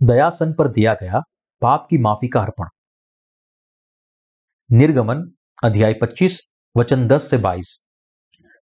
दयासन 0.00 0.52
पर 0.52 0.68
दिया 0.68 0.92
गया 0.94 1.20
पाप 1.62 1.86
की 1.90 1.98
माफ़ी 1.98 2.28
का 2.28 2.40
अर्पण। 2.40 2.68
निर्गमन, 4.70 5.22
अध्याय 5.64 5.94
25 5.94 6.40
वचन 6.76 7.06
10 7.08 7.30
से 7.30 7.38
22 7.38 7.74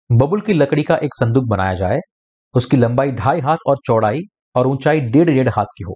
बबुल 0.09 0.41
की 0.41 0.53
लकड़ी 0.53 0.83
का 0.83 0.95
एक 0.97 1.13
संदूक 1.13 1.45
बनाया 1.45 1.73
जाए, 1.73 1.99
उसकी 2.55 2.77
लंबाई 2.77 3.11
ढाई 3.11 3.39
हाथ 3.39 3.57
और 3.67 3.77
चौड़ाई 3.85 4.19
और 4.55 4.67
ऊंचाई 4.67 4.99
डेढ़ 5.01 5.29
डेढ़ 5.29 5.49
हाथ 5.49 5.65
की 5.65 5.83
हो, 5.83 5.95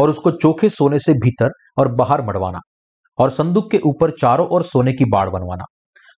और 0.00 0.10
उसको 0.10 0.30
चोखे 0.30 0.68
सोने 0.68 0.98
से 0.98 1.12
भीतर 1.14 1.50
और 1.78 1.88
बाहर 1.94 2.22
मड़वाना 2.22 2.60
और 3.18 3.30
संदूक 3.30 3.70
के 3.70 3.78
ऊपर 3.78 4.10
चारों 4.10 4.46
ओर 4.48 4.62
सोने 4.62 4.92
की 4.92 5.04
बाड़ 5.04 5.28
बनवाना, 5.30 5.64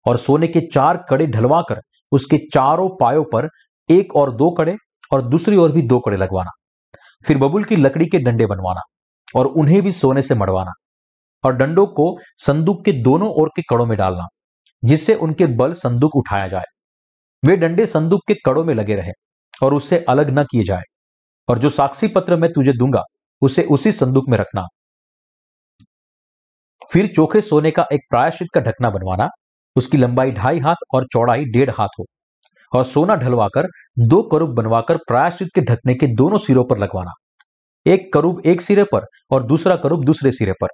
और 0.05 0.17
सोने 0.17 0.47
के 0.47 0.61
चार 0.67 1.05
कड़े 1.09 1.27
ढलवा 1.27 1.61
कर 1.61 1.81
उसके 2.11 2.37
चारों 2.53 2.89
पायों 2.99 3.23
पर 3.23 3.49
एक 3.89 4.15
और 4.15 4.31
दो 4.31 4.51
कड़े 4.51 4.75
और 5.11 5.21
दूसरी 5.21 5.55
ओर 5.55 5.71
भी 5.71 5.81
दो 5.81 5.99
कड़े 5.99 6.17
लगवाना। 6.17 6.51
फिर 7.25 7.37
बबुल 7.37 7.63
की 7.63 7.75
लकड़ी 7.75 8.05
के 8.05 8.19
डंडे 8.19 8.45
बनवाना 8.45 8.81
और 9.35 9.45
उन्हें 9.45 9.81
भी 9.81 9.91
सोने 9.91 10.21
से 10.21 10.35
मड़वाना 10.35 10.71
और 11.43 11.55
डंडों 11.55 11.85
को 11.87 12.15
संदूक 12.37 12.83
के 12.85 12.91
दोनों 13.01 13.29
ओर 13.31 13.49
के 13.55 13.61
कड़ों 13.61 13.85
में 13.85 13.97
डालना, 13.97 14.27
जिससे 14.83 15.15
उनके 15.15 15.45
बल 15.55 15.73
संदूक 15.73 16.15
उठाया 16.15 16.47
जाए। 16.47 16.63
वे 17.43 17.55
डंडे 17.57 17.85
संदूक 17.85 18.21
के 18.27 18.33
कड़ों 18.45 18.63
में 18.63 18.73
लगे 18.75 18.95
रहे 18.95 19.11
और 19.63 19.73
उससे 19.73 19.99
अलग 20.09 20.29
न 20.29 20.43
किए 20.43 20.63
जाए 20.63 20.83
और 21.47 21.59
जो 21.59 21.69
साक्षी 21.69 22.07
पत्र 22.07 22.35
मैं 22.35 22.51
तुझे 22.53 22.73
दूँगा, 22.73 23.03
उसे 23.41 23.63
उसी 23.63 23.91
संदूक 23.91 24.29
में 24.29 24.37
रखना। 24.37 24.65
फिर 26.93 27.07
चोखे 27.07 27.41
सोने 27.41 27.71
का 27.71 27.87
एक 27.93 28.01
प्रायश्चित 28.09 28.47
का 28.53 28.61
ढकना 28.61 28.89
बनवाना, 28.89 29.29
उसकी 29.75 29.97
लंबाई 29.97 30.31
ढाई 30.31 30.59
हाथ 30.59 30.75
और 30.93 31.05
चौड़ाई 31.05 31.45
डेढ़ 31.45 31.69
हाथ 31.69 31.99
हो। 31.99 32.05
और 32.75 32.83
सोना 32.83 33.15
ढलवाकर 33.15 33.67
दो 33.99 34.21
करूब 34.21 34.53
बनवाकर 34.55 34.97
प्रायश्चित 34.97 35.49
के 35.55 35.61
ढकने 35.61 35.93
के 35.93 36.07
दोनों 36.07 36.37
सिरों 36.37 36.63
पर 36.63 36.77
लगवाना। 36.77 37.11
एक 37.85 38.13
करूब 38.13 38.41
एक 38.45 38.61
सिरे 38.61 38.83
पर 38.83 39.05
और 39.31 39.43
दूसरा 39.43 39.75
करूब 39.75 40.03
दूसरे 40.05 40.31
सिरे 40.31 40.51
पर। 40.51 40.67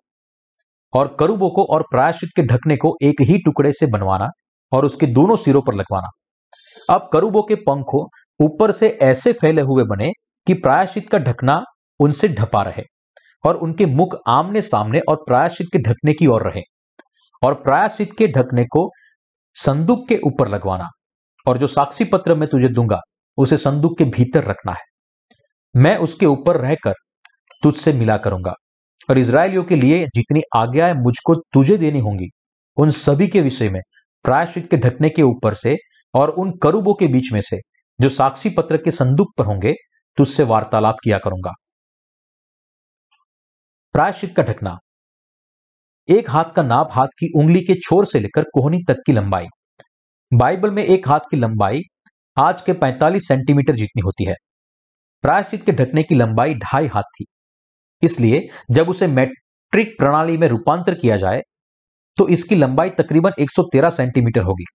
और 0.93 1.15
करूबों 1.19 1.49
को 1.49 1.63
और 1.63 1.81
प्रायश्चित 1.81 2.29
के 2.35 2.41
ढकने 2.41 2.77
को 2.77 2.95
एक 3.03 3.21
ही 3.21 3.37
टुकड़े 3.37 3.73
से 3.73 3.85
बनवाना 3.85 4.27
और 4.71 4.85
उसके 4.85 5.05
दोनों 5.05 5.35
सिरों 5.35 5.61
पर 5.61 5.73
लगवाना। 5.73 6.09
अब 6.89 7.09
करूबों 7.13 7.43
के 7.43 7.55
पंखों 7.55 8.05
ऊपर 8.39 8.71
से 8.71 8.89
ऐसे 9.01 9.33
फैले 9.33 9.61
हुए 9.61 9.83
बने 9.83 10.11
कि 10.47 10.53
प्रायश्चित 10.53 11.09
का 11.09 11.17
ढकना 11.17 11.63
उनसे 11.99 12.27
ढपा 12.27 12.61
रहे 12.61 12.83
और 13.45 13.55
उनके 13.55 13.85
मुख 13.85 14.15
आमने 14.27 14.61
सामने 14.61 14.99
और 14.99 15.15
प्रायश्चित 15.15 15.67
के 15.73 15.79
ढकने 15.79 16.13
की 16.13 16.27
ओर 16.27 16.49
रहे 16.49 16.61
और 17.43 17.53
प्रायश्चित 17.53 18.09
के 18.17 18.27
ढकने 18.27 18.65
को 18.65 18.89
संदूक 19.55 20.07
के 20.09 20.19
ऊपर 20.25 20.47
लगवाना। 20.47 20.89
और 21.47 21.57
जो 21.57 21.67
साक्षी 21.67 22.03
पत्र 22.03 22.35
मैं 22.35 22.49
तुझे 22.49 22.67
दूँगा, 22.67 22.99
उसे 23.37 23.57
संदूक 23.57 23.97
के 23.97 24.03
भीतर 24.03 24.43
रखना 24.43 24.71
है। 24.71 24.83
मैं 25.75 25.97
उसके 25.97 26.25
ऊपर 26.25 26.57
रहकर 26.57 26.93
तुझसे 27.63 27.93
मिला 27.93 28.17
करूँगा। 28.17 28.53
और 29.09 29.17
इसराइलियों 29.17 29.63
के 29.63 29.75
लिए 29.75 30.07
जितनी 30.15 30.41
आज्ञाएँ 30.55 30.93
मुझको 30.93 31.35
तुझे 31.35 31.77
देनी 31.77 31.99
होंगी, 31.99 32.27
उन 32.77 32.91
सभी 32.91 33.27
के 33.27 33.41
विषय 33.41 33.69
में, 33.69 33.81
प्रायश्चित 34.23 34.69
के 34.71 34.77
ढकने 34.77 35.09
के 35.09 35.21
ऊपर 35.21 35.53
से 35.53 35.77
और 36.13 36.29
उन 36.29 36.51
करूबों 36.63 36.93
के 36.93 37.07
बीच 37.07 37.33
में 37.33 37.41
से, 37.41 37.57
जो 38.01 38.09
साक्षी 38.09 38.49
पत्र 38.49 38.77
के 38.77 38.91
संदूक 38.91 39.27
पर 39.37 39.45
होंगे, 39.45 39.73
तुझसे 40.17 40.43
वार्तालाप 40.43 40.95
किया 41.03 41.17
करूँगा। 41.17 41.51
प्रायश्चित 43.93 44.35
का 44.35 44.43
ढकना। 44.43 44.77
एक 46.09 46.29
हाथ 46.29 46.45
का 46.55 46.61
नाप 46.61 46.89
हाथ 46.91 47.07
की 47.07 47.31
उंगली 47.39 47.61
के 47.61 47.73
छोर 47.73 48.05
से 48.05 48.19
लेकर 48.19 48.43
कोहनी 48.43 48.79
तक 48.87 48.95
की 49.05 49.11
लंबाई। 49.11 49.45
बाइबल 50.31 50.71
में 50.71 50.83
एक 50.83 51.07
हाथ 51.07 51.19
की 51.31 51.37
लंबाई 51.37 51.79
आज 52.37 52.61
के 52.61 52.73
45 52.73 53.27
सेंटीमीटर 53.27 53.75
जितनी 53.75 54.01
होती 54.01 54.25
है। 54.25 54.35
प्रायश्चित 55.23 55.65
के 55.65 55.71
ढकने 55.71 56.03
की 56.03 56.15
लंबाई 56.15 56.53
ढाई 56.55 56.87
हाथ 56.87 57.09
थी। 57.15 57.25
इसलिए 58.03 58.39
जब 58.71 58.89
उसे 58.89 59.07
मैट्रिक 59.07 59.93
प्रणाली 59.99 60.37
में 60.37 60.47
रूपांतर 60.47 60.95
किया 60.95 61.17
जाए 61.17 61.41
तो 62.17 62.27
इसकी 62.27 62.55
लंबाई 62.55 62.89
तकरीबन 62.89 63.31
113 63.39 63.89
सेंटीमीटर 63.89 64.43
होगी 64.43 64.65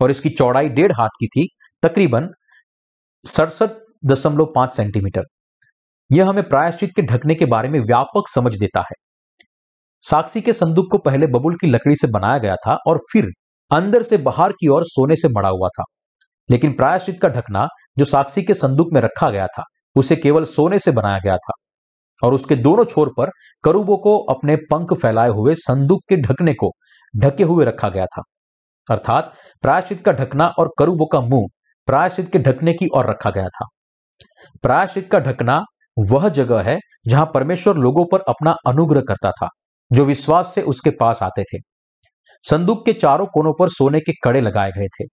और 0.00 0.10
इसकी 0.10 0.30
चौड़ाई 0.30 0.68
डेढ़ 0.68 0.92
हाथ 0.92 1.18
की 1.20 1.26
थी, 1.26 1.46
तकरीबन 1.82 2.28
सड़सठ 3.24 3.70
दशमलव 4.04 4.52
पाँच 4.54 4.72
सेंटीमीटर। 4.72 5.24
यह 6.10 6.28
हमें 6.28 6.48
प्रायश्चित 6.48 6.90
के 6.96 7.02
ढकने 7.02 7.34
के 7.34 7.44
बारे 7.46 7.68
में 7.68 7.80
व्यापक 7.80 8.28
समझ 8.28 8.54
देता 8.54 8.80
है। 8.80 8.94
साक्षी 10.04 10.40
के 10.40 10.52
संदूक 10.52 10.90
को 10.90 10.98
पहले 11.00 11.26
बबुल 11.28 11.56
की 11.56 11.66
लकड़ी 11.66 11.96
से 11.96 12.12
बनाया 12.12 12.38
गया 12.38 12.56
था 12.56 12.78
और 12.86 12.98
फिर 13.12 13.30
अंदर 13.72 14.02
से 14.02 14.16
बाहर 14.16 14.52
की 14.52 14.68
ओर 14.68 14.84
सोने 14.84 15.16
से 15.16 15.28
मड़ा 15.28 15.48
हुआ 15.48 15.68
था। 15.68 15.84
लेकिन 16.50 16.72
प्रायश्चित 16.72 17.20
का 17.22 17.28
ढकना, 17.28 17.66
जो 17.98 18.04
साक्षी 18.04 18.42
के 18.42 18.54
संदूक 18.54 18.88
में 18.92 19.00
रखा 19.00 19.30
गया 19.30 19.46
था, 19.46 19.62
उसे 19.96 20.16
केवल 20.16 20.44
सोने 20.44 20.78
से 20.78 20.90
बनाया 20.90 21.18
गया 21.18 21.36
था 21.36 21.52
और 22.22 22.34
उसके 22.34 22.56
दोनों 22.56 22.84
छोर 22.84 23.12
पर 23.18 23.30
करूबों 23.64 23.96
को 23.96 24.18
अपने 24.18 24.56
पंख 24.56 24.94
फैलाए 24.94 25.28
हुए 25.28 25.54
संदूक 25.54 26.00
के 26.08 26.16
ढकने 26.16 26.54
को 26.54 26.72
ढके 27.22 27.44
हुए 27.44 27.64
रखा 27.64 27.88
गया 27.88 28.06
था। 28.06 28.22
अर्थात 28.90 29.32
प्रायश्चित 29.62 30.04
का 30.04 30.12
ढकना 30.12 30.46
और 30.58 30.70
करूबों 30.78 31.06
का 31.06 31.20
मुँह 31.20 31.46
प्रायश्चित 31.86 32.32
के 32.32 32.38
ढकने 32.38 32.72
की 32.72 32.88
ओर 32.96 33.10
रखा 33.10 33.30
गया 33.30 33.48
था। 33.48 33.66
प्रायश्चित 34.62 35.08
का 35.12 35.18
ढकना 35.18 35.60
वह 35.98 36.28
जगह 36.28 36.62
है 36.62 36.78
जहाँ 37.08 37.30
परमेश्वर 37.34 37.76
लोगों 37.76 38.04
पर 38.12 38.20
अपना 38.20 38.54
अनुग्रह 38.66 39.02
करता 39.08 39.30
था, 39.30 39.48
जो 39.92 40.04
विश्वास 40.04 40.54
से 40.54 40.62
उसके 40.62 40.90
पास 40.90 41.22
आते 41.22 41.42
थे। 41.42 41.58
संदूक 42.42 42.84
के 42.86 42.92
चारों 42.92 43.26
कोनों 43.26 43.52
पर 43.58 43.68
सोने 43.68 44.00
के 44.00 44.12
कड़े 44.24 44.40
लगाए 44.40 44.70
गए 44.70 44.86
थे। 44.86 45.04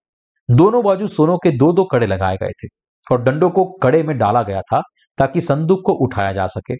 दोनों 0.50 0.84
बाजू 0.84 1.08
सोनों 1.08 1.38
के 1.38 1.52
दो 1.52 1.72
दो 1.74 1.84
कड़े 1.84 2.08
लगाए 2.08 2.36
गए 2.36 2.52
थे 2.64 2.68
और 3.12 3.22
डंडों 3.24 3.50
को 3.50 3.66
कड़े 3.84 4.04
में 4.04 4.18
डाला 4.18 4.42
गया 4.44 4.62
था 4.62 4.82
ताकि 5.18 5.42
संदूक 5.42 5.80
को 5.86 5.94
उठाया 5.94 6.32
जा 6.32 6.48
सके। 6.48 6.74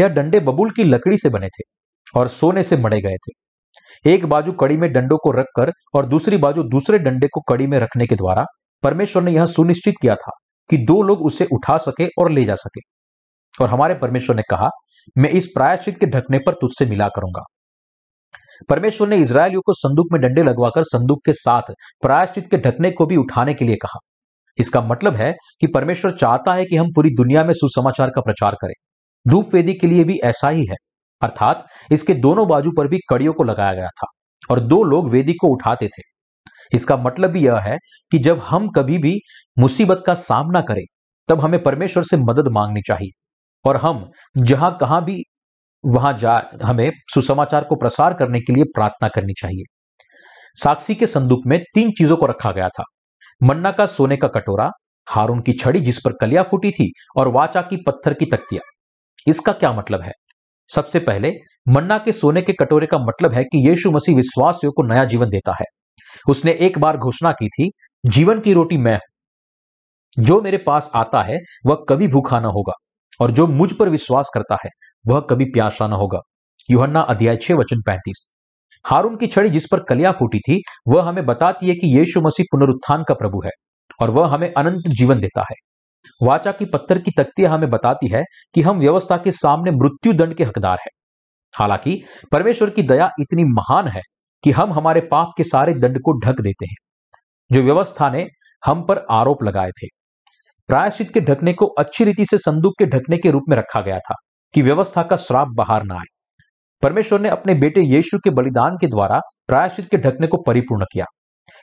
यह 0.00 0.08
डंडे 0.08 0.40
बबुल 0.40 0.70
की 0.70 0.84
लकड़ी 0.84 1.18
से 1.18 1.28
बने 1.28 1.48
थे 1.48 1.62
और 2.18 2.28
सोने 2.28 2.62
से 2.62 2.76
मड़े 2.76 3.00
गए 3.00 3.16
थे। 3.16 3.32
एक 4.10 4.26
बाजू 4.26 4.52
कड़ी 4.52 4.76
में 4.76 4.92
डंडों 4.92 5.16
को 5.16 5.30
रखकर 5.30 5.72
और 5.94 6.06
दूसरी 6.06 6.36
बाजू 6.36 6.62
दूसरे 6.62 6.98
डंडे 6.98 7.26
को 7.26 7.40
कड़ी 7.40 7.66
में 7.66 7.78
रखने 7.78 8.06
के 8.06 8.14
द्वारा 8.14 8.44
परमेश्वर 8.82 9.22
ने 9.22 9.32
यह 9.32 9.46
सुनिश्चित 9.46 9.94
किया 10.02 10.14
था 10.14 10.30
कि 10.70 10.76
दो 10.76 11.02
लोग 11.02 11.26
उसे 11.26 11.46
उठा 11.52 11.76
सके 11.76 12.06
और 12.18 12.30
ले 12.30 12.44
जा 12.44 12.54
सके। 12.54 12.80
और 13.62 13.68
हमारे 13.68 13.94
परमेश्वर 13.94 14.36
ने 14.36 14.42
कहा, 14.50 14.68
मैं 15.18 15.30
इस 15.30 15.46
प्रायश्चित 15.46 16.00
के 16.00 16.06
ढकने 16.06 16.38
पर 16.38 16.52
तुझसे 16.52 16.86
मिला 16.86 17.08
करूँगा। 17.08 17.42
परमेश्वर 18.68 19.08
ने 19.08 19.16
इसराइलियों 19.16 19.60
को 19.60 19.72
संदूक 19.72 20.06
में 20.12 20.20
डंडे 20.20 20.42
लगवाकर 20.42 20.84
संदूक 20.84 21.24
के 21.24 21.32
साथ 21.32 21.72
प्रायश्चित 22.02 22.50
के 22.50 22.56
ढकने 22.56 22.90
को 22.90 23.06
भी 23.06 23.16
उठाने 23.16 23.54
के 23.54 23.64
लिए 23.64 23.76
कहा। 23.76 23.98
इसका 24.58 24.80
मतलब 24.80 25.14
है 25.14 25.32
कि 25.60 25.66
परमेश्वर 25.66 26.10
चाहता 26.10 26.54
है 26.54 26.64
कि 26.64 26.76
हम 26.76 26.92
पूरी 26.92 27.10
दुनिया 27.10 27.44
में 27.44 27.52
सुसमाचार 27.54 28.10
का 28.10 28.20
प्रचार 28.20 28.54
करें। 28.54 28.74
धूप 29.26 29.54
वेदी 29.54 29.74
के 29.74 29.86
लिए 29.86 30.04
भी 30.04 30.18
ऐसा 30.24 30.48
ही 30.48 30.66
है। 30.66 30.76
अर्थात 31.22 31.66
इसके 31.92 32.14
दोनों 32.14 32.48
बाजू 32.48 32.70
पर 32.76 32.88
भी 32.88 32.98
कड़ियों 33.08 33.32
को 33.32 33.44
लगाया 33.44 33.74
गया 33.74 33.88
था 33.88 34.06
और 34.50 34.60
दो 34.60 34.82
लोग 34.84 35.10
वेदी 35.10 35.32
को 35.32 35.48
उठाते 35.48 35.88
थे। 35.88 36.02
इसका 36.74 36.96
मतलब 36.96 37.30
भी 37.30 37.44
यह 37.44 37.56
है 37.56 37.76
कि 38.12 38.18
जब 38.18 38.38
हम 38.38 38.68
कभी 38.68 38.98
भी 38.98 39.18
मुसीबत 39.58 40.02
का 40.06 40.14
सामना 40.14 40.60
करें, 40.60 40.84
तब 41.28 41.40
हमें 41.40 41.62
परमेश्वर 41.62 42.02
से 42.02 42.16
मदद 42.16 42.48
मांगनी 42.48 42.82
चाहिए 42.82 43.10
और 43.64 43.76
हम 43.76 44.10
जहाँ 44.36 44.76
कहाँ 44.80 45.04
भी 45.04 45.22
वहाँ 45.84 46.18
जा, 46.18 46.50
हमें 46.62 46.90
सुसमाचार 47.14 47.64
को 47.64 47.76
प्रसार 47.76 48.14
करने 48.14 48.40
के 48.40 48.52
लिए 48.52 48.64
प्रार्थना 48.64 49.08
करनी 49.08 49.32
चाहिए। 49.32 49.62
साक्षी 50.62 50.94
के 50.94 51.06
संदूक 51.06 51.42
में 51.46 51.58
तीन 51.74 51.90
चीज़ों 51.90 52.16
को 52.16 52.26
रखा 52.26 52.52
गया 52.52 52.68
था। 52.68 52.84
मन्ना 53.42 53.72
का 53.72 53.86
सोने 53.86 54.16
का 54.16 54.28
कटोरा, 54.28 54.70
हारून 55.08 55.40
की 55.40 55.52
छड़ी 55.52 55.80
जिस 55.80 55.98
पर 55.98 56.12
कलिया 56.20 56.42
फूटी 56.42 56.70
थी, 56.70 56.92
और 57.16 57.28
वाचा 57.28 57.62
की 57.62 57.76
पत्थर 57.76 58.14
की 58.14 58.26
तख्तियाँ। 58.26 58.62
इसका 59.26 59.52
क्या 59.52 59.72
मतलब 59.72 60.00
है? 60.00 60.12
सबसे 60.74 60.98
पहले, 60.98 61.32
मन्ना 61.68 61.98
के 61.98 62.12
सोने 62.12 62.42
के 62.42 62.52
कटोरे 62.52 62.86
का 62.86 62.98
मतलब 62.98 63.32
है 63.32 63.44
कि 63.44 63.68
यीशु 63.68 63.90
मसीह 63.90 64.16
विश्वासियों 64.16 64.72
को 64.72 64.82
नया 64.82 65.04
जीवन 65.04 65.26
देता 65.26 65.52
है। 65.52 65.64
उसने 66.28 66.52
एक 66.52 66.78
बार 66.78 66.96
घोषणा 66.96 67.32
की 67.32 67.48
थी, 67.48 67.70
जीवन 68.06 68.40
की 68.40 68.52
रोटी 68.52 68.76
मैं 68.76 68.94
हूँ। 68.94 70.24
जो 70.24 70.40
मेरे 70.40 70.58
पास 70.58 70.92
आता 70.96 71.22
है, 71.22 71.38
वह 71.66 71.84
कभी 71.88 72.08
भूखा 72.08 72.40
ना 72.40 72.48
होगा, 72.48 72.72
और 73.20 73.30
जो 73.30 73.46
मुझ 73.46 73.72
पर 73.72 73.88
विश्वास 73.88 74.30
करता 74.34 74.56
है 74.64 74.70
वह 75.06 75.20
कभी 75.20 75.44
प्यासा 75.44 75.86
न 75.86 75.92
होगा। 75.92 76.20
युहन्ना 76.70 77.00
अध्याय 77.00 77.36
छह, 77.36 77.54
वचन 77.54 77.82
पैंतीस। 77.86 78.34
हारून 78.86 79.16
की 79.16 79.26
छड़ी 79.26 79.50
जिस 79.50 79.64
पर 79.72 79.80
कलिया 79.80 80.12
फूटी 80.12 80.38
थी, 80.38 80.62
वह 80.88 81.08
हमें 81.08 81.26
बताती 81.26 81.68
है 81.68 81.74
कि 81.74 81.98
यीशु 81.98 82.20
मसीह 82.20 82.44
पुनरुत्थान 82.52 83.04
का 83.08 83.14
प्रभु 83.14 83.42
है 83.44 83.50
और 84.00 84.10
वह 84.10 84.26
हमें 84.26 84.52
अनंत 84.56 84.82
जीवन 84.88 85.20
देता 85.20 85.40
है। 85.40 85.54
वाचा 86.22 86.52
की 86.52 86.64
पत्थर 86.64 86.98
की 86.98 87.10
तख्तियाँ 87.10 87.54
हमें 87.54 87.70
बताती 87.70 88.08
है 88.08 88.24
कि 88.54 88.62
हम 88.62 88.78
व्यवस्था 88.78 89.16
के 89.16 89.32
सामने 89.32 89.70
मृत्यु 89.70 90.12
दंड 90.12 90.34
के 90.34 90.44
हकदार 90.44 90.78
हैं। 90.80 90.90
हालाँकि, 91.58 92.02
परमेश्वर 92.32 92.70
की 92.70 92.82
दया 92.82 93.10
इतनी 93.20 93.44
महान 93.44 93.88
है 93.88 94.00
कि 94.44 94.50
हम 94.50 94.72
हमारे 94.72 95.00
पाप 95.00 95.28
के 95.36 95.44
सारे 95.44 95.74
दंड 95.74 95.98
को 95.98 96.18
ढक 96.26 96.40
देते 96.40 96.66
हैं। 96.66 96.76
जो 97.52 97.62
व्यवस्था 97.62 98.10
ने 98.10 98.28
हम 98.64 98.86
पर 98.86 99.06
आरोप 99.10 99.42
लगाए 99.42 99.70
थे। 99.70 99.86
प्रायश्चित 100.68 101.14
के 101.14 101.20
ढकने 101.20 101.52
को 101.52 101.66
अच्छी 101.66 102.04
रीति 102.04 102.26
से 102.26 102.38
संदूक 102.38 102.72
के 102.78 102.86
ढकने 102.86 103.16
के 103.16 103.30
रूप 103.30 103.42
में 103.48 103.56
रखा 103.56 103.80
गया 103.80 103.98
था। 103.98 104.14
कि 104.54 104.62
व्यवस्था 104.62 105.02
का 105.02 105.16
श्राप 105.16 105.48
बाहर 105.48 105.82
ना 105.82 105.94
आए। 105.94 106.18
परमेश्वर 106.82 107.20
ने 107.20 107.28
अपने 107.28 107.54
बेटे 107.54 107.80
यीशु 107.80 108.18
के 108.18 108.30
बलिदान 108.30 108.76
के 108.80 108.86
द्वारा 108.86 109.20
प्रायश्चित 109.46 109.90
के 109.90 109.96
ढकने 109.96 110.26
को 110.26 110.42
परिपूर्ण 110.42 110.84
किया। 110.92 111.04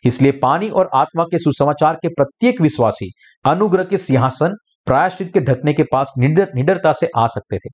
इसलिए 0.05 0.31
पानी 0.31 0.69
और 0.69 0.89
आत्मा 0.95 1.23
के 1.23 1.37
सुसमाचार 1.37 1.95
के 1.95 2.07
प्रत्येक 2.07 2.61
विश्वासी 2.61 3.11
अनुग्रह 3.45 3.83
के 3.83 3.97
सिंहासन 3.97 4.53
प्रायश्चित 4.85 5.33
के 5.33 5.39
ढकने 5.39 5.73
के 5.73 5.83
पास 5.83 6.13
निडर, 6.17 6.51
निडरता 6.55 6.91
से 6.91 7.07
आ 7.17 7.27
सकते 7.27 7.57
थे। 7.57 7.69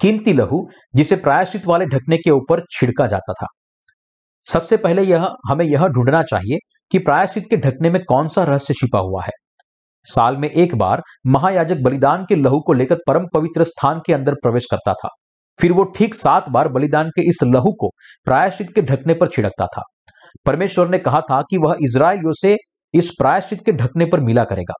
कीमती 0.00 0.32
लहू, 0.32 0.68
जिसे 0.94 1.16
प्रायश्चित 1.16 1.66
वाले 1.66 1.86
ढकने 1.86 2.16
के 2.16 2.30
ऊपर 2.30 2.60
छिड़का 2.70 3.06
जाता 3.06 3.32
था। 3.32 3.46
सबसे 4.44 4.76
पहले 4.76 5.02
यह, 5.02 5.28
हमें 5.48 5.64
यह 5.64 5.86
ढूंढना 5.86 6.22
चाहिए 6.22 6.58
कि 6.90 6.98
प्रायश्चित 6.98 7.44
के 7.50 7.56
ढकने 7.56 7.90
में 7.90 8.04
कौन 8.04 8.28
सा 8.28 8.44
रहस्य 8.44 8.74
छिपा 8.74 8.98
हुआ 8.98 9.22
है। 9.22 9.32
साल 10.06 10.36
में 10.36 10.48
एक 10.50 10.74
बार 10.74 11.02
महायाजक 11.26 11.76
बलिदान 11.76 12.24
के 12.28 12.34
लहू 12.34 12.60
को 12.60 12.72
लेकर 12.72 12.96
परम 13.08 13.26
पवित्र 13.34 13.64
स्थान 13.64 14.00
के 14.06 14.12
अंदर 14.12 14.34
प्रवेश 14.34 14.66
करता 14.70 14.94
था। 14.94 15.08
फिर 15.58 15.72
वो 15.72 15.84
ठीक 15.96 16.14
सात 16.14 16.48
बार 16.48 16.68
बलिदान 16.68 17.08
के 17.08 17.28
इस 17.28 17.38
लहू 17.44 17.72
को 17.72 17.88
प्रायश्चित 18.24 18.68
के 18.74 18.82
ढकने 18.82 19.14
पर 19.14 19.26
छिड़कता 19.26 19.66
था। 19.66 19.82
परमेश्वर 20.46 20.88
ने 20.88 20.98
कहा 20.98 21.20
था 21.20 21.40
कि 21.42 21.58
वह 21.58 21.76
इसराइलियों 21.82 22.32
से 22.32 22.56
इस 22.94 23.10
प्रायश्चित 23.18 23.64
के 23.64 23.72
ढकने 23.72 24.06
पर 24.06 24.20
मिला 24.20 24.44
करेगा। 24.44 24.74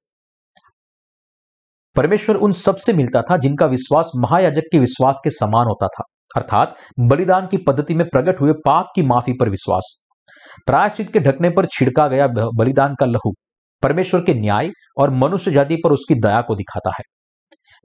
परमेश्वर 1.97 2.37
उन 2.37 2.53
सबसे 2.53 2.93
मिलता 2.93 3.23
था 3.23 3.37
जिनका 3.37 3.67
विश्वास 3.67 4.11
महायाजक 4.17 4.63
के 4.73 4.79
विश्वास 4.79 5.21
के 5.25 5.31
समान 5.31 5.67
होता 5.67 5.87
था। 5.87 6.05
अर्थात 6.37 6.77
बलिदान 7.01 7.47
की 7.47 7.57
पद्धति 7.57 7.95
में 7.95 8.07
प्रकट 8.09 8.41
हुए 8.41 8.53
पाप 8.65 8.87
की 8.95 9.03
माफ़ी 9.03 9.33
पर 9.33 9.51
विश्वास। 9.51 9.93
प्रायश्चित 10.67 11.13
के 11.13 11.21
ढकने 11.21 11.51
पर 11.51 11.67
छिड़का 11.67 12.07
गया 12.09 12.27
बलिदान 12.55 12.95
का 12.95 13.07
लहू। 13.07 13.33
परमेश्वर 13.83 14.21
के 14.21 14.35
न्याय 14.35 14.71
और 14.97 15.11
मनुष्य 15.11 15.51
जाति 15.51 15.77
पर 15.77 15.93
उसकी 15.93 16.15
दया 16.15 16.41
को 16.41 16.55
दिखाता 16.55 16.91
है। 16.91 17.03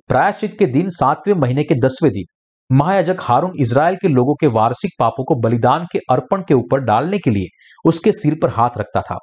प्रायश्चित 0.10 0.56
के 0.60 0.66
दिन 0.66 0.90
सातवें 0.90 1.34
महीने 1.34 1.64
के 1.64 1.76
दसवें 1.76 2.12
दिन, 2.12 2.24
महायाजक 2.70 3.18
हारून 3.22 3.52
इसराइल 3.60 3.96
के 3.96 4.08
लोगों 4.08 4.36
के 4.36 4.48
वार्षिक 4.48 4.92
पापों 5.00 5.24
को 5.24 5.36
बलिदान 5.36 5.86
के 5.92 6.00
अर्पण 6.12 6.42
के 6.48 6.54
ऊपर 6.54 6.80
डालने 6.80 7.18
के 7.18 7.32
लिए 7.32 7.48
उसके 7.86 8.12
सिर 8.12 8.38
पर 8.42 8.50
हाथ 8.50 8.78
रखता 8.78 9.02
था। 9.02 9.18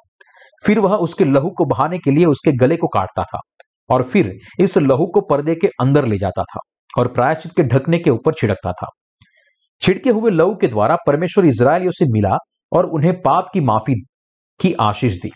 फिर 0.65 0.79
वह 0.79 0.95
उसके 0.95 1.25
लहू 1.25 1.49
को 1.49 1.65
बहाने 1.65 1.97
के 1.99 2.11
लिए 2.11 2.25
उसके 2.25 2.51
गले 2.51 2.77
को 2.77 2.87
काटता 2.87 3.23
था 3.23 3.39
और 3.89 4.03
फिर 4.03 4.31
इस 4.59 4.77
लहू 4.77 5.05
को 5.05 5.21
पर्दे 5.21 5.55
के 5.55 5.67
अंदर 5.81 6.05
ले 6.05 6.17
जाता 6.17 6.43
था 6.43 6.59
और 6.97 7.07
प्रायश्चित 7.07 7.51
के 7.57 7.63
ढकने 7.63 7.99
के 7.99 8.09
ऊपर 8.09 8.33
छिड़कता 8.33 8.71
था। 8.71 8.87
छिड़के 9.81 10.09
हुए 10.09 10.31
लहू 10.31 10.55
के 10.55 10.67
द्वारा 10.67 10.97
परमेश्वर 11.07 11.45
इसराइलियों 11.45 11.91
से 11.91 12.05
मिला 12.05 12.35
और 12.71 12.85
उन्हें 12.85 13.13
पाप 13.21 13.49
की 13.53 13.59
माफ़ी 13.59 13.93
की 14.59 14.73
आशीष 14.73 15.21
दी। 15.21 15.31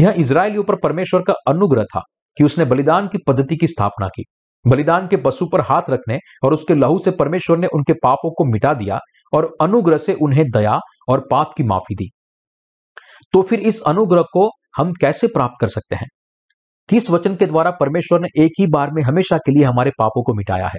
यह 0.00 0.14
इसराइलियों 0.18 0.64
पर 0.64 0.76
परमेश्वर 0.76 1.22
का 1.22 1.34
अनुग्रह 1.48 1.84
था 1.84 2.00
कि 2.36 2.44
उसने 2.44 2.64
बलिदान 2.64 3.08
की 3.08 3.18
पद्धति 3.26 3.56
की 3.56 3.66
स्थापना 3.66 4.08
की। 4.08 4.24
बलिदान 4.66 5.08
के 5.08 5.16
पशु 5.16 5.46
पर 5.52 5.60
हाथ 5.60 5.82
रखने 5.90 6.18
और 6.44 6.52
उसके 6.52 6.74
लहू 6.74 6.98
से 6.98 7.10
परमेश्वर 7.10 7.58
ने 7.58 7.66
उनके 7.66 7.92
पापों 7.92 8.30
को 8.30 8.44
मिटा 8.44 8.74
दिया 8.74 8.98
और 9.32 9.56
अनुग्रह 9.60 9.96
से 9.96 10.14
उन्हें 10.14 10.50
दया 10.50 10.80
और 11.08 11.28
पाप 11.30 11.54
की 11.56 11.62
माफ़ी 11.62 11.94
दी। 11.94 12.10
तो 13.32 13.42
फिर 13.42 13.60
इस 13.60 13.82
अनुग्रह 13.82 14.22
को 14.22 14.50
हम 14.76 14.92
कैसे 14.92 15.26
प्राप्त 15.26 15.54
कर 15.60 15.68
सकते 15.68 15.96
हैं? 15.96 16.06
किस 16.88 17.10
वचन 17.10 17.34
के 17.34 17.46
द्वारा 17.46 17.70
परमेश्वर 17.70 18.20
ने 18.20 18.28
एक 18.44 18.52
ही 18.60 18.66
बार 18.66 18.90
में 18.92 19.02
हमेशा 19.02 19.38
के 19.38 19.52
लिए 19.52 19.64
हमारे 19.64 19.90
पापों 19.98 20.22
को 20.22 20.34
मिटाया 20.34 20.66
है? 20.66 20.78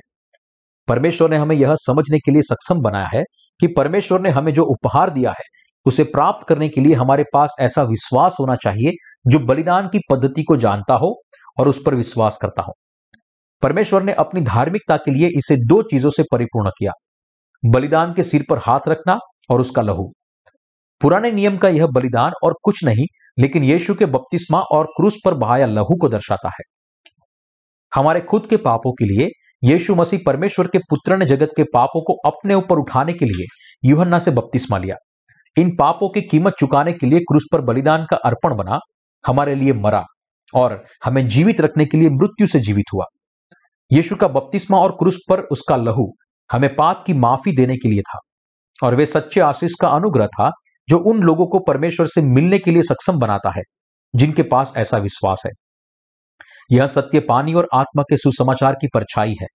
परमेश्वर 0.87 1.29
ने 1.29 1.37
हमें 1.37 1.55
यह 1.55 1.75
समझने 1.75 2.19
के 2.19 2.31
लिए 2.31 2.41
सक्षम 2.41 2.81
बनाया 2.81 3.07
है 3.15 3.23
कि 3.59 3.67
परमेश्वर 3.67 4.21
ने 4.21 4.29
हमें 4.29 4.53
जो 4.53 4.63
उपहार 4.63 5.09
दिया 5.09 5.29
है 5.29 5.58
उसे 5.85 6.03
प्राप्त 6.03 6.47
करने 6.47 6.69
के 6.69 6.81
लिए 6.81 6.93
हमारे 6.93 7.23
पास 7.33 7.55
ऐसा 7.59 7.83
विश्वास 7.83 8.35
होना 8.39 8.55
चाहिए 8.55 8.91
जो 9.27 9.39
बलिदान 9.39 9.87
की 9.87 9.99
पद्धति 10.11 10.43
को 10.43 10.57
जानता 10.57 10.95
हो 10.95 11.15
और 11.59 11.67
उस 11.67 11.81
पर 11.85 11.95
विश्वास 11.95 12.37
करता 12.41 12.61
हो। 12.61 12.73
परमेश्वर 13.63 14.03
ने 14.03 14.13
अपनी 14.13 14.41
धार्मिकता 14.41 14.97
के 14.97 15.11
लिए 15.11 15.27
इसे 15.37 15.55
दो 15.65 15.81
चीज़ों 15.81 16.11
से 16.11 16.23
परिपूर्ण 16.31 16.69
किया, 16.69 16.91
बलिदान 17.63 18.13
के 18.13 18.23
सिर 18.23 18.45
पर 18.49 18.57
हाथ 18.57 18.87
रखना 18.87 19.17
और 19.49 19.61
उसका 19.61 19.81
लहू। 19.81 20.11
पुराने 21.01 21.31
नियम 21.31 21.57
का 21.57 21.69
यह 21.69 21.87
बलिदान 21.87 22.33
और 22.43 22.55
कुछ 22.63 22.83
नहीं, 22.83 23.05
लेकिन 23.39 23.63
यीशु 23.63 23.95
के 23.95 24.05
बपतिस्मा 24.05 24.59
और 24.71 24.85
क्रूस 24.85 25.19
पर 25.25 25.33
बहाया 25.33 25.65
लहू 25.65 25.97
को 26.01 26.09
दर्शाता 26.09 26.49
है। 26.49 26.63
हमारे 27.91 28.21
खुद 28.21 28.47
के 28.49 28.57
पापों 28.57 28.91
के 28.91 29.05
लिए, 29.05 29.27
यीशु 29.63 29.95
मसीह 29.95 30.19
परमेश्वर 30.25 30.67
के 30.67 30.79
पुत्र 30.79 31.17
ने 31.17 31.25
जगत 31.25 31.53
के 31.57 31.63
पापों 31.63 32.01
को 32.01 32.13
अपने 32.29 32.53
ऊपर 32.53 32.79
उठाने 32.79 33.13
के 33.13 33.25
लिए 33.25 33.45
यूहन्ना 33.89 34.19
से 34.19 34.31
बपतिस्मा 34.31 34.77
लिया। 34.77 34.95
इन 35.59 35.75
पापों 35.75 36.09
की 36.09 36.21
कीमत 36.21 36.53
चुकाने 36.59 36.91
के 36.93 37.07
लिए 37.07 37.19
क्रूस 37.19 37.47
पर 37.51 37.61
बलिदान 37.61 38.05
का 38.09 38.15
अर्पण 38.15 38.55
बना, 38.55 38.79
हमारे 39.27 39.55
लिए 39.55 39.73
मरा 39.73 40.03
और 40.53 40.83
हमें 41.03 41.27
जीवित 41.27 41.61
रखने 41.61 41.85
के 41.85 41.97
लिए 41.97 42.09
मृत्यु 42.09 42.47
से 42.47 42.59
जीवित 42.59 42.85
हुआ। 42.93 43.05
यीशु 43.91 44.15
का 44.15 44.27
बपतिस्मा 44.27 44.77
और 44.77 44.91
क्रूस 44.91 45.19
पर 45.29 45.39
उसका 45.39 45.75
लहू 45.75 46.11
हमें 46.51 46.75
पाप 46.75 47.03
की 47.07 47.13
माफ़ी 47.13 47.55
देने 47.55 47.75
के 47.77 47.89
लिए 47.89 48.01
था 48.01 48.19
और 48.83 48.95
वे 48.95 49.05
सच्चे 49.05 49.41
आशीष 49.41 49.71
का 49.81 49.87
अनुग्रह 49.87 50.27
था 50.27 50.51
जो 50.89 50.97
उन 50.99 51.21
लोगों 51.21 51.47
को 51.47 51.59
परमेश्वर 51.59 52.07
से 52.07 52.21
मिलने 52.21 52.59
के 52.59 52.71
लिए 52.71 52.81
सक्षम 52.81 53.17
बनाता 53.17 53.49
है, 53.49 53.61
जिनके 54.15 54.43
पास 54.43 54.73
ऐसा 54.77 54.97
विश्वास 54.97 55.43
है। 55.45 55.51
यह 56.71 56.87
सत्य 56.87 57.19
पानी 57.19 57.53
और 57.53 57.67
आत्मा 57.73 58.03
के 58.03 58.17
सुसमाचार 58.17 58.73
की 58.73 58.87
परछाई 58.93 59.35
है। 59.41 59.47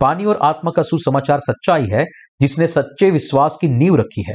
पानी 0.00 0.24
और 0.24 0.38
आत्मा 0.42 0.70
का 0.70 0.82
सुसमाचार 0.82 1.40
सच्चाई 1.40 1.86
है, 1.86 2.04
जिसने 2.40 2.66
सच्चे 2.66 3.10
विश्वास 3.10 3.58
की 3.60 3.68
नींव 3.68 3.96
रखी 3.96 4.24
है। 4.28 4.34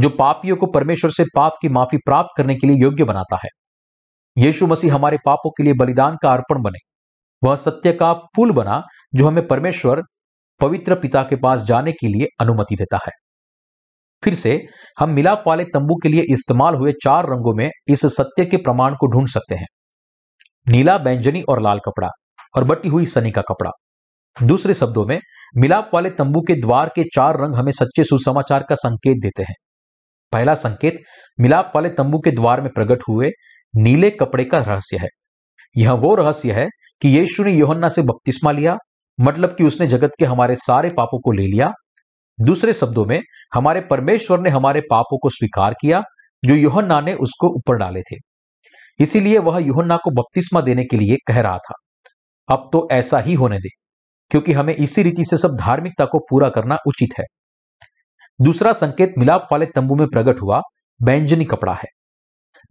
जो 0.00 0.08
पापियों 0.08 0.56
को 0.56 0.66
परमेश्वर 0.66 1.10
से 1.10 1.24
पाप 1.24 1.52
की 1.62 1.68
माफ़ी 1.68 1.98
प्राप्त 1.98 2.30
करने 2.36 2.54
के 2.54 2.66
लिए 2.66 2.76
योग्य 2.76 3.04
बनाता 3.04 3.36
है। 3.36 3.48
यीशु 4.38 4.66
मसीह 4.66 4.94
हमारे 4.94 5.18
पापों 5.26 5.50
के 5.50 5.62
लिए 5.62 5.72
बलिदान 5.72 6.16
का 6.22 6.30
अर्पण 6.30 6.62
बने। 6.62 6.78
वह 7.48 7.56
सत्य 7.56 7.92
का 7.92 8.12
पुल 8.12 8.52
बना, 8.52 8.82
जो 9.14 9.26
हमें 9.26 9.46
परमेश्वर, 9.46 10.02
पवित्र 10.60 10.94
पिता 10.94 11.22
के 11.22 11.36
पास 11.36 11.60
जाने 11.60 11.92
के 11.92 12.08
लिए 12.08 12.26
अनुमति 12.40 12.76
देता 12.76 12.96
है। 12.96 13.12
फिर 14.24 14.34
से, 14.34 14.62
हम 14.98 15.10
मिलाप 15.10 15.44
वाले 15.46 15.64
तंबू 15.64 15.94
के 16.02 16.08
लिए 16.08 16.22
इस्तेमाल 16.30 16.74
हुए 16.74 16.92
चार 16.92 17.24
रंगों 17.24 17.54
में 17.54 17.70
इस 17.88 18.06
सत्य 18.06 18.44
के 18.44 18.56
प्रमाण 18.56 18.94
को 18.94 19.06
ढूंढ 19.06 19.28
सकते 19.28 19.54
हैं। 19.54 19.66
नीला 20.68 20.98
बैंजनी 20.98 21.42
और 21.42 21.62
लाल 21.62 21.78
कपड़ा 21.78 22.08
और 22.56 22.64
बटी 22.64 22.88
हुई 22.88 23.06
सनी 23.06 23.30
का 23.30 23.42
कपड़ा। 23.42 23.70
दूसरे 24.46 24.74
शब्दों 24.74 25.06
में, 25.06 25.20
मिलाप 25.56 25.90
वाले 25.94 26.10
तंबू 26.10 26.40
के 26.40 26.54
द्वार 26.54 26.88
के 26.88 27.04
चार 27.04 27.34
रंग 27.40 27.54
हमें 27.54 27.72
सच्चे 27.72 28.04
सुसमाचार 28.04 28.62
का 28.68 28.74
संकेत 28.74 29.16
देते 29.22 29.42
हैं। 29.42 29.54
पहला 30.32 30.54
संकेत, 30.56 30.98
मिलाप 31.40 31.72
वाले 31.74 31.88
तंबू 31.88 32.18
के 32.18 32.30
द्वार 32.30 32.60
में 32.60 32.70
प्रकट 32.72 33.02
हुए 33.08 33.30
नीले 33.74 34.10
कपड़े 34.10 34.44
का 34.44 34.58
रहस्य 34.58 34.96
है। 34.96 35.08
यह 35.76 35.92
वो 35.92 36.14
रहस्य 36.14 36.52
है 36.52 36.66
कि 37.02 37.08
यीशु 37.08 37.44
ने 37.44 37.52
योहन्ना 37.52 37.88
से 37.88 38.02
बपतिस्मा 38.02 38.52
लिया 38.52 38.76
मतलब 39.18 39.54
कि 39.54 39.64
उसने 39.64 39.86
जगत 39.86 40.12
के 40.18 40.24
हमारे 40.24 40.54
सारे 40.56 40.88
पापों 40.88 41.20
को 41.20 41.32
ले 41.32 41.46
लिया। 41.46 41.70
दूसरे 42.38 42.72
शब्दों 42.72 43.04
में, 43.04 43.20
हमारे 43.54 43.80
परमेश्वर 43.80 44.40
ने 44.40 44.50
हमारे 44.50 44.80
पापों 44.80 45.18
को 45.18 45.28
स्वीकार 45.28 45.74
किया, 45.80 46.02
जो 46.42 46.54
योहन्ना 46.54 47.00
ने 47.00 47.14
उसको 47.14 47.48
ऊपर 47.56 47.76
डाले 47.76 48.02
थे। 48.02 48.16
इसीलिए 49.00 49.38
वह 49.38 49.58
योहन्ना 49.58 49.96
को 49.96 50.10
बपतिस्मा 50.10 50.60
देने 50.60 50.84
के 50.84 50.96
लिए 50.96 51.16
कह 51.26 51.40
रहा 51.40 51.58
था, 51.58 51.74
अब 52.48 52.68
तो 52.72 52.88
ऐसा 52.92 53.18
ही 53.18 53.34
होने 53.34 53.58
दे, 53.58 53.68
क्योंकि 54.30 54.52
हमें 54.52 54.74
इसी 54.74 55.02
रीति 55.02 55.24
से 55.24 55.38
सब 55.38 55.56
धार्मिकता 55.60 56.04
को 56.04 56.18
पूरा 56.30 56.48
करना 56.48 56.76
उचित 56.86 57.18
है। 57.18 57.24
दूसरा 58.40 58.72
संकेत 58.72 59.14
मिलाप 59.18 59.48
वाले 59.52 59.66
तंबू 59.66 59.94
में 59.94 60.06
प्रकट 60.08 60.42
हुआ, 60.42 60.60
बैंजनी 61.02 61.44
कपड़ा 61.44 61.74
है। 61.74 61.88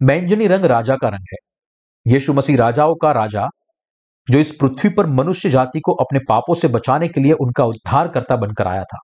बैंजनी 0.04 0.48
रंग 0.48 0.66
राजा 0.66 0.96
का 0.96 1.08
रंग 1.08 1.26
है। 1.34 1.38
यीशु 2.14 2.34
मसीह 2.34 2.58
राजाओं 2.58 2.96
का 2.96 3.12
राजा, 3.12 3.48
जो 4.30 4.40
इस 4.40 4.58
पृथ्वी 4.62 4.90
पर 4.90 5.06
मनुष्य 5.06 5.50
जाति 5.50 5.80
को 5.80 5.94
अपने 5.94 6.20
पापों 6.30 6.56
से 6.56 6.68
बचाने 6.68 7.08
के 7.08 7.22
लिए 7.22 7.32
उनका 7.32 7.66
उद्धार 7.66 8.08
करता 8.08 8.36
बनकर 8.36 8.68
आया 8.68 8.84
था। 8.84 8.98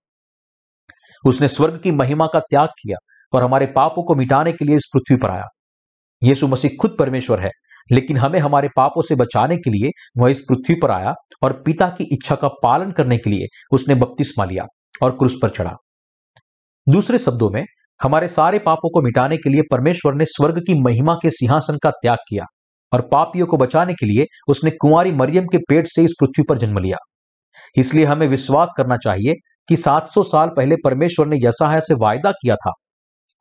उसने 1.25 1.47
स्वर्ग 1.47 1.79
की 1.81 1.91
महिमा 1.91 2.27
का 2.27 2.39
त्याग 2.39 2.69
किया 2.69 2.97
और 3.33 3.43
हमारे 3.43 3.65
पापों 3.65 4.03
को 4.03 4.15
मिटाने 4.15 4.51
के 4.51 4.65
लिए 4.65 4.75
इस 4.75 4.89
पृथ्वी 4.93 5.17
पर 5.17 5.29
आया। 5.29 5.45
यीशु 6.23 6.47
मसीह 6.47 6.71
खुद 6.81 6.95
परमेश्वर 6.99 7.39
है, 7.39 7.51
लेकिन 7.91 8.17
हमें 8.17 8.39
हमारे 8.39 8.69
पापों 8.75 9.01
से 9.01 9.15
बचाने 9.15 9.57
के 9.57 9.69
लिए 9.69 9.89
वह 10.17 10.31
इस 10.31 10.41
पृथ्वी 10.49 10.75
पर 10.75 10.91
आया 10.91 11.13
और 11.43 11.63
पिता 11.65 11.89
की 11.89 12.03
इच्छा 12.03 12.35
का 12.35 12.47
पालन 12.47 12.91
करने 12.91 13.17
के 13.17 13.29
लिए 13.29 13.45
उसने 13.71 13.95
बपतिस्मा 13.95 14.45
लिया 14.45 14.65
और 15.03 15.11
क्रूस 15.11 15.39
पर 15.41 15.49
चढ़ा। 15.49 15.75
दूसरे 16.89 17.17
शब्दों 17.17 17.49
में, 17.49 17.63
हमारे 18.01 18.27
सारे 18.27 18.59
पापों 18.59 18.89
को 18.89 19.01
मिटाने 19.01 19.37
के 19.37 19.49
लिए 19.49 19.61
परमेश्वर 19.71 20.13
ने 20.13 20.25
स्वर्ग 20.25 20.59
की 20.59 20.81
महिमा 20.81 21.13
के 21.13 21.29
सिंहासन 21.29 21.77
का 21.83 21.89
त्याग 21.91 22.17
किया 22.29 22.43
और 22.93 23.01
पापियों 23.11 23.47
को 23.47 23.57
बचाने 23.57 23.93
के 23.93 24.05
लिए 24.05 24.25
उसने 24.47 24.71
कुंवारी 24.71 25.11
मरियम 25.11 25.45
के 25.45 25.57
पेट 25.57 25.87
से 25.87 26.03
इस 26.03 26.13
पृथ्वी 26.19 26.43
पर 26.49 26.57
जन्म 26.57 26.77
लिया। 26.77 26.97
इसलिए 27.77 28.05
हमें 28.05 28.27
विश्वास 28.27 28.73
करना 28.77 28.97
चाहिए 28.97 29.33
कि 29.69 29.75
700 29.75 30.23
साल 30.23 30.49
पहले 30.49 30.75
परमेश्वर 30.75 31.27
ने 31.27 31.37
यसाया 31.37 31.79
से 31.79 31.93
वायदा 31.93 32.31
किया 32.31 32.55
था। 32.55 32.71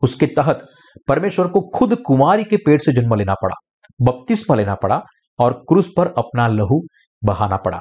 उसके 0.03 0.26
तहत 0.26 0.67
परमेश्वर 1.09 1.49
को 1.49 1.61
खुद 1.75 1.97
कुमारी 2.07 2.45
के 2.45 2.57
पेट 2.57 2.83
से 2.83 2.93
जन्म 2.93 3.15
लेना 3.15 3.35
पड़ा, 3.35 3.57
बपतिस्मा 4.03 4.57
लेना 4.57 4.75
पड़ा 4.75 5.00
और 5.38 5.53
क्रूस 5.69 5.93
पर 5.97 6.15
अपना 6.19 6.49
लहू 6.49 6.81
बहाना 7.25 7.57
पड़ा। 7.57 7.81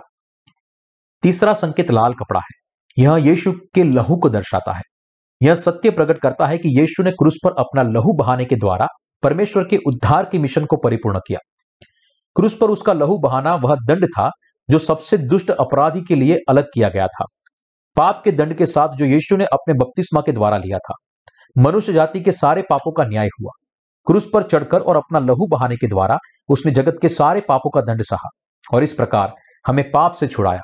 तीसरा 1.24 1.54
संकेत 1.54 1.92
लाल 1.92 2.14
कपड़ा 2.14 2.40
है। 2.40 3.04
यह 3.04 3.16
यीशु 3.28 3.52
के 3.76 3.84
लहू 3.84 4.18
को 4.18 4.30
दर्शाता 4.30 4.76
है। 4.78 4.82
यह 5.42 5.56
सत्य 5.56 5.90
प्रकट 5.90 6.20
करता 6.20 6.46
है 6.46 6.58
कि 6.58 6.80
यीशु 6.80 7.04
ने 7.04 7.12
क्रूस 7.12 7.38
पर 7.44 7.52
अपना 7.60 7.84
लहू 7.84 8.14
बहाने 8.14 8.46
के 8.46 8.56
द्वारा 8.56 8.88
परमेश्वर 9.24 9.64
के 9.64 9.78
उद्धार 9.78 10.26
के 10.26 10.40
मिशन 10.40 10.66
को 10.66 10.78
परिपूर्ण 10.78 11.20
किया। 11.28 11.40
क्रूस 12.36 12.58
पर 12.62 12.70
उसका 12.70 12.94
लहू 12.94 13.18
बहाना 13.18 13.56
वह 13.56 13.76
दंड 13.76 14.06
था 14.06 14.30
जो 14.70 14.80
सबसे 14.80 15.18
दुष्ट 15.18 15.52
अपराधी 15.52 16.02
के 16.02 16.16
लिए 16.16 16.40
अलग 16.50 16.66
किया 16.74 16.90
गया 16.90 17.08
था। 17.08 17.26
पाप 17.98 18.22
के 18.26 18.32
दंड 18.32 18.54
के 18.54 18.66
साथ 18.66 18.90
जो 18.90 19.06
यीशु 19.06 19.38
ने 19.38 19.46
अपने 19.46 19.74
बपतिस्मा 19.74 20.22
के 20.22 20.32
द्वारा 20.32 20.58
लिया 20.58 20.78
था। 20.78 20.94
मनुष्य 21.58 21.94
जाति 21.94 22.22
के 22.22 22.32
सारे 22.32 22.62
पापों 22.62 22.92
का 22.92 23.04
न्याय 23.04 23.28
हुआ। 23.28 23.52
क्रूस 24.06 24.30
पर 24.34 24.44
चढ़कर 24.44 24.80
और 24.80 24.96
अपना 24.96 25.20
लहू 25.20 25.48
बहाने 25.48 25.76
के 25.76 25.88
द्वारा 25.88 26.18
उसने 26.50 26.72
जगत 26.72 26.96
के 27.02 27.10
सारे 27.10 27.42
पापों 27.42 27.70
का 27.70 27.82
दंड 27.82 28.02
सहा 28.02 28.30
और 28.74 28.84
इस 28.84 28.94
प्रकार 28.94 29.34
हमें 29.68 29.92
पाप 29.92 30.14
से 30.14 30.28
छुड़ाया। 30.28 30.62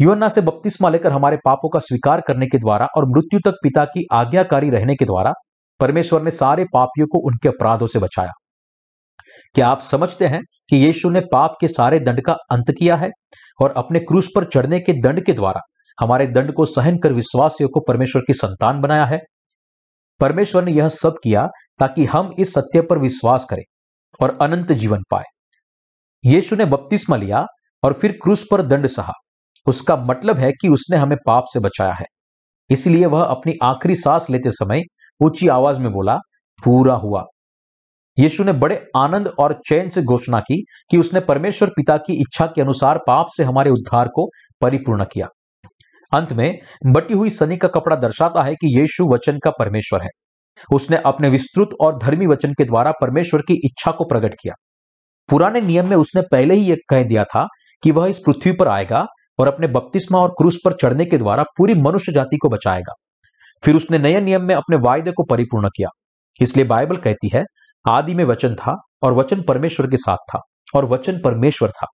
युवन्ना 0.00 0.28
से 0.28 0.40
बपतिस्मा 0.40 0.88
लेकर 0.88 1.12
हमारे 1.12 1.36
पापों 1.36 1.68
का 1.68 1.78
स्वीकार 1.78 2.20
करने 2.20 2.46
के 2.46 2.58
द्वारा 2.58 2.86
और 2.96 3.06
मृत्यु 3.06 3.40
तक 3.44 3.54
पिता 3.62 3.84
की 3.84 4.06
आज्ञाकारी 4.12 4.70
रहने 4.70 4.94
के 4.94 5.04
द्वारा 5.04 5.32
परमेश्वर 5.80 6.22
ने 6.22 6.30
सारे 6.30 6.64
पापियों 6.64 7.06
को 7.06 7.18
उनके 7.18 7.48
अपराधों 7.48 7.86
से 7.86 7.98
बचाया। 7.98 8.32
क्या 9.54 9.68
आप 9.68 9.80
समझते 9.80 10.26
हैं 10.26 10.40
कि 10.68 10.76
यीशु 10.76 11.10
ने 11.10 11.20
पाप 11.20 11.56
के 11.60 11.68
सारे 11.68 12.00
दंड 12.00 12.20
का 12.20 12.32
अंत 12.32 12.70
किया 12.70 12.96
है 12.96 13.10
और 13.62 13.74
अपने 13.76 14.00
क्रूस 14.00 14.28
पर 14.36 14.44
चढ़ने 14.44 14.80
के 14.80 14.92
दंड 14.92 15.24
के 15.24 15.32
द्वारा 15.32 15.60
हमारे 16.00 16.26
दंड 16.26 16.52
को 16.52 16.64
सहन 16.64 16.98
कर 16.98 17.12
विश्वासियों 17.12 17.68
को 17.68 17.80
परमेश्वर 17.80 18.22
की 18.26 18.32
संतान 18.32 18.80
बनाया 18.80 19.04
है? 19.04 19.18
परमेश्वर 20.20 20.64
ने 20.64 20.72
यह 20.72 20.88
सब 20.88 21.14
किया 21.24 21.48
ताकि 21.78 22.04
हम 22.04 22.34
इस 22.38 22.54
सत्य 22.54 22.82
पर 22.82 22.98
विश्वास 22.98 23.46
करें 23.50 23.62
और 24.22 24.38
अनंत 24.42 24.72
जीवन 24.72 25.02
पाए। 25.10 25.24
यीशु 26.24 26.56
ने 26.56 26.64
बपतिस्मा 26.64 27.16
लिया 27.16 27.46
और 27.84 27.92
फिर 27.92 28.12
क्रूस 28.12 28.46
पर 28.50 28.62
दंड 28.62 28.86
सहा। 28.86 29.12
उसका 29.66 29.96
मतलब 29.96 30.38
है 30.38 30.52
कि 30.52 30.68
उसने 30.68 30.96
हमें 30.96 31.16
पाप 31.26 31.44
से 31.46 31.60
बचाया 31.60 31.92
है। 31.92 32.04
इसलिए 32.70 33.06
वह 33.06 33.22
अपनी 33.22 33.54
आखिरी 33.62 33.94
सांस 33.94 34.26
लेते 34.30 34.50
समय 34.50 34.82
ऊँची 35.22 35.48
आवाज़ 35.48 35.80
में 35.80 35.92
बोला, 35.92 36.16
पूरा 36.64 36.94
हुआ। 36.94 37.24
यीशु 38.18 38.44
ने 38.44 38.52
बड़े 38.52 38.86
आनंद 38.96 39.28
और 39.28 39.60
चैन 39.68 39.88
से 39.88 40.02
घोषणा 40.02 40.40
की 40.40 40.64
कि 40.90 40.98
उसने 40.98 41.20
परमेश्वर 41.20 41.68
पिता 41.68 41.96
की 41.96 42.20
इच्छा 42.20 42.46
के 42.46 42.60
अनुसार 42.60 42.98
पाप 42.98 43.26
से 43.36 43.44
हमारे 43.44 43.70
उद्धार 43.70 44.08
को 44.08 44.30
परिपूर्ण 44.60 45.04
किया। 45.04 45.26
अंत 46.12 46.32
में, 46.32 46.58
बटी 46.86 47.14
हुई 47.14 47.30
सनी 47.30 47.56
का 47.56 47.68
कपड़ा 47.68 47.96
दर्शाता 47.96 48.42
है 48.42 48.54
कि 48.54 48.80
यीशु 48.80 49.04
वचन 49.04 49.38
का 49.38 49.50
परमेश्वर 49.50 50.02
है। 50.02 50.08
उसने 50.72 50.96
अपने 50.96 51.28
विस्तृत 51.28 51.68
और 51.80 51.98
धर्मी 51.98 52.26
वचन 52.26 52.52
के 52.52 52.64
द्वारा 52.64 52.90
परमेश्वर 52.90 53.40
की 53.40 53.54
इच्छा 53.54 53.90
को 53.90 54.04
प्रकट 54.04 54.34
किया। 54.34 54.54
पुराने 55.28 55.60
नियम 55.60 55.88
में 55.88 55.96
उसने 55.96 56.22
पहले 56.22 56.54
ही 56.54 56.70
यह 56.70 56.76
कह 56.88 57.02
दिया 57.02 57.24
था 57.24 57.46
कि 57.82 57.90
वह 57.90 58.08
इस 58.08 58.18
पृथ्वी 58.18 58.52
पर 58.52 58.68
आएगा 58.68 59.06
और 59.38 59.48
अपने 59.48 59.66
बपतिस्मा 59.66 60.18
और 60.18 60.30
क्रूस 60.30 60.58
पर 60.64 60.72
चढ़ने 60.72 61.04
के 61.04 61.18
द्वारा 61.18 61.42
पूरी 61.58 61.74
मनुष्य 61.74 62.12
जाति 62.12 62.36
को 62.36 62.48
बचाएगा। 62.48 62.94
फिर 63.62 63.76
उसने 63.76 63.98
नए 63.98 64.20
नियम 64.20 64.44
में 64.44 64.54
अपने 64.54 64.76
वायदे 64.78 65.10
को 65.10 65.24
परिपूर्ण 65.24 65.68
किया। 65.68 65.88
इसलिए 66.40 66.64
बाइबल 66.64 66.96
कहती 66.96 67.30
है, 67.34 67.44
आदि 67.84 68.14
में 68.14 68.24
वचन 68.24 68.54
था 68.54 68.74
और 69.02 69.12
वचन 69.12 69.42
परमेश्वर 69.42 69.86
के 69.86 69.96
साथ 69.96 70.16
था 70.30 70.40
और 70.74 70.84
वचन 70.84 71.20
परमेश्वर 71.20 71.70
था 71.70 71.86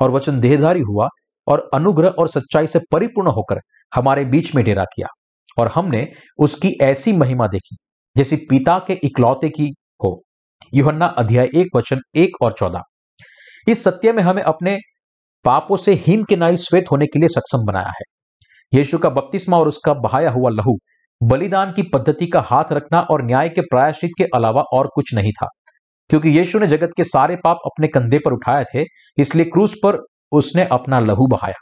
और 0.00 0.10
वचन 0.10 0.40
देहधारी 0.40 0.80
हुआ 0.80 1.08
और 1.46 1.68
अनुग्रह 1.74 2.08
और 2.08 2.28
सच्चाई 2.28 2.66
से 2.66 2.78
परिपूर्ण 2.92 3.30
होकर 3.30 3.60
हमारे 3.92 4.24
बीच 4.24 4.54
में 4.54 4.64
डेरा 4.64 4.84
किया 4.84 5.08
और 5.58 5.70
हमने 5.74 6.06
उसकी 6.38 6.70
ऐसी 6.82 7.12
महिमा 7.12 7.46
देखी, 7.46 7.76
जैसी 8.16 8.36
पिता 8.50 8.78
के 8.78 8.92
इकलौते 9.04 9.48
की 9.48 9.68
हो। 10.04 10.20
युहन्ना 10.74 11.06
अध्याय 11.06 11.48
एक, 11.54 11.76
वचन 11.76 12.00
एक 12.16 12.42
और 12.42 12.52
चौदह। 12.52 12.82
इस 13.68 13.84
सत्य 13.84 14.12
में 14.12 14.22
हमें 14.22 14.42
अपने 14.42 14.76
पापों 15.44 15.76
से 15.76 15.94
हिम 16.06 16.22
के 16.22 16.36
नाई 16.36 16.56
श्वेत 16.56 16.84
होने 16.92 17.06
के 17.06 17.18
लिए 17.18 17.28
सक्षम 17.28 17.64
बनाया 17.66 17.88
है। 17.88 18.04
यीशु 18.72 18.98
का 18.98 19.10
बपतिस्मा 19.10 19.58
और 19.58 19.68
उसका 19.68 19.94
बहाया 19.94 20.30
हुआ 20.30 20.50
लहू, 20.50 20.76
बलिदान 21.22 21.72
की 21.72 21.82
पद्धति 21.82 22.26
का 22.26 22.40
हाथ 22.40 22.72
रखना 22.72 23.00
और 23.00 23.24
न्याय 23.24 23.48
के 23.48 23.60
प्रायश्चित 23.60 24.10
के 24.18 24.24
अलावा 24.24 24.62
और 24.72 24.88
कुछ 24.94 25.14
नहीं 25.14 25.32
था। 25.32 25.48
क्योंकि 26.10 26.28
यीशु 26.28 26.58
ने 26.58 26.66
जगत 26.66 26.90
के 26.96 27.04
सारे 27.04 27.36
पाप 27.36 27.58
अपने 27.66 27.88
कंधे 27.88 28.18
पर 28.18 28.32
उठाए 28.32 28.64
थे, 28.64 28.84
इसलिए 29.18 29.44
क्रूस 29.44 29.74
पर 29.84 29.98
उसने 30.32 30.64
अपना 30.64 30.98
लहू 31.00 31.26
बहाया। 31.26 31.54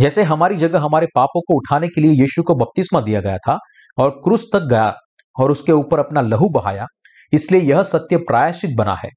जैसे 0.00 0.22
हमारी 0.22 0.56
जगह 0.56 0.80
हमारे 0.80 1.06
पापों 1.14 1.40
को 1.40 1.56
उठाने 1.56 1.88
के 1.88 2.00
लिए 2.00 2.12
यीशु 2.12 2.42
को 2.42 2.54
बपतिस्मा 2.54 3.00
दिया 3.00 3.20
गया 3.20 3.38
था 3.38 3.58
और 3.98 4.10
क्रूस 4.10 4.48
तक 4.52 4.62
गया 4.62 4.92
और 5.40 5.50
उसके 5.50 5.72
ऊपर 5.72 5.98
अपना 5.98 6.20
लहू 6.20 6.48
बहाया, 6.48 6.86
इसलिए 7.32 7.60
यह 7.60 7.82
सत्य 7.82 8.16
प्रायश्चित 8.16 8.70
बना 8.76 8.94
है, 8.94 9.10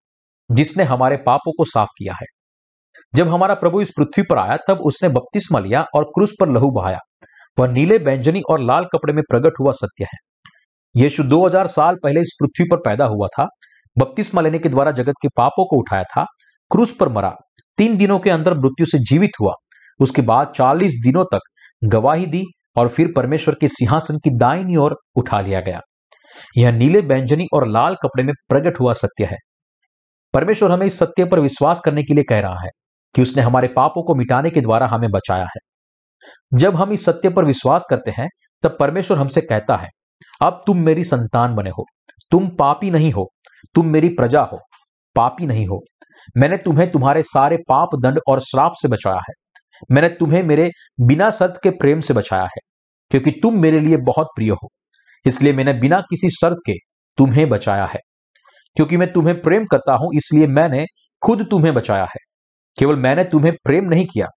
जिसने 0.51 0.83
हमारे 0.83 1.17
पापों 1.17 1.51
को 1.51 1.65
साफ़ 1.65 1.89
किया 1.97 2.13
है। 2.13 2.25
जब 3.15 3.27
हमारा 3.27 3.53
प्रभु 3.53 3.81
इस 3.81 3.91
पृथ्वी 3.97 4.23
पर 4.29 4.37
आया, 4.37 4.57
तब 4.67 4.77
उसने 4.77 5.09
बपतिस्मा 5.09 5.59
लिया 5.59 5.85
और 5.95 6.03
क्रूस 6.03 6.33
पर 6.39 6.49
लहू 6.49 6.71
बहाया। 6.71 6.99
वह 7.59 7.67
नीले 7.67 7.99
बैंजनी 7.99 8.41
और 8.49 8.59
लाल 8.59 8.85
कपड़े 8.85 9.13
में 9.13 9.23
प्रकट 9.29 9.53
हुआ 9.59 9.71
सत्य 9.71 10.03
है। 10.03 10.17
यीशु 10.95 11.23
2000 11.23 11.67
साल 11.67 11.95
पहले 12.03 12.21
इस 12.21 12.37
पृथ्वी 12.41 12.65
पर 12.71 12.77
पैदा 12.77 13.05
हुआ 13.05 13.27
था, 13.27 13.47
बपतिस्मा 13.97 14.41
लेने 14.41 14.59
के 14.59 14.69
द्वारा 14.69 14.91
जगत 14.91 15.13
के 15.21 15.27
पापों 15.27 15.65
को 15.65 15.77
उठाया 15.77 16.03
था, 16.03 16.25
क्रूस 16.71 16.97
पर 16.99 17.09
मरा। 17.09 17.35
तीन 17.77 17.97
दिनों 17.97 18.19
के 18.19 18.29
अंदर 18.29 18.53
मृत्यु 18.53 18.85
से 18.85 18.99
जीवित 18.99 19.31
हुआ। 19.41 19.53
उसके 19.99 20.21
बाद 20.21 20.53
चालीस 20.55 20.91
दिनों 20.91 21.25
तक 21.25 21.39
गवाही 21.83 22.25
दी 22.25 22.43
और 22.77 22.87
फिर 22.87 23.13
परमेश्वर 23.15 23.55
के 23.55 23.67
सिंहासन 23.67 24.17
की 24.17 24.29
दाईनी 24.29 24.75
ओर 24.75 24.95
उठा 25.15 25.41
लिया 25.41 25.59
गया। 25.59 25.79
यह 26.57 26.71
नीले 26.71 27.01
बैंजनी 27.01 27.47
और 27.53 27.67
लाल 27.67 27.95
कपड़े 27.95 28.23
में 28.23 28.33
प्रकट 28.49 28.79
हुआ 28.79 28.93
सत्य 28.93 29.25
है। 29.25 29.37
परमेश्वर 30.33 30.71
हमें 30.71 30.85
इस 30.85 30.99
सत्य 30.99 31.25
पर 31.25 31.39
विश्वास 31.39 31.79
करने 31.79 32.03
के 32.03 32.13
लिए 32.13 32.23
कह 32.23 32.39
रहा 32.39 32.63
है। 32.63 32.69
कि 33.15 33.21
उसने 33.21 33.43
हमारे 33.43 33.67
पापों 33.67 34.03
को 34.03 34.15
मिटाने 34.15 34.49
के 34.49 34.61
द्वारा 34.61 34.87
हमें 34.87 35.11
बचाया 35.11 35.43
है। 35.43 35.59
जब 36.53 36.75
हम 36.75 36.91
इस 36.91 37.05
सत्य 37.05 37.29
पर 37.29 37.45
विश्वास 37.45 37.85
करते 37.89 38.11
हैं, 38.11 38.27
तब 38.63 38.77
परमेश्वर 38.79 39.17
हमसे 39.17 39.41
कहता 39.41 39.75
है, 39.75 39.89
अब 40.41 40.61
तुम 40.67 40.77
मेरी 40.77 41.03
संतान 41.03 41.55
बने 41.55 41.69
हो। 41.69 41.85
तुम 42.31 42.49
पापी 42.49 42.91
नहीं 42.91 43.11
हो। 43.11 43.29
तुम 43.75 43.87
मेरी 43.87 44.09
प्रजा 44.09 44.41
हो। 44.41 44.59
पापी 45.15 45.45
नहीं 45.45 45.67
हो। 45.67 45.81
मैंने 46.37 46.57
तुम्हें 46.57 46.91
तुम्हारे 46.91 47.23
सारे 47.23 47.57
पाप, 47.57 47.89
दंड 48.03 48.19
और 48.27 48.39
श्राप 48.39 48.71
से 48.75 48.87
बचाया 48.87 49.15
है। 49.15 49.33
मैंने 49.91 50.09
तुम्हें 50.09 50.43
मेरे 50.43 50.71
बिना 51.01 51.29
शर्त 51.29 51.59
के 51.63 51.69
प्रेम 51.69 51.99
से 51.99 52.13
बचाया 52.13 52.43
है, 52.43 52.61
क्योंकि 53.09 53.31
तुम 53.31 53.61
मेरे 53.61 53.79
लिए 53.79 53.97
बहुत 53.97 54.27
प्रिय 54.35 54.49
हो। 54.49 54.69
इसलिए 55.25 55.53
मैंने 55.53 55.73
बिना 55.73 55.99
किसी 56.01 56.29
शर्त 56.29 56.57
के 56.65 56.73
तुम्हें 57.17 57.49
बचाया 57.49 57.85
है। 57.85 57.99
क्योंकि 58.75 58.97
मैं 58.97 59.13
तुम्हें 59.13 59.41
प्रेम 59.41 59.65
करता 59.65 59.93
हूँ, 59.93 60.09
इसलिए 60.15 60.47
मैंने 60.47 60.85
खुद 61.25 61.47
तुम्हें 61.51 61.73
बचाया 61.73 62.03
है। 62.03 62.24
केवल 62.77 62.95
मैंने 62.95 63.23
तुम्हें 63.23 63.53
प्रेम 63.65 63.85
नहीं 63.85 64.05
किया, 64.05 64.27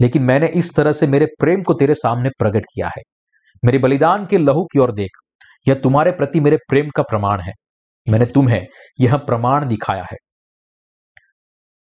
लेकिन 0.00 0.22
मैंने 0.22 0.46
इस 0.48 0.74
तरह 0.74 0.92
से 0.92 1.06
मेरे 1.06 1.26
प्रेम 1.40 1.62
को 1.62 1.74
तेरे 1.74 1.94
सामने 1.94 2.30
प्रकट 2.38 2.64
किया 2.64 2.88
है। 2.88 3.02
मेरे 3.62 3.78
बलिदान 3.78 4.26
के 4.26 4.38
लहू 4.38 4.64
की 4.64 4.78
ओर 4.78 4.92
देख, 4.92 5.18
यह 5.66 5.74
तुम्हारे 5.74 6.10
प्रति 6.10 6.40
मेरे 6.40 6.56
प्रेम 6.68 6.90
का 6.96 7.02
प्रमाण 7.02 7.40
है। 7.40 7.52
मैंने 8.06 8.26
तुम्हें 8.26 8.66
यह 9.00 9.16
प्रमाण 9.16 9.66
दिखाया 9.68 10.04
है। 10.12 10.16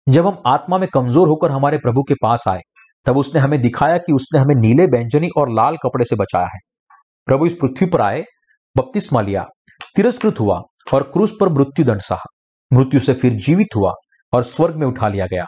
जब 0.06 0.26
हम 0.26 0.42
आत्मा 0.46 0.78
में 0.78 0.88
कमज़ोर 0.88 1.28
होकर 1.28 1.50
हमारे 1.50 1.78
प्रभु 1.78 2.02
के 2.02 2.14
पास 2.14 2.44
आए, 2.48 2.60
तब 3.06 3.16
उसने 3.16 3.40
हमें 3.40 3.60
दिखाया 3.60 3.98
कि 3.98 4.12
उसने 4.12 4.40
हमें 4.40 4.54
नीले, 4.54 4.86
व्यंजनी 4.86 5.28
और 5.38 5.50
लाल 5.50 5.76
कपड़े 5.76 6.04
से 6.04 6.16
बचाया 6.16 6.46
है। 6.46 6.58
प्रभु 7.28 7.46
इस 7.46 7.56
पृथ्वी 7.60 7.86
पर 7.86 8.00
आए, 8.00 8.22
बपतिस्मा 8.76 9.20
लिया, 9.20 9.44
तिरस्कृत 9.96 10.40
हुआ 10.40 10.60
और 10.94 11.02
क्रूस 11.02 11.36
पर 11.40 11.48
मृत्यु 11.48 11.84
दंड 11.84 12.00
सहा। 12.00 12.24
मृत्यु 12.70 13.00
से 13.00 13.14
फिर 13.14 13.34
जीवित 13.36 13.76
हुआ 13.76 13.92
और 14.32 14.42
स्वर्ग 14.42 14.76
में 14.76 14.86
उठा 14.86 15.08
लिया 15.08 15.26
गया। 15.26 15.44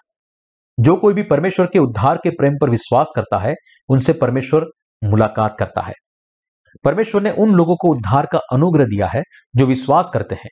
जो 0.80 0.96
कोई 0.96 1.14
भी 1.14 1.22
परमेश्वर 1.22 1.66
के 1.66 1.78
उद्धार 1.78 2.16
के 2.16 2.30
प्रेम 2.30 2.52
पर 2.60 2.70
विश्वास 2.70 3.12
करता 3.16 3.38
है, 3.38 3.54
उनसे 3.88 4.12
परमेश्वर 4.12 4.66
मुलाकात 5.04 5.56
करता 5.58 5.86
है। 5.86 5.92
परमेश्वर 6.84 7.22
ने 7.22 7.30
उन 7.30 7.50
लोगों 7.50 7.76
को 7.76 7.88
उद्धार 7.88 8.26
का 8.32 8.38
अनुग्रह 8.52 8.84
दिया 8.84 9.06
है, 9.06 9.22
जो 9.56 9.66
विश्वास 9.66 10.10
करते 10.14 10.34
हैं। 10.34 10.48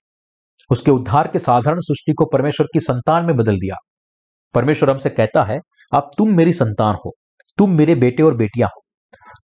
उसके 0.70 0.90
उद्धार 0.90 1.28
के 1.28 1.38
साधारण 1.38 1.78
सृष्टि 1.80 2.12
को 2.12 2.24
परमेश्वर 2.24 2.66
की 2.72 2.80
संतान 2.80 3.24
में 3.24 3.36
बदल 3.36 3.56
दिया। 3.56 3.76
परमेश्वर 4.54 4.90
हमसे 4.90 5.10
कहता 5.10 5.44
है, 5.44 5.58
अब 5.92 6.10
तुम 6.18 6.36
मेरी 6.36 6.52
संतान 6.52 6.94
हो, 6.94 7.12
तुम 7.58 7.70
मेरे 7.70 7.94
बेटे 7.94 8.22
और 8.22 8.34
बेटियाँ 8.34 8.68
हो। 8.68 8.82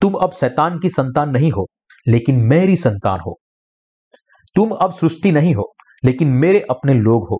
तुम 0.01 0.13
अब 0.13 0.31
शैतान 0.31 0.79
की 0.79 0.89
संतान 0.89 1.29
नहीं 1.29 1.51
हो, 1.51 1.67
लेकिन 2.07 2.35
मेरी 2.35 2.77
संतान 2.77 3.19
हो। 3.19 3.39
तुम 4.55 4.71
अब 4.71 4.91
सृष्टि 4.91 5.31
नहीं 5.31 5.55
हो, 5.55 5.73
लेकिन 6.05 6.27
मेरे 6.27 6.65
अपने 6.69 6.93
लोग 6.93 7.27
हो। 7.31 7.39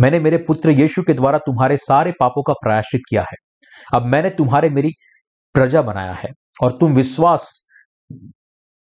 मैंने 0.00 0.20
मेरे 0.20 0.36
पुत्र 0.36 0.70
यीशु 0.70 1.02
के 1.02 1.14
द्वारा 1.14 1.38
तुम्हारे 1.38 1.76
सारे 1.76 2.12
पापों 2.20 2.42
का 2.42 2.52
प्रायश्चित 2.52 3.00
किया 3.10 3.22
है। 3.22 3.36
अब 3.94 4.06
मैंने 4.06 4.30
तुम्हारे 4.30 4.70
मेरी 4.70 4.90
प्रजा 5.54 5.82
बनाया 5.82 6.12
है 6.12 6.28
और 6.62 6.72
तुम 6.72 6.94
विश्वास 6.94 7.68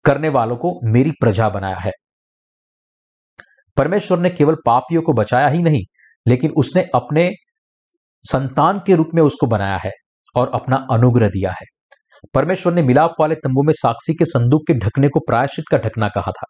करने 0.05 0.29
वालों 0.29 0.57
को 0.57 0.81
मेरी 0.85 1.11
प्रजा 1.11 1.49
बनाया 1.49 1.77
है। 1.77 1.91
परमेश्वर 3.77 4.19
ने 4.19 4.31
केवल 4.31 4.55
पापियों 4.67 5.03
को 5.03 5.13
बचाया 5.13 5.49
ही 5.49 5.63
नहीं, 5.63 5.83
लेकिन 6.29 6.51
उसने 6.51 6.83
अपने 6.95 7.31
संतान 8.25 8.79
के 8.79 8.95
रूप 8.95 9.11
में 9.15 9.23
उसको 9.23 9.47
बनाया 9.47 9.77
है 9.77 9.91
और 10.37 10.51
अपना 10.55 10.87
अनुग्रह 10.91 11.29
दिया 11.29 11.51
है। 11.51 11.65
परमेश्वर 12.35 12.75
ने 12.75 12.83
मिलाप 12.83 13.15
वाले 13.21 13.35
तंबू 13.35 13.63
में 13.63 13.73
साक्षी 13.77 14.15
के 14.15 14.25
संदूक 14.25 14.63
के 14.67 14.75
ढकने 14.75 15.09
को 15.09 15.21
प्रायश्चित 15.21 15.65
का 15.71 15.79
ढकना 15.79 16.09
कहा 16.09 16.31
था। 16.31 16.47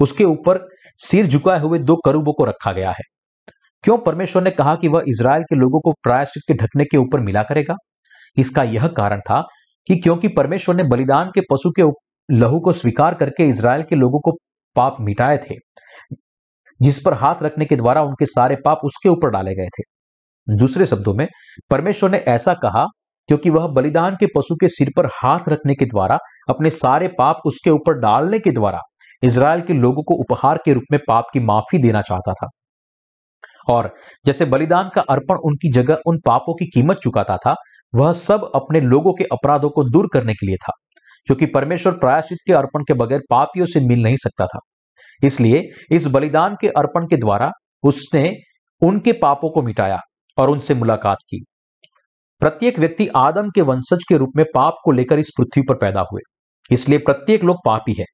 उसके 0.00 0.24
ऊपर 0.24 0.68
सिर 0.98 1.26
झुकाए 1.26 1.60
हुए 1.60 1.78
दो 1.78 1.96
करूबों 1.96 2.32
को 2.32 2.44
रखा 2.44 2.72
गया 2.72 2.90
है। 2.90 3.02
क्यों 3.84 3.96
परमेश्वर 3.98 4.42
ने 4.42 4.50
कहा 4.50 4.74
कि 4.74 4.88
वह 4.88 5.04
इसराइल 5.08 5.42
के 5.42 5.56
लोगों 5.56 5.80
को 5.80 5.92
प्रायश्चित 6.02 6.42
के 6.48 6.54
ढकने 6.54 6.84
के 6.84 6.96
ऊपर 6.96 7.20
मिला 7.20 7.42
करेगा? 7.42 7.74
इसका 8.36 8.62
यह 8.62 8.86
कारण 8.88 9.20
था 9.20 9.40
कि 9.86 9.96
क्योंकि 9.96 10.28
परमेश्वर 10.28 10.74
ने 10.74 10.82
बलिदान 10.82 11.30
के 11.30 11.40
पशु 11.50 11.70
के 11.70 11.82
लहू 12.28 12.60
को 12.60 12.72
स्वीकार 12.72 13.14
करके 13.14 13.48
इसराइल 13.48 13.82
के 13.82 13.96
लोगों 13.96 14.20
को 14.20 14.32
पाप 14.76 14.96
मिटाए 15.00 15.36
थे, 15.40 15.54
जिस 16.80 17.00
पर 17.00 17.14
हाथ 17.14 17.42
रखने 17.42 17.64
के 17.64 17.76
द्वारा 17.76 18.02
उनके 18.02 18.26
सारे 18.26 18.56
पाप 18.64 18.80
उसके 18.84 19.08
ऊपर 19.08 19.30
डाले 19.30 19.54
गए 19.54 19.68
थे। 19.68 19.82
दूसरे 20.46 20.86
शब्दों 20.86 21.14
में, 21.14 21.26
परमेश्वर 21.70 22.10
ने 22.10 22.18
ऐसा 22.28 22.54
कहा 22.54 22.84
क्योंकि 23.28 23.50
वह 23.50 23.66
बलिदान 23.66 24.16
के 24.20 24.26
पशु 24.36 24.54
के 24.54 24.68
सिर 24.68 24.90
पर 24.96 25.06
हाथ 25.14 25.48
रखने 25.48 25.74
के 25.74 25.84
द्वारा, 25.84 26.18
अपने 26.48 26.70
सारे 26.70 27.08
पाप 27.18 27.42
उसके 27.46 27.70
ऊपर 27.70 28.00
डालने 28.00 28.38
के 28.38 28.50
द्वारा 28.50 28.80
इसराइल 29.22 29.60
के 29.60 29.72
लोगों 29.74 30.02
को 30.02 30.14
उपहार 30.14 30.58
के 30.64 30.72
रूप 30.72 30.84
में 30.92 31.00
पाप 31.08 31.26
की 31.32 31.40
माफ़ी 31.42 31.78
देना 31.78 32.02
चाहता 32.02 32.32
था। 32.32 32.48
और 33.68 33.94
जैसे 34.26 34.44
बलिदान 34.44 34.90
का 34.94 35.00
अर्पण 35.00 35.36
उनकी 35.36 35.72
जगह 35.72 35.98
उन 36.06 36.18
पापों 36.26 36.54
की 36.54 36.66
कीमत 36.66 36.96
चुकाता 36.96 37.36
था, 37.36 37.54
वह 37.94 38.12
सब 38.12 38.50
अपने 38.54 38.80
लोगों 38.80 39.12
के 39.12 39.24
अपराधों 39.24 39.70
को 39.70 39.84
दूर 39.84 40.08
करने 40.12 40.34
के 40.34 40.46
लिए 40.46 40.56
था, 40.56 40.72
क्योंकि 41.26 41.46
परमेश्वर 41.46 41.92
प्रायश्चित 41.92 42.38
के 42.46 42.52
अर्पण 42.52 42.84
के 42.84 42.94
बगैर 42.94 43.20
पापियों 43.30 43.66
से 43.66 43.80
मिल 43.80 44.02
नहीं 44.02 44.16
सकता 44.16 44.46
था। 44.46 44.58
इसलिए 45.24 45.62
इस 45.90 46.06
बलिदान 46.06 46.56
के 46.60 46.68
अर्पण 46.68 47.06
के 47.06 47.16
द्वारा 47.16 47.50
उसने 47.82 48.32
उनके 48.82 49.12
पापों 49.12 49.50
को 49.50 49.62
मिटाया 49.62 49.98
और 50.38 50.50
उनसे 50.50 50.74
मुलाकात 50.74 51.18
की। 51.28 51.44
प्रत्येक 52.40 52.78
व्यक्ति 52.78 53.06
आदम 53.16 53.48
के 53.50 53.60
वंशज 53.60 54.04
के 54.08 54.16
रूप 54.16 54.32
में 54.36 54.44
पाप 54.54 54.74
को 54.84 54.92
लेकर 54.92 55.18
इस 55.18 55.30
पृथ्वी 55.38 55.62
पर 55.68 55.74
पैदा 55.74 56.00
हुए। 56.12 56.20
इसलिए 56.70 56.98
प्रत्येक 56.98 57.44
लोग 57.44 57.56
पापी 57.64 57.94
है। 57.98 58.04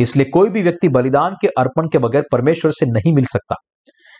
इसलिए 0.00 0.26
कोई 0.26 0.50
भी 0.50 0.62
व्यक्ति 0.62 0.88
बलिदान 0.88 1.36
के 1.40 1.48
अर्पण 1.48 1.88
के 1.88 1.98
बगैर 1.98 2.24
परमेश्वर 2.32 2.70
से 2.70 2.86
नहीं 2.86 3.12
मिल 3.14 3.24
सकता। 3.24 3.54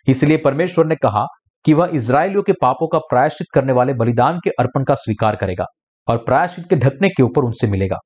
इसलिए 0.06 0.36
परमेश्वर 0.36 0.86
ने 0.86 0.94
कहा 0.94 1.24
कि 1.64 1.74
वह 1.74 1.90
इसराइलियों 1.94 2.42
के 2.42 2.52
पापों 2.52 2.88
का 2.88 2.98
प्रायश्चित 3.10 3.46
करने 3.54 3.72
वाले 3.72 3.94
बलिदान 3.94 4.38
के 4.44 4.50
अर्पण 4.50 4.84
का 4.84 4.94
स्वीकार 4.94 5.36
करेगा 5.36 5.64
और 6.08 6.16
प्रायश्चित 6.16 6.68
के 6.70 6.76
ढकने 6.76 7.08
के 7.08 7.22
ऊपर 7.22 7.44
उनसे 7.44 7.66
मिलेगा। 7.66 7.98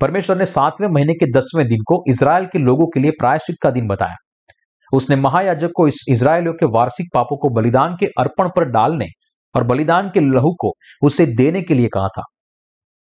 परमेश्वर 0.00 0.38
ने 0.38 0.46
सातवें 0.46 0.88
महीने 0.88 1.14
के 1.14 1.30
दसवें 1.32 1.66
दिन 1.68 1.82
को 1.86 2.02
इसराइल 2.08 2.46
के 2.46 2.58
लोगों 2.58 2.86
के 2.86 3.00
लिए 3.00 3.10
प्रायश्चित 3.10 3.56
का 3.62 3.70
दिन 3.70 3.86
बताया। 3.88 4.16
उसने 4.92 5.16
महायाजक 5.16 5.70
को 5.76 5.86
इस 5.88 6.04
इसराइलियों 6.08 6.52
के 6.54 6.66
वार्षिक 6.66 7.06
पापों 7.14 7.36
को 7.36 7.48
बलिदान 7.50 7.96
के 8.00 8.06
अर्पण 8.18 8.48
पर 8.48 8.64
डालने 8.64 9.06
और 9.54 9.64
बलिदान 9.64 10.10
के 10.10 10.20
लहू 10.20 10.54
को 10.60 10.72
उसे 11.02 11.26
देने 11.26 11.62
के 11.62 11.74
लिए 11.74 11.88
कहा 11.88 12.08
था। 12.08 12.22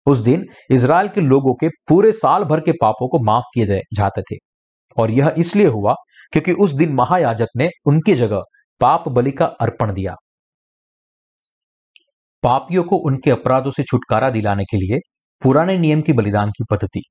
उस 0.08 0.18
दिन 0.18 0.46
इसराइल 0.72 1.08
के 1.08 1.22
लोगों 1.22 1.54
के 1.54 1.70
पूरे 1.88 2.12
साल 2.12 2.44
भर 2.44 2.60
के 2.60 2.72
पापों 2.72 3.08
को 3.08 3.20
माफ़ 3.26 3.44
किए 3.56 3.80
जाते 3.94 4.22
थे 4.22 4.38
और 4.98 5.12
यह 5.12 5.34
इसलिए 5.38 5.68
हुआ 5.68 5.96
क्योंकि 6.32 6.52
उस 6.52 6.72
दिन 6.72 6.94
महायाजक 6.94 7.48
ने 7.58 7.70
उनकी 7.86 8.16
जगह 8.16 8.44
पाप 8.82 9.10
बलि 9.10 9.32
का 9.32 9.46
अर्पण 9.46 9.94
दिया। 9.94 10.16
पापियों 12.44 12.84
को 12.84 12.96
उनके 12.96 13.32
अपराधों 13.32 13.72
से 13.72 13.84
छुटकारा 13.84 14.30
दिलाने 14.30 14.64
के 14.64 14.78
लिए 14.78 15.00
पुराने 15.44 15.78
नियम 15.78 16.02
की 16.02 16.14
बलिदान 16.14 16.50
की 16.50 16.64
पद्धति। 16.72 17.02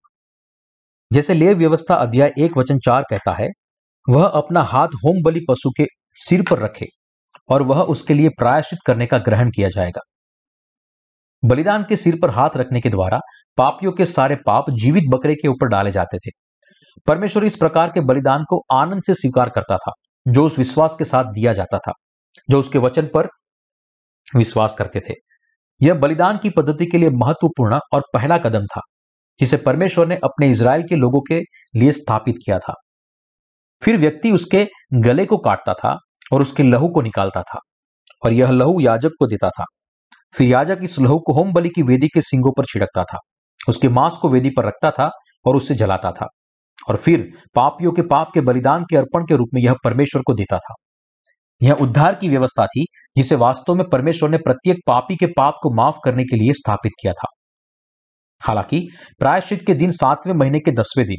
जैसे 1.13 1.35
ले 1.35 1.55
व्यवस्था 1.55 1.95
अध्याय 1.95 2.33
एक 2.39 2.57
वचन 2.57 2.79
चार 2.79 3.03
कहता 3.11 3.43
है, 3.43 3.49
वह 4.09 4.27
अपना 4.27 4.63
हाथ 4.63 4.89
होम 4.89 5.23
बलि 5.25 5.41
पशु 5.51 5.71
के 5.71 5.87
सिर 6.13 6.43
पर 6.51 6.59
रखे 6.59 6.87
और 7.49 7.63
वह 7.63 7.83
उसके 7.83 8.15
लिए 8.15 8.29
प्रायश्चित 8.29 8.79
करने 8.87 9.07
का 9.07 9.19
ग्रहण 9.19 9.51
किया 9.51 9.69
जाएगा। 9.69 10.01
बलिदान 11.45 11.85
के 11.89 11.97
सिर 11.97 12.19
पर 12.23 12.31
हाथ 12.31 12.51
रखने 12.57 12.81
के 12.81 12.91
द्वारा 12.91 13.21
पापियों 13.57 13.93
के 13.93 14.07
सारे 14.07 14.37
पाप 14.37 14.71
जीवित 14.71 15.05
बकरे 15.09 15.35
के 15.35 15.49
ऊपर 15.49 15.69
डाले 15.69 15.93
जाते 15.93 16.19
थे। 16.19 16.31
परमेश्वर 17.07 17.45
इस 17.45 17.57
प्रकार 17.57 17.91
के 17.91 18.01
बलिदान 18.01 18.45
को 18.45 18.63
आनंद 18.73 19.03
से 19.03 19.15
स्वीकार 19.15 19.51
करता 19.51 19.77
था, 19.77 19.93
जो 20.27 20.45
उस 20.47 20.59
विश्वास 20.59 20.95
के 20.99 21.05
साथ 21.05 21.25
दिया 21.25 21.53
जाता 21.53 21.79
था, 21.79 21.93
जो 22.51 22.59
उसके 22.59 22.79
वचन 22.79 23.09
पर 23.15 23.29
विश्वास 24.37 24.75
करते 24.79 25.01
थे। 25.01 25.15
यह 25.81 25.95
बलिदान 25.95 26.39
की 26.39 26.51
पद्धति 26.51 26.87
के 26.87 26.99
लिए 26.99 27.11
महत्वपूर्ण 27.11 27.79
और 27.93 28.03
पहला 28.15 28.39
कदम 28.39 28.67
था, 28.67 28.81
जिसे 29.41 29.57
परमेश्वर 29.57 30.07
ने 30.07 30.17
अपने 30.25 30.51
इसराइल 30.51 30.83
के 30.83 30.97
लोगों 30.97 31.21
के 31.21 31.41
लिए 31.75 31.93
स्थापित 31.93 32.37
किया 32.45 32.59
था। 32.59 32.75
फिर 33.83 33.99
व्यक्ति 33.99 34.31
उसके 34.31 34.67
गले 34.95 35.27
को 35.27 35.37
काटता 35.37 35.75
था 35.75 35.97
और 36.33 36.43
उसके 36.43 36.63
लहू 36.63 36.89
को 36.89 37.01
निकालता 37.03 37.43
था, 37.43 37.59
और 38.25 38.33
यह 38.33 38.51
लहू 38.51 38.81
याजक 38.81 39.11
को 39.19 39.27
देता 39.27 39.51
था। 39.51 39.65
फिर 40.35 40.49
याजक 40.49 40.79
इस 40.83 40.99
लहू 41.01 41.19
को 41.19 41.33
होम 41.33 41.53
बलि 41.53 41.69
की 41.69 41.83
वेदी 41.83 42.09
के 42.09 42.21
सिंगों 42.21 42.53
पर 42.53 42.65
छिड़कता 42.65 43.05
था, 43.05 43.19
उसके 43.69 43.89
मांस 43.89 44.15
को 44.15 44.29
वेदी 44.29 44.51
पर 44.51 44.65
रखता 44.65 44.91
था 44.91 45.11
और 45.47 45.57
उससे 45.57 45.75
जलाता 45.75 46.11
था। 46.13 46.27
और 46.89 46.97
फिर 46.97 47.33
पापियों 47.55 47.93
के 47.93 48.03
पाप 48.03 48.31
के 48.35 48.41
बलिदान 48.41 48.85
के 48.85 48.97
अर्पण 48.97 49.25
के 49.25 49.37
रूप 49.37 49.49
में 49.55 49.63
यह 49.63 49.75
परमेश्वर 49.85 50.23
को 50.23 50.35
देता 50.35 50.59
था। 50.59 50.75
यह 51.63 51.73
उद्धार 51.73 52.15
की 52.15 52.29
व्यवस्था 52.29 52.67
थी, 52.67 52.87
जिसे 53.17 53.35
वास्तव 53.35 53.75
में 53.75 53.89
परमेश्वर 53.89 54.29
ने 54.29 54.37
प्रत्येक 54.37 54.77
पापी 54.87 55.17
के 55.17 55.27
पाप 55.27 55.55
को 55.63 55.75
माफ़ 55.75 55.97
करने 56.05 56.25
के 56.25 56.37
लिए 56.37 56.53
स्थापित 56.53 56.93
किया 57.01 57.13
था। 57.13 57.27
हालाँकि, 58.41 58.89
प्रायश्चित 59.19 59.67
के 59.67 59.75
दिन 59.75 59.91
सातवें 59.91 60.35
महीने 60.35 60.61
के 60.61 60.73
दसवें 60.73 61.07
दिन, 61.07 61.17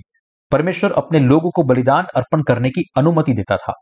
परमेश्वर 0.52 0.92
अपने 0.92 1.20
लोगों 1.20 1.52
को 1.52 1.64
बलिदान 1.64 2.06
अर्पण 2.16 2.44
करने 2.44 2.70
की 2.70 2.84
अनुमति 2.98 3.34
देता 3.34 3.58
था, 3.58 3.74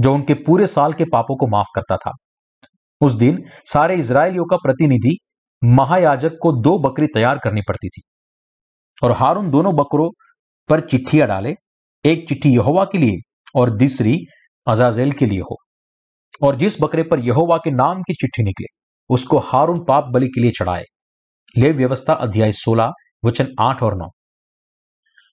जो 0.00 0.14
उनके 0.14 0.34
पूरे 0.34 0.66
साल 0.66 0.92
के 0.92 1.04
पापों 1.04 1.36
को 1.36 1.46
माफ़ 1.46 1.66
करता 1.76 1.96
था। 1.96 2.12
उस 3.00 3.12
दिन 3.12 3.44
सारे 3.72 3.94
इसराइलियों 3.96 4.44
का 4.44 4.56
प्रतिनिधि 4.56 5.18
महायाजक 5.64 6.32
को 6.42 6.52
दो 6.52 6.78
बकरी 6.78 7.06
तैयार 7.06 7.38
करनी 7.38 7.60
पड़ती 7.68 7.88
थी, 7.88 8.02
और 9.02 9.12
हारून 9.12 9.50
दोनों 9.50 9.74
बकरों 9.76 10.10
पर 10.68 10.80
चिट्ठियाँ 10.80 11.28
डाले। 11.28 11.54
एक 12.04 12.28
चिट्ठी 12.28 12.54
यहोवा 12.54 12.84
के 12.84 12.98
लिए 12.98 13.20
और 13.54 13.70
दूसरी 13.70 14.18
अजाजेल 14.66 15.12
के 15.12 15.26
लिए 15.26 15.40
हो। 15.40 15.56
और 16.42 16.56
जिस 16.56 16.80
बकरे 16.82 17.02
पर 17.02 17.18
यहोवा 17.18 17.56
के 17.56 17.70
नाम 17.70 18.02
की 18.02 18.14
चिट्ठी 18.14 18.42
निकले, 18.42 18.66
उसको 19.10 19.38
हारून 19.38 19.84
पाप 19.84 20.04
बलि 20.04 20.28
के 20.28 20.40
लिए 20.40 20.50
चढ़ाए। 20.50 20.84
ले 21.56 21.70
व्यवस्था 21.72 22.14
अध्याय 22.14 22.52
16 22.52 22.92
वचन 23.24 23.48
आठ 23.60 23.82
और 23.82 23.96
नौ। 23.96 24.08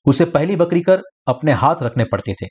उसे 0.05 0.25
पहली 0.25 0.55
बकरी 0.55 0.81
कर 0.81 1.01
अपने 1.27 1.51
हाथ 1.51 1.83
रखने 1.83 2.03
पड़ते 2.03 2.33
थे, 2.33 2.47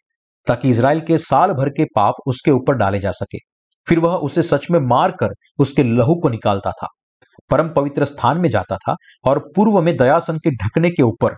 ताकि 0.47 0.71
इसराइल 0.71 1.01
के 1.01 1.19
साल 1.19 1.53
भर 1.53 1.69
के 1.69 1.85
पाप 1.85 2.15
उसके 2.27 2.51
ऊपर 2.51 2.75
डाले 2.75 2.99
जा 2.99 3.11
सके। 3.11 3.39
फिर 3.87 3.99
वह 3.99 4.15
उसे 4.15 4.43
सच 4.43 4.67
में 4.71 4.79
मार 4.81 5.11
कर 5.11 5.35
उसके 5.59 5.83
लहू 5.83 6.15
को 6.15 6.29
निकालता 6.29 6.71
था, 6.73 6.87
परम 7.51 7.69
पवित्र 7.69 8.05
स्थान 8.05 8.41
में 8.41 8.49
जाता 8.51 8.77
था 8.79 8.95
और 9.25 9.39
पूर्व 9.57 9.81
में 9.83 9.97
दयासन 9.97 10.39
के 10.39 10.51
ढकने 10.57 10.91
के 10.91 11.03
ऊपर 11.03 11.35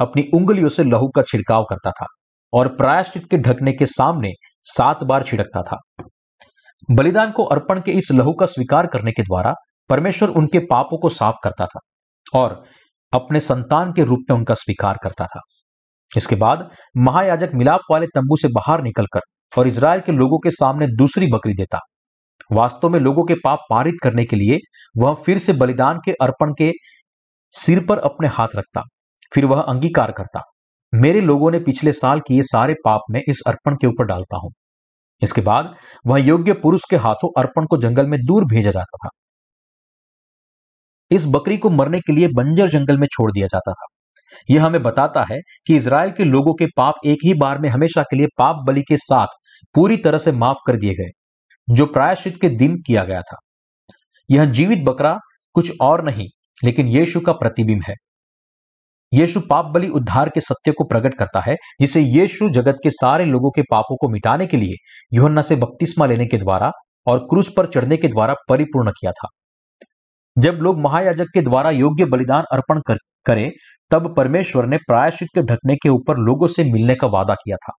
अपनी 0.00 0.22
उंगलियों 0.34 0.68
से 0.68 0.84
लहू 0.84 1.08
का 1.08 1.22
छिड़काव 1.22 1.64
करता 1.64 1.90
था 1.90 2.06
और 2.52 2.68
प्रायश्चित 2.68 3.26
के 3.30 3.36
ढकने 3.36 3.72
के 3.72 3.86
सामने 3.86 4.32
सात 4.64 5.02
बार 5.02 5.24
छिड़कता 5.24 5.62
था। 5.62 5.78
बलिदान 6.90 7.30
को 7.30 7.44
अर्पण 7.44 7.80
के 7.80 7.92
इस 7.92 8.08
लहू 8.12 8.32
का 8.32 8.46
स्वीकार 8.46 8.86
करने 8.86 9.12
के 9.12 9.22
द्वारा 9.22 9.54
परमेश्वर 9.90 10.28
उनके 10.28 10.58
पापों 10.58 10.98
को 10.98 11.08
साफ़ 11.08 11.36
करता 11.44 11.66
था 11.66 11.80
और 12.34 12.62
अपने 13.12 13.40
संतान 13.40 13.92
के 13.92 14.04
रूप 14.04 14.20
में 14.30 14.36
उनका 14.36 14.54
स्वीकार 14.54 14.98
करता 15.02 15.26
था। 15.26 15.40
इसके 16.16 16.36
बाद 16.36 16.70
महायाजक 16.96 17.50
मिलाप 17.54 17.80
वाले 17.90 18.06
तंबू 18.06 18.36
से 18.36 18.48
बाहर 18.48 18.82
निकलकर 18.82 19.20
और 19.52 19.66
इसराइल 19.66 20.00
के 20.00 20.12
लोगों 20.12 20.38
के 20.38 20.50
सामने 20.50 20.86
दूसरी 20.86 21.26
बकरी 21.26 21.54
देता। 21.54 21.78
वास्तव 22.52 22.88
में 22.88 22.98
लोगों 23.00 23.24
के 23.24 23.34
पाप 23.34 23.58
पारित 23.70 23.94
करने 24.02 24.24
के 24.24 24.36
लिए 24.36 24.58
वह 24.96 25.14
फिर 25.14 25.38
से 25.38 25.52
बलिदान 25.52 25.98
के 26.04 26.12
अर्पण 26.12 26.52
के 26.58 26.72
सिर 27.52 27.84
पर 27.84 27.98
अपने 27.98 28.28
हाथ 28.28 28.56
रखता। 28.56 28.82
फिर 29.34 29.44
वह 29.44 29.60
अंगीकार 29.62 30.12
करता, 30.12 30.42
मेरे 30.92 31.20
लोगों 31.20 31.50
ने 31.50 31.58
पिछले 31.60 31.92
साल 31.92 32.20
किए 32.20 32.42
सारे 32.42 32.74
पाप 32.84 33.02
में 33.10 33.20
इस 33.28 33.40
अर्पण 33.48 33.76
के 33.76 33.86
ऊपर 33.86 34.04
डालता 34.04 34.36
हूँ। 34.36 34.52
इसके 35.22 35.40
बाद 35.40 35.74
वह 36.06 36.18
योग्य 36.18 36.52
पुरुष 36.52 36.82
के 36.90 36.96
हाथों 36.96 37.30
अर्पण 37.38 37.66
को 37.66 37.76
जंगल 37.76 38.06
में 38.06 38.18
दूर 38.20 38.44
भेजा 38.44 38.70
जाता 38.70 38.96
था। 38.96 39.08
इस 41.10 41.26
बकरी 41.26 41.56
को 41.56 41.70
मरने 41.70 42.00
के 42.00 42.12
लिए 42.12 42.28
बंजर 42.28 42.68
जंगल 42.68 42.98
में 42.98 43.06
छोड़ 43.06 43.30
दिया 43.32 43.46
जाता 43.46 43.72
था। 43.72 43.86
यह 44.50 44.64
हमें 44.64 44.82
बताता 44.82 45.24
है 45.30 45.38
कि 45.66 45.76
इसराइल 45.76 46.10
के 46.10 46.24
लोगों 46.24 46.54
के 46.54 46.66
पाप 46.66 46.94
एक 47.06 47.18
ही 47.24 47.34
बार 47.34 47.58
में 47.58 47.68
हमेशा 47.68 48.02
के 48.02 48.16
लिए 48.16 48.26
पाप 48.38 48.64
बलि 48.66 48.82
के 48.82 48.96
साथ 48.96 49.36
पूरी 49.74 49.96
तरह 49.96 50.18
से 50.18 50.32
माफ़ 50.32 50.58
कर 50.66 50.76
दिए 50.76 50.94
गए, 50.94 51.10
जो 51.68 51.86
प्रायश्चित 51.86 52.40
के 52.40 52.48
दिन 52.48 52.76
किया 52.86 53.04
गया 53.04 53.20
था। 53.22 53.36
यह 54.30 54.44
जीवित 54.44 54.84
बकरा 54.84 55.18
कुछ 55.56 55.72
और 55.80 56.04
नहीं, 56.04 56.26
लेकिन 56.64 56.88
यीशु 56.88 57.20
का 57.20 57.32
प्रतिबिंब 57.32 57.82
है। 57.88 57.94
यीशु 59.14 59.40
पाप 59.40 59.64
बलि 59.64 59.88
उद्धार 59.88 60.28
के 60.28 60.40
सत्य 60.40 60.72
को 60.72 60.84
प्रकट 60.84 61.14
करता 61.14 61.40
है 61.40 61.54
जिसे 61.80 62.00
यीशु 62.00 62.48
जगत 62.50 62.76
के 62.82 62.90
सारे 62.90 63.24
लोगों 63.24 63.50
के 63.50 63.62
पापों 63.62 63.96
को 63.96 64.08
मिटाने 64.08 64.46
के 64.46 64.56
लिए 64.56 64.76
युहन्ना 65.12 65.42
से 65.42 65.56
बपतिस्मा 65.56 66.06
लेने 66.06 66.26
के 66.26 66.38
द्वारा 66.38 66.70
और 67.06 67.18
क्रूस 67.30 67.52
पर 67.56 67.66
चढ़ने 67.66 67.96
के 67.96 68.08
द्वारा 68.08 68.34
परिपूर्ण 68.48 68.90
किया 68.90 69.12
था। 69.12 69.28
जब 70.36 70.58
लोग 70.62 70.80
महायाजक 70.80 71.26
के 71.34 71.40
द्वारा 71.40 71.70
योग्य 71.70 72.04
बलिदान 72.04 72.44
अर्पण 72.52 72.80
कर, 72.80 72.96
करें 73.26 73.50
तब 73.90 74.14
परमेश्वर 74.16 74.66
ने 74.66 74.76
प्रायश्चित 74.78 75.28
के 75.34 75.42
ढकने 75.44 75.76
के 75.76 75.88
ऊपर 75.88 76.18
लोगों 76.20 76.46
से 76.48 76.64
मिलने 76.72 76.94
का 76.94 77.06
वादा 77.08 77.34
किया 77.34 77.56
था। 77.56 77.72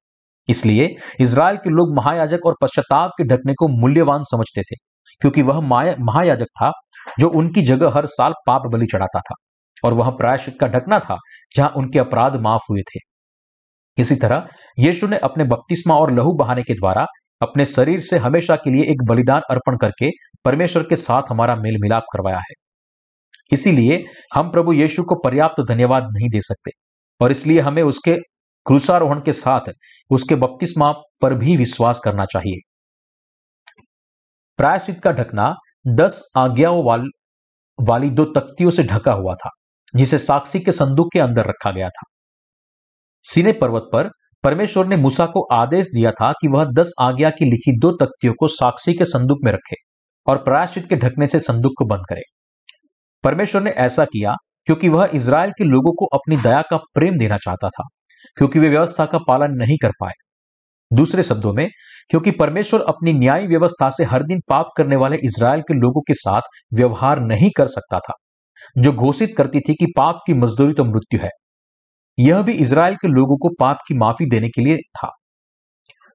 इसलिए 0.50 0.96
इसराइल 1.20 1.58
के 1.58 1.70
लोग 1.70 1.96
महायाजक 1.96 2.46
और 2.46 2.56
पश्चाताप 2.62 3.12
के 3.18 3.24
ढकने 3.28 3.54
को 3.54 3.68
मूल्यवान 3.82 4.24
समझते 4.24 4.62
थे 4.62 4.76
क्योंकि 5.22 5.42
वह 5.42 5.60
महायाजक 5.60 6.48
था 6.62 6.72
जो 7.20 7.30
उनकी 7.32 7.62
जगह 7.62 7.92
हर 7.96 8.06
साल 8.08 8.34
पाप 8.48 8.68
बलि 8.68 8.86
चढ़ाता 8.86 9.20
था। 9.20 9.36
और 9.86 9.94
वह 9.94 10.10
प्रायश्चित 10.10 10.58
का 10.62 10.68
ढकना 10.68 11.00
था 11.00 11.18
जहाँ 11.56 11.70
उनके 11.70 12.00
अपराध 12.00 12.36
माफ़ 12.36 12.62
हुए 12.70 12.82
थे। 12.82 13.00
इसी 13.98 14.16
तरह 14.16 14.48
यीशु 14.80 15.08
ने 15.08 15.18
अपने 15.18 15.44
बपतिस्मा 15.44 15.96
और 15.96 16.12
लहू 16.12 16.34
बहाने 16.34 16.64
के 16.64 16.74
द्वारा 16.74 17.06
अपने 17.42 17.66
शरीर 17.66 18.00
से 18.00 18.18
हमेशा 18.18 18.56
के 18.56 18.72
लिए 18.72 18.84
एक 18.84 19.04
बलिदान 19.04 19.42
अर्पण 19.50 19.78
करके 19.78 20.10
परमेश्वर 20.46 20.84
के 20.84 20.96
साथ 20.96 21.24
हमारा 21.30 21.56
मेल 21.56 21.78
मिलाप 21.82 22.04
करवाया 22.14 22.38
है। 22.38 22.54
इसीलिए 23.52 24.04
हम 24.34 24.52
प्रभु 24.52 24.74
यीशु 24.74 25.04
को 25.04 25.16
पर्याप्त 25.16 25.62
धन्यवाद 25.62 26.04
नहीं 26.04 26.30
दे 26.30 26.42
सकते 26.42 26.72
और 27.22 27.32
इसलिए 27.32 27.60
हमें 27.60 27.84
उसके 27.84 28.16
क्रूसारोहण 28.66 29.22
के 29.22 29.32
साथ 29.32 29.72
उसके 30.10 30.36
बपतिस्मा 30.36 30.92
पर 31.22 31.34
भी 31.34 31.58
विश्वास 31.58 32.00
करना 32.00 32.26
चाहिए। 32.26 32.60
प्रायश्चित 34.60 35.02
का 35.04 35.12
ढकना 35.12 35.54
दस 35.88 36.22
आज्ञाओं 36.38 36.84
वाल, 36.84 37.08
वाली 37.80 38.10
दो 38.10 38.26
तख्तियों 38.26 38.72
से 38.72 38.84
ढका 38.84 39.14
हुआ 39.14 39.36
था। 39.36 39.50
जिसे 39.96 40.18
साक्षी 40.20 40.60
के 40.60 40.72
संदूक 40.72 41.12
के 41.14 41.20
अंदर 41.20 41.46
रखा 41.46 41.72
गया 41.72 41.90
था। 41.90 42.04
सीने 43.26 43.52
पर्वत 43.52 43.90
पर 43.94 44.10
परमेश्वर 44.44 44.86
ने 44.86 44.96
मूसा 44.96 45.26
को 45.26 45.42
आदेश 45.54 45.88
दिया 45.88 46.12
था 46.12 46.32
कि 46.32 46.48
वह 46.48 46.66
दस 46.66 46.92
आज्ञा 47.02 47.30
की 47.30 47.46
लिखी 47.46 47.78
दो 47.80 47.92
तख्तियों 47.92 48.34
को 48.34 48.48
साक्षी 48.48 48.94
के 48.94 49.06
संदूक 49.06 49.38
में 49.44 49.52
रखे 49.52 49.76
और 50.28 50.38
प्रायश्चित 50.38 50.90
के 50.90 50.96
ढकने 50.96 51.28
से 51.28 51.40
संदूक 51.40 51.74
को 51.78 51.86
बंद 51.86 52.06
करे। 52.10 52.22
परमेश्वर 53.24 53.64
ने 53.64 53.72
ऐसा 53.72 54.06
किया 54.06 54.36
क्योंकि 54.68 54.90
वह 54.90 55.10
इसराइल 55.14 55.52
के 55.52 55.64
लोगों 55.64 55.92
को 55.94 56.06
अपनी 56.06 56.38
दया 56.38 56.62
का 56.62 56.78
प्रेम 56.78 57.18
देना 57.18 57.38
चाहता 57.38 57.70
था, 57.70 57.84
क्योंकि 58.38 58.60
वे 58.60 58.70
व्यवस्था 58.70 59.06
का 59.06 59.18
पालन 59.18 59.52
नहीं 59.52 59.78
कर 59.82 59.92
पाए। 60.00 60.14
दूसरे 60.92 61.24
शब्दों 61.24 61.54
में, 61.54 61.68
क्योंकि 62.10 62.32
परमेश्वर 62.32 62.82
अपनी 62.82 63.14
न्याय 63.14 63.48
व्यवस्था 63.48 63.90
से 63.90 64.04
हर 64.04 64.24
दिन 64.24 64.42
पाप 64.50 64.70
करने 64.78 64.96
वाले 64.96 65.18
इसराइल 65.18 65.62
के 65.62 65.74
लोगों 65.74 66.02
के 66.02 66.14
साथ 66.14 66.42
व्यवहार 66.74 67.20
नहीं 67.20 67.50
कर 67.58 67.68
सकता 67.68 68.00
था 68.00 68.14
जो 68.76 68.92
घोषित 68.94 69.34
करती 69.38 69.60
थी 69.60 69.74
कि 69.74 69.86
पाप 69.98 70.20
की 70.28 70.34
मजदूरी 70.34 70.74
तो 70.74 70.84
मृत्यु 70.84 71.20
है। 71.20 71.30
यह 72.18 72.42
भी 72.42 72.54
इसराइल 72.54 72.96
के 72.96 73.08
लोगों 73.08 73.38
को 73.38 73.50
पाप 73.60 73.78
की 73.88 73.98
माफ़ी 73.98 74.30
देने 74.30 74.50
के 74.50 74.62
लिए 74.62 74.78
था। 74.78 75.12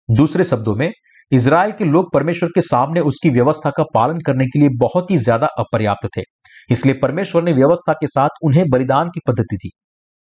दूसरे 0.09 0.45
शब्दों 0.45 0.75
में 0.77 0.91
इसराइल 1.33 1.73
के 1.73 1.85
लोग 1.85 2.13
परमेश्वर 2.13 2.49
के 2.49 2.61
सामने 2.61 3.01
उसकी 3.01 3.31
व्यवस्था 3.31 3.71
का 3.71 3.83
पालन 3.95 4.19
करने 4.19 4.47
के 4.47 4.59
लिए 4.59 4.69
बहुत 4.75 5.11
ही 5.11 5.17
ज़्यादा 5.19 5.47
अपर्याप्त 5.59 6.09
थे। 6.17 6.23
इसलिए 6.71 6.95
परमेश्वर 6.95 7.43
ने 7.43 7.53
व्यवस्था 7.53 7.93
के 7.93 8.07
साथ 8.07 8.45
उन्हें 8.45 8.65
बलिदान 8.71 9.09
की 9.09 9.21
पद्धति 9.29 9.57
दी। 9.57 9.71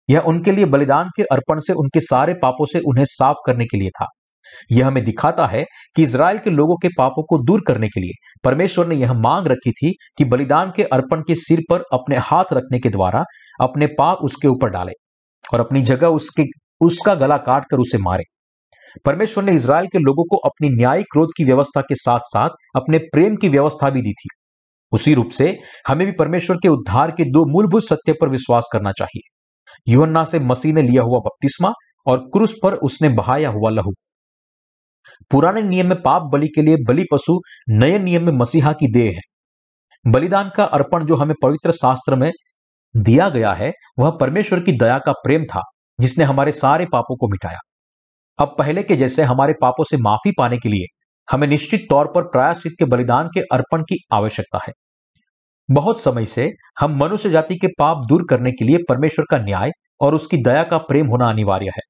यह 0.10 0.20
उनके 0.22 0.52
लिए 0.52 0.66
बलिदान 0.66 1.10
के 1.18 1.24
अर्पण 1.24 1.60
से, 1.60 1.74
उनके 1.74 2.00
सारे 2.00 2.34
पापों 2.34 2.66
से 2.66 2.80
उन्हें 2.80 3.06
साफ़ 3.06 3.38
करने 3.46 3.66
के 3.66 3.78
लिए 3.78 3.90
था। 3.90 4.06
यह 4.72 4.88
हमें 4.88 5.04
दिखाता 5.06 5.48
है 5.48 5.64
कि 5.96 6.04
इसराइल 6.04 6.38
के 6.38 6.50
लोगों 6.50 6.76
के 6.76 6.88
पापों 6.88 7.24
को 7.24 7.38
दूर 7.38 7.62
करने 7.68 7.88
के 7.88 8.02
लिए 8.02 8.14
परमेश्वर 8.44 8.88
ने 8.88 8.96
यह 8.96 9.14
मांग 9.14 9.48
रखी 9.48 9.72
थी 9.72 9.92
कि 10.18 10.26
बलिदान 10.26 10.72
के 10.76 10.84
अर्पण 10.84 11.22
के 11.22 11.36
सिर 11.36 11.62
पर 11.70 11.84
अपने 11.94 12.18
हाथ 12.18 12.54
रखने 12.54 12.80
के 12.80 12.90
द्वारा 12.90 13.24
अपने 13.62 13.88
पाप 13.88 14.18
उसके 14.18 14.48
ऊपर 14.48 14.70
डाले 14.70 14.92
और 15.54 15.60
अपनी 15.60 15.82
जगह 15.82 16.08
उसके, 16.08 16.44
उसका 16.82 17.16
गला 17.16 17.38
काट 17.38 17.66
कर 17.72 17.78
उसे 17.78 17.98
मारे। 17.98 18.24
परमेश्वर 19.06 19.44
ने 19.44 19.52
इसराइल 19.52 19.88
के 19.88 20.00
लोगों 20.00 20.24
को 20.24 20.38
अपनी 20.38 20.70
न्यायिक 20.70 21.06
क्रोध 21.12 21.30
की 21.38 21.44
व्यवस्था 21.44 21.82
के 21.82 21.96
साथ 21.96 22.20
साथ 22.20 22.50
अपने 22.76 22.98
प्रेम 22.98 23.36
की 23.36 23.50
व्यवस्था 23.50 23.90
भी 23.90 24.02
दी 24.02 24.12
थी। 24.12 24.28
उसी 24.92 25.14
रूप 25.14 25.30
से 25.30 25.60
हमें 25.88 26.06
भी 26.06 26.12
परमेश्वर 26.12 26.56
के 26.56 26.68
उद्धार 26.68 27.12
के 27.12 27.24
दो 27.24 27.46
मूलभूत 27.46 27.84
सत्य 27.84 28.14
पर 28.14 28.30
विश्वास 28.30 28.70
करना 28.74 28.92
चाहिए। 28.92 29.30
युहन्ना 29.92 30.24
से 30.24 30.40
मसीह 30.40 30.74
ने 30.74 30.82
लिया 30.82 31.02
हुआ 31.02 31.20
बपतिस्मा 31.20 31.72
और 32.08 32.18
क्रूस 32.18 32.56
पर 32.64 32.74
उसने 32.74 33.10
बहाया 33.10 33.50
हुआ 33.50 33.70
लहू। 33.70 33.92
पुराने 35.32 35.62
नियम 35.62 35.88
में 35.88 36.02
पाप 36.02 36.30
बलि 36.32 36.48
के 36.48 36.62
लिए 36.62 36.76
बलि 36.88 37.06
पशु 37.12 37.40
नए 37.70 37.98
नियम 38.00 38.26
में 38.26 38.34
मसीहा 38.34 38.72
की 38.74 38.92
देह 38.94 39.12
है। 39.12 39.22
बलिदान 40.06 40.52
का 40.56 40.64
अर्पण 40.66 41.06
जो 41.06 41.16
हमें 41.16 41.36
पवित्र 41.44 41.72
शास्त्र 41.74 42.16
में 42.16 42.32
दिया 42.96 43.30
गया 43.30 43.54
है, 43.54 43.72
वह 44.00 44.18
परमेश्वर 44.20 44.60
की 44.60 44.72
दया 44.74 44.98
का 45.00 45.12
प्रेम 45.18 45.44
था, 45.46 45.62
जिसने 46.00 46.26
हमारे 46.26 46.52
सारे 46.54 46.86
पापों 46.92 47.16
को 47.16 47.28
मिटाया। 47.28 47.60
अब 48.40 48.56
पहले 48.58 48.84
के 48.84 48.96
जैसे 48.96 49.24
हमारे 49.24 49.54
पापों 49.62 49.84
से 49.84 49.98
माफ़ी 50.00 50.32
पाने 50.38 50.58
के 50.58 50.70
लिए 50.70 50.86
हमें 51.28 51.48
निश्चित 51.48 51.86
तौर 51.90 52.12
पर 52.16 52.24
प्रायश्चित 52.24 52.74
के 52.80 52.86
बलिदान 52.86 53.30
के 53.34 53.40
अर्पण 53.52 53.82
की 53.84 53.98
आवश्यकता 54.14 54.60
है। 54.68 54.74
बहुत 55.70 56.02
समय 56.04 56.26
से 56.26 56.50
हम 56.80 56.96
मनुष्य 56.98 57.30
जाति 57.30 57.56
के 57.56 57.68
पाप 57.80 58.06
दूर 58.08 58.26
करने 58.30 58.52
के 58.52 58.66
लिए 58.66 58.78
परमेश्वर 58.90 59.26
का 59.32 59.38
न्याय 59.38 59.72
और 60.02 60.16
उसकी 60.16 60.38
दया 60.44 60.64
का 60.64 60.78
प्रेम 60.80 61.08
होना 61.08 61.30
अनिवार्य 61.30 61.66
है, 61.68 61.82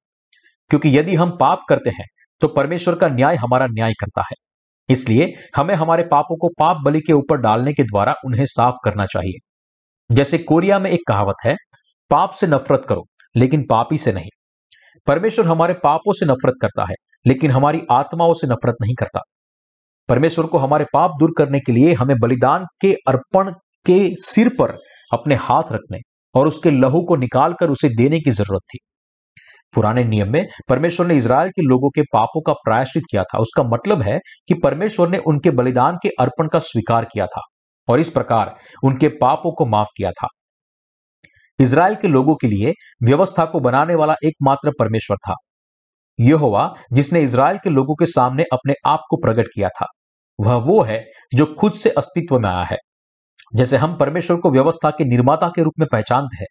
क्योंकि 0.70 0.96
यदि 0.98 1.14
हम 1.14 1.36
पाप 1.40 1.60
करते 1.68 1.90
हैं 1.90 2.06
तो 2.40 2.48
परमेश्वर 2.48 2.94
का 2.94 3.08
न्याय 3.08 3.36
हमारा 3.36 3.66
न्याय 3.66 3.92
करता 3.92 4.20
है। 4.20 4.34
इसलिए 4.88 5.34
हमें 5.56 5.74
हमारे 5.74 6.02
पापों 6.02 6.36
को 6.36 6.48
पाप 6.58 6.76
बलि 6.84 7.00
के 7.00 7.12
ऊपर 7.12 7.36
डालने 7.36 7.72
के 7.72 7.82
द्वारा 7.82 8.14
उन्हें 8.24 8.44
साफ़ 8.44 8.74
करना 8.84 9.06
चाहिए। 9.06 9.38
जैसे 10.14 10.38
कोरिया 10.38 10.78
में 10.78 10.90
एक 10.90 11.00
कहावत 11.08 11.36
है, 11.44 11.56
पाप 12.10 12.32
से 12.32 12.46
नफरत 12.46 12.86
करो, 12.88 13.06
लेकिन 13.36 13.64
पापी 13.70 13.98
से 13.98 14.12
नहीं। 14.12 14.28
परमेश्वर 15.06 15.46
हमारे 15.46 15.74
पापों 15.74 16.12
से 16.12 16.26
नफरत 16.26 16.54
करता 16.62 16.82
है, 16.82 16.94
लेकिन 17.26 17.50
हमारी 17.50 17.82
आत्माओं 17.92 18.34
से 18.34 18.46
नफरत 18.46 18.74
नहीं 18.82 18.94
करता। 18.94 19.20
परमेश्वर 20.08 20.46
को 20.46 20.58
हमारे 20.58 20.84
पाप 20.92 21.10
दूर 21.20 21.30
करने 21.38 21.60
के 21.60 21.72
लिए 21.72 21.94
हमें 21.94 22.16
बलिदान 22.18 22.64
के 22.80 22.92
अर्पण 23.08 23.52
के 23.86 24.14
सिर 24.14 24.48
पर 24.48 24.78
अपने 25.12 25.34
हाथ 25.34 25.62
रखने 25.72 25.98
और 26.34 26.46
उसके 26.46 26.70
लहू 26.70 27.02
को 27.02 27.16
निकालकर 27.16 27.70
उसे 27.70 27.88
देने 27.88 28.20
की 28.20 28.30
ज़रूरत 28.30 28.60
थी। 28.60 28.78
पुराने 29.74 30.04
नियम 30.04 30.32
में, 30.32 30.46
परमेश्वर 30.68 31.06
ने 31.06 31.16
इसराइल 31.16 31.50
के 31.50 31.62
लोगों 31.62 31.90
के 31.90 32.02
पापों 32.12 32.40
का 32.42 32.52
प्रायश्चित 32.64 33.02
किया 33.10 33.22
था। 33.24 33.38
उसका 33.38 33.62
मतलब 33.64 34.02
है 34.02 34.18
कि 34.48 34.54
परमेश्वर 34.54 35.08
ने 35.08 35.18
उनके 35.26 35.50
बलिदान 35.50 35.98
के 36.02 36.08
अर्पण 36.20 36.48
का 36.48 36.58
स्वीकार 36.60 37.04
किया 37.04 37.26
था 37.26 37.42
और 37.88 38.00
इस 38.00 38.10
प्रकार 38.10 38.54
उनके 38.84 39.08
पापों 39.18 39.52
को 39.52 39.66
माफ़ 39.66 39.88
किया 39.96 40.10
था। 40.12 40.28
इसराइल 41.58 41.94
के 41.94 42.08
लोगों 42.08 42.34
के 42.34 42.48
लिए 42.48 42.72
व्यवस्था 43.02 43.44
को 43.44 43.60
बनाने 43.60 43.94
वाला 43.94 44.14
एकमात्र 44.24 44.72
परमेश्वर 44.78 45.16
था। 45.18 45.34
यह 46.18 46.36
हुआ 46.36 46.72
जिसने 46.92 47.20
इसराइल 47.20 47.58
के 47.58 47.70
लोगों 47.70 47.94
के 47.94 48.06
सामने 48.06 48.44
अपने 48.52 48.74
आप 48.86 49.02
को 49.10 49.16
प्रकट 49.16 49.46
किया 49.54 49.68
था, 49.68 49.86
वह 50.38 50.54
वो 50.56 50.82
है 50.82 51.02
जो 51.34 51.46
खुद 51.58 51.72
से 51.72 51.90
अस्तित्व 51.90 52.38
में 52.38 52.48
आया 52.50 52.64
है। 52.64 52.76
जैसे 53.54 53.76
हम 53.76 53.96
परमेश्वर 53.96 54.36
को 54.36 54.50
व्यवस्था 54.50 54.90
के 54.90 55.04
निर्माता 55.04 55.48
के 55.48 55.62
रूप 55.62 55.74
में 55.78 55.86
पहचानते 55.92 56.36
हैं 56.36 56.46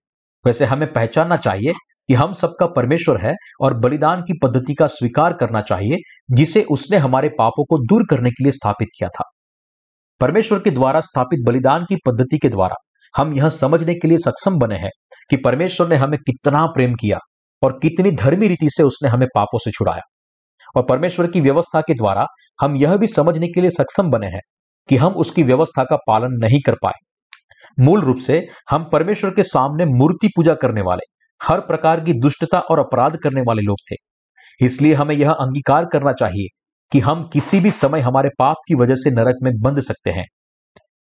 वैसे 0.45 0.65
हमें 0.65 0.93
पहचानना 0.93 1.37
चाहिए 1.37 1.73
कि 2.07 2.13
हम 2.13 2.33
सबका 2.33 2.65
परमेश्वर 2.65 3.25
है 3.25 3.33
और 3.61 3.73
बलिदान 3.73 4.21
की 4.21 4.33
पद्धति 4.43 4.73
का 4.73 4.87
स्वीकार 4.87 5.33
करना 5.33 5.61
चाहिए, 5.61 5.97
जिसे 6.31 6.63
उसने 6.63 6.97
हमारे 6.97 7.29
पापों 7.29 7.65
को 7.65 7.77
दूर 7.77 8.05
करने 8.09 8.29
के 8.29 8.43
लिए 8.43 8.51
स्थापित 8.51 8.87
किया 8.97 9.09
था। 9.09 9.23
परमेश्वर 10.21 10.59
के 10.59 10.71
द्वारा 10.71 11.01
स्थापित 11.01 11.39
बलिदान 11.45 11.85
की 11.89 11.95
पद्धति 11.95 12.37
के 12.37 12.49
द्वारा 12.49 12.75
हम 13.17 13.33
यह 13.33 13.49
समझने 13.49 13.93
के 13.93 14.07
लिए 14.07 14.17
सक्षम 14.17 14.57
बने 14.57 14.75
हैं 14.75 14.89
कि 15.29 15.37
परमेश्वर 15.37 15.87
ने 15.87 15.95
हमें 15.95 16.19
कितना 16.19 16.65
प्रेम 16.65 16.93
किया 16.93 17.17
और 17.63 17.79
कितनी 17.81 18.11
धर्मी 18.11 18.47
रीति 18.47 18.69
से 18.69 18.83
उसने 18.83 19.09
हमें 19.09 19.27
पापों 19.35 19.57
से 19.57 19.71
छुड़ाया। 19.71 20.01
और 20.75 20.83
परमेश्वर 20.83 21.27
की 21.27 21.41
व्यवस्था 21.41 21.81
के 21.81 21.93
द्वारा 21.93 22.25
हम 22.61 22.75
यह 22.75 22.95
भी 22.95 23.07
समझने 23.07 23.47
के 23.47 23.61
लिए 23.61 23.69
सक्षम 23.69 24.09
बने 24.09 24.27
हैं 24.27 24.41
कि 24.89 24.97
हम 24.97 25.13
उसकी 25.13 25.43
व्यवस्था 25.43 25.83
का 25.83 25.95
पालन 25.95 26.27
नहीं 26.31 26.59
कर 26.65 26.75
पाए। 26.83 27.06
मूल 27.79 28.01
रूप 28.01 28.17
से 28.17 28.47
हम 28.69 28.89
परमेश्वर 28.93 29.31
के 29.31 29.43
सामने 29.43 29.85
मूर्ति 29.85 30.27
पूजा 30.27 30.53
करने 30.53 30.81
वाले, 30.81 31.01
हर 31.43 31.59
प्रकार 31.59 31.99
की 31.99 32.13
दुष्टता 32.13 32.59
और 32.59 32.79
अपराध 32.79 33.17
करने 33.17 33.41
वाले 33.41 33.61
लोग 33.61 33.77
थे। 33.91 33.95
इसलिए 34.65 34.93
हमें 34.93 35.15
यह 35.15 35.31
अंगीकार 35.31 35.85
करना 35.85 36.13
चाहिए 36.13 36.47
कि 36.91 36.99
हम 36.99 37.29
किसी 37.33 37.59
भी 37.59 37.71
समय 37.71 37.99
हमारे 37.99 38.29
पाप 38.39 38.55
की 38.67 38.75
वजह 38.75 38.95
से 38.95 39.11
नरक 39.11 39.35
में 39.43 39.53
बंध 39.59 39.79
सकते 39.79 40.09
हैं। 40.09 40.25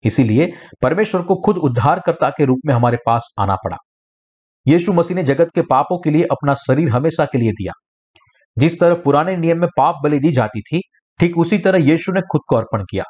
इसीलिए 0.04 0.54
परमेश्वर 0.82 1.22
को 1.22 1.36
खुद 1.36 1.58
उद्धारकर्ता 1.58 2.30
के 2.30 2.46
रूप 2.46 2.60
में 2.66 2.74
हमारे 2.74 2.98
पास 3.06 3.36
आना 3.40 3.56
पड़ा। 3.56 3.78
यीशु 4.68 4.94
मसीह 4.94 5.18
ने 5.18 5.24
जगत 5.24 5.48
के 5.56 5.62
पापों 5.62 6.00
के 6.00 6.10
लिए 6.10 6.24
अपना 6.24 6.54
शरीर 6.54 6.90
हमेशा 6.90 7.26
के 7.26 7.38
लिए 7.38 7.52
दिया। 7.52 7.72
जिस 8.58 8.80
तरह 8.80 8.96
पुराने 8.96 9.38
नियम 9.38 9.60
में 9.60 9.70
पाप 9.78 9.96
बलि 10.04 10.20
दी 10.20 10.32
जाती 10.32 10.62
थी, 10.62 10.82
ठीक 11.20 11.38
उसी 11.38 11.58
तरह 11.58 11.80
यीशु 11.80 12.12
ने 12.12 12.22
खुद 12.22 12.42
को 12.48 12.56
अर्पण 12.56 12.84
किया। 12.84 13.04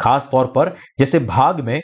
खास 0.00 0.28
तौर 0.32 0.46
पर 0.46 0.76
जैसे 0.98 1.18
भाग 1.18 1.60
में 1.60 1.80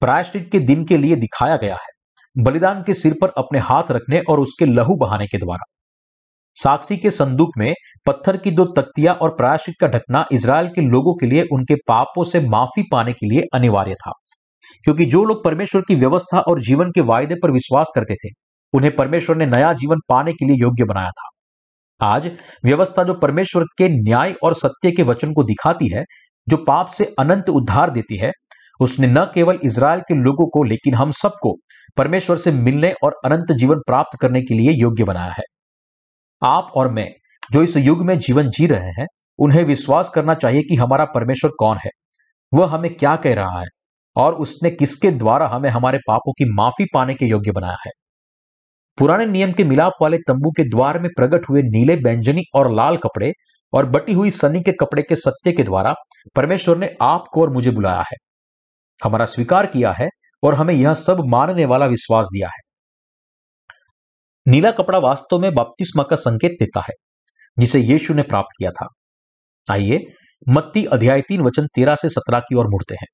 प्रायश्चित 0.00 0.48
के 0.52 0.58
दिन 0.58 0.84
के 0.84 0.98
लिए 0.98 1.16
दिखाया 1.16 1.56
गया 1.56 1.74
है। 1.74 2.42
बलिदान 2.42 2.82
के 2.82 2.94
सिर 2.94 3.14
पर 3.20 3.28
अपने 3.28 3.58
हाथ 3.58 3.82
रखने 3.90 4.20
और 4.20 4.40
उसके 4.40 4.66
लहू 4.66 4.94
बहाने 4.94 5.26
के 5.26 5.38
द्वारा। 5.38 5.64
साक्षी 6.54 6.96
के 6.96 7.10
संदूक 7.10 7.48
में 7.58 7.74
पत्थर 8.06 8.36
की 8.36 8.50
दो 8.50 8.64
तख्तियाँ 8.64 9.14
और 9.14 9.30
प्रायश्चित 9.30 9.74
का 9.80 9.86
ढकना 9.86 10.24
इसराइल 10.32 10.68
के 10.68 10.80
लोगों 10.80 11.14
के 11.14 11.26
लिए, 11.26 11.46
उनके 11.52 11.74
पापों 11.74 12.24
से 12.24 12.40
माफ़ी 12.40 12.84
पाने 12.92 13.12
के 13.12 13.26
लिए 13.26 13.42
अनिवार्य 13.54 13.94
था। 13.94 14.12
क्योंकि 14.84 15.04
जो 15.04 15.24
लोग 15.24 15.44
परमेश्वर 15.44 15.82
की 15.88 15.94
व्यवस्था 15.94 16.40
और 16.40 16.60
जीवन 16.60 16.90
के 16.90 17.00
वायदे 17.00 17.34
पर 17.34 17.50
विश्वास 17.50 17.92
करते 17.94 18.14
थे, 18.14 18.28
उन्हें 18.72 18.96
परमेश्वर 18.96 19.36
ने 19.36 19.46
नया 19.46 19.72
जीवन 19.72 19.96
पाने 20.08 20.32
के 20.32 20.44
लिए 20.44 20.56
योग्य 20.56 20.84
बनाया 20.84 21.10
था। 21.10 21.28
आज 22.02 22.30
व्यवस्था 22.64 23.04
जो 23.04 23.14
परमेश्वर 23.14 23.64
के 23.64 23.88
न्याय 23.88 24.34
और 24.42 24.54
सत्य 24.54 24.90
के 24.90 25.02
वचन 25.02 25.32
को 25.32 25.42
दिखाती 25.42 25.88
है, 25.94 26.04
जो 26.48 26.56
पाप 26.56 26.88
से 26.88 27.14
अनंत 27.18 27.48
उद्धार 27.48 27.90
देती 27.90 28.16
है 28.16 28.30
उसने 28.80 29.06
न 29.06 29.24
केवल 29.34 29.58
इसराइल 29.64 30.00
के 30.00 30.14
लोगों 30.14 30.46
को, 30.46 30.62
लेकिन 30.62 30.94
हम 30.94 31.10
सबको 31.10 31.56
परमेश्वर 31.96 32.36
से 32.36 32.52
मिलने 32.52 32.94
और 33.04 33.20
अनंत 33.24 33.52
जीवन 33.52 33.78
प्राप्त 33.78 34.18
करने 34.20 34.42
के 34.42 34.54
लिए 34.54 34.70
योग्य 34.70 35.04
बनाया 35.04 35.32
है। 35.32 35.44
आप 36.42 36.72
और 36.74 36.92
मैं, 36.92 37.08
जो 37.52 37.62
इस 37.62 37.76
युग 37.76 38.02
में 38.02 38.18
जीवन 38.18 38.50
जी 38.50 38.66
रहे 38.66 38.90
हैं, 38.90 39.06
उन्हें 39.38 39.64
विश्वास 39.64 40.08
करना 40.08 40.34
चाहिए 40.34 40.62
कि 40.62 40.74
हमारा 40.74 41.04
परमेश्वर 41.04 41.50
कौन 41.58 41.78
है। 41.84 41.90
वह 42.54 42.68
हमें 42.68 42.94
क्या 42.94 43.16
कह 43.16 43.34
रहा 43.34 43.60
है, 43.60 43.66
और 44.16 44.34
उसने 44.34 44.70
किसके 44.70 45.10
द्वारा 45.10 45.48
हमें 45.48 45.70
हमारे 45.70 45.98
पापों 45.98 46.32
की 46.32 46.44
माफ़ी 46.54 46.86
पाने 46.94 47.14
के 47.14 47.26
योग्य 47.26 47.52
बनाया 47.52 47.76
है। 47.86 47.90
पुराने 48.98 49.26
नियम 49.26 49.52
के 49.52 49.64
मिलाप 49.64 49.92
वाले 50.02 50.18
तंबू 50.18 50.50
के 50.50 50.64
द्वार 50.64 50.98
में 50.98 51.10
प्रकट 51.16 51.48
हुए 51.50 51.62
नीले 51.62 51.96
बैंजनी 51.96 52.42
और 52.54 52.72
लाल 52.74 52.96
कपड़े 52.96 53.32
और 53.72 53.86
बटी 53.86 54.12
हुई 54.12 54.30
सनी 54.30 54.62
के 54.62 54.72
कपड़े 54.72 55.02
के 55.02 55.16
सत्य 55.16 55.52
के 55.52 55.62
द्वारा 55.62 55.94
परमेश्वर 56.36 56.78
ने 56.78 56.96
आपको 57.02 57.42
और 57.42 57.50
मुझे 57.50 57.70
बुलाया 57.70 58.00
है। 58.00 58.16
हमारा 59.04 59.24
स्वीकार 59.24 59.66
किया 59.66 59.92
है 59.92 60.08
और 60.42 60.54
हमें 60.54 60.74
यह 60.74 60.94
सब 60.94 61.20
मानने 61.26 61.64
वाला 61.64 61.86
विश्वास 61.86 62.26
दिया 62.26 62.48
है। 62.48 62.60
नीला 64.46 64.70
कपड़ा 64.70 64.98
वास्तव 64.98 65.38
में 65.38 65.54
बपतिस्मा 65.54 66.02
का 66.02 66.16
संकेत 66.16 66.52
देता 66.60 66.80
है, 66.80 66.94
जिसे 67.58 67.80
यीशु 67.80 68.14
ने 68.14 68.22
प्राप्त 68.22 68.48
किया 68.58 68.70
था। 68.70 68.86
आइए, 69.70 69.98
मत्ती 70.48 70.84
अध्याय 70.84 71.20
तीन, 71.20 71.40
वचन 71.40 71.66
तेरह 71.66 71.94
से 71.94 72.08
सत्रह 72.08 72.40
की 72.40 72.54
ओर 72.54 72.66
मुड़ते 72.66 72.94
हैं। 72.94 73.06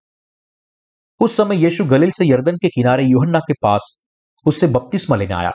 उस 1.21 1.37
समय 1.37 1.63
यीशु 1.65 1.85
गलील 1.85 2.11
से 2.11 2.29
यर्दन 2.29 2.57
के 2.57 2.69
किनारे 2.69 3.05
यूहन्ना 3.05 3.39
के 3.39 3.53
पास 3.53 4.05
उससे 4.47 4.67
बपतिस्मा 4.67 5.17
लेने 5.17 5.35
आया। 5.35 5.51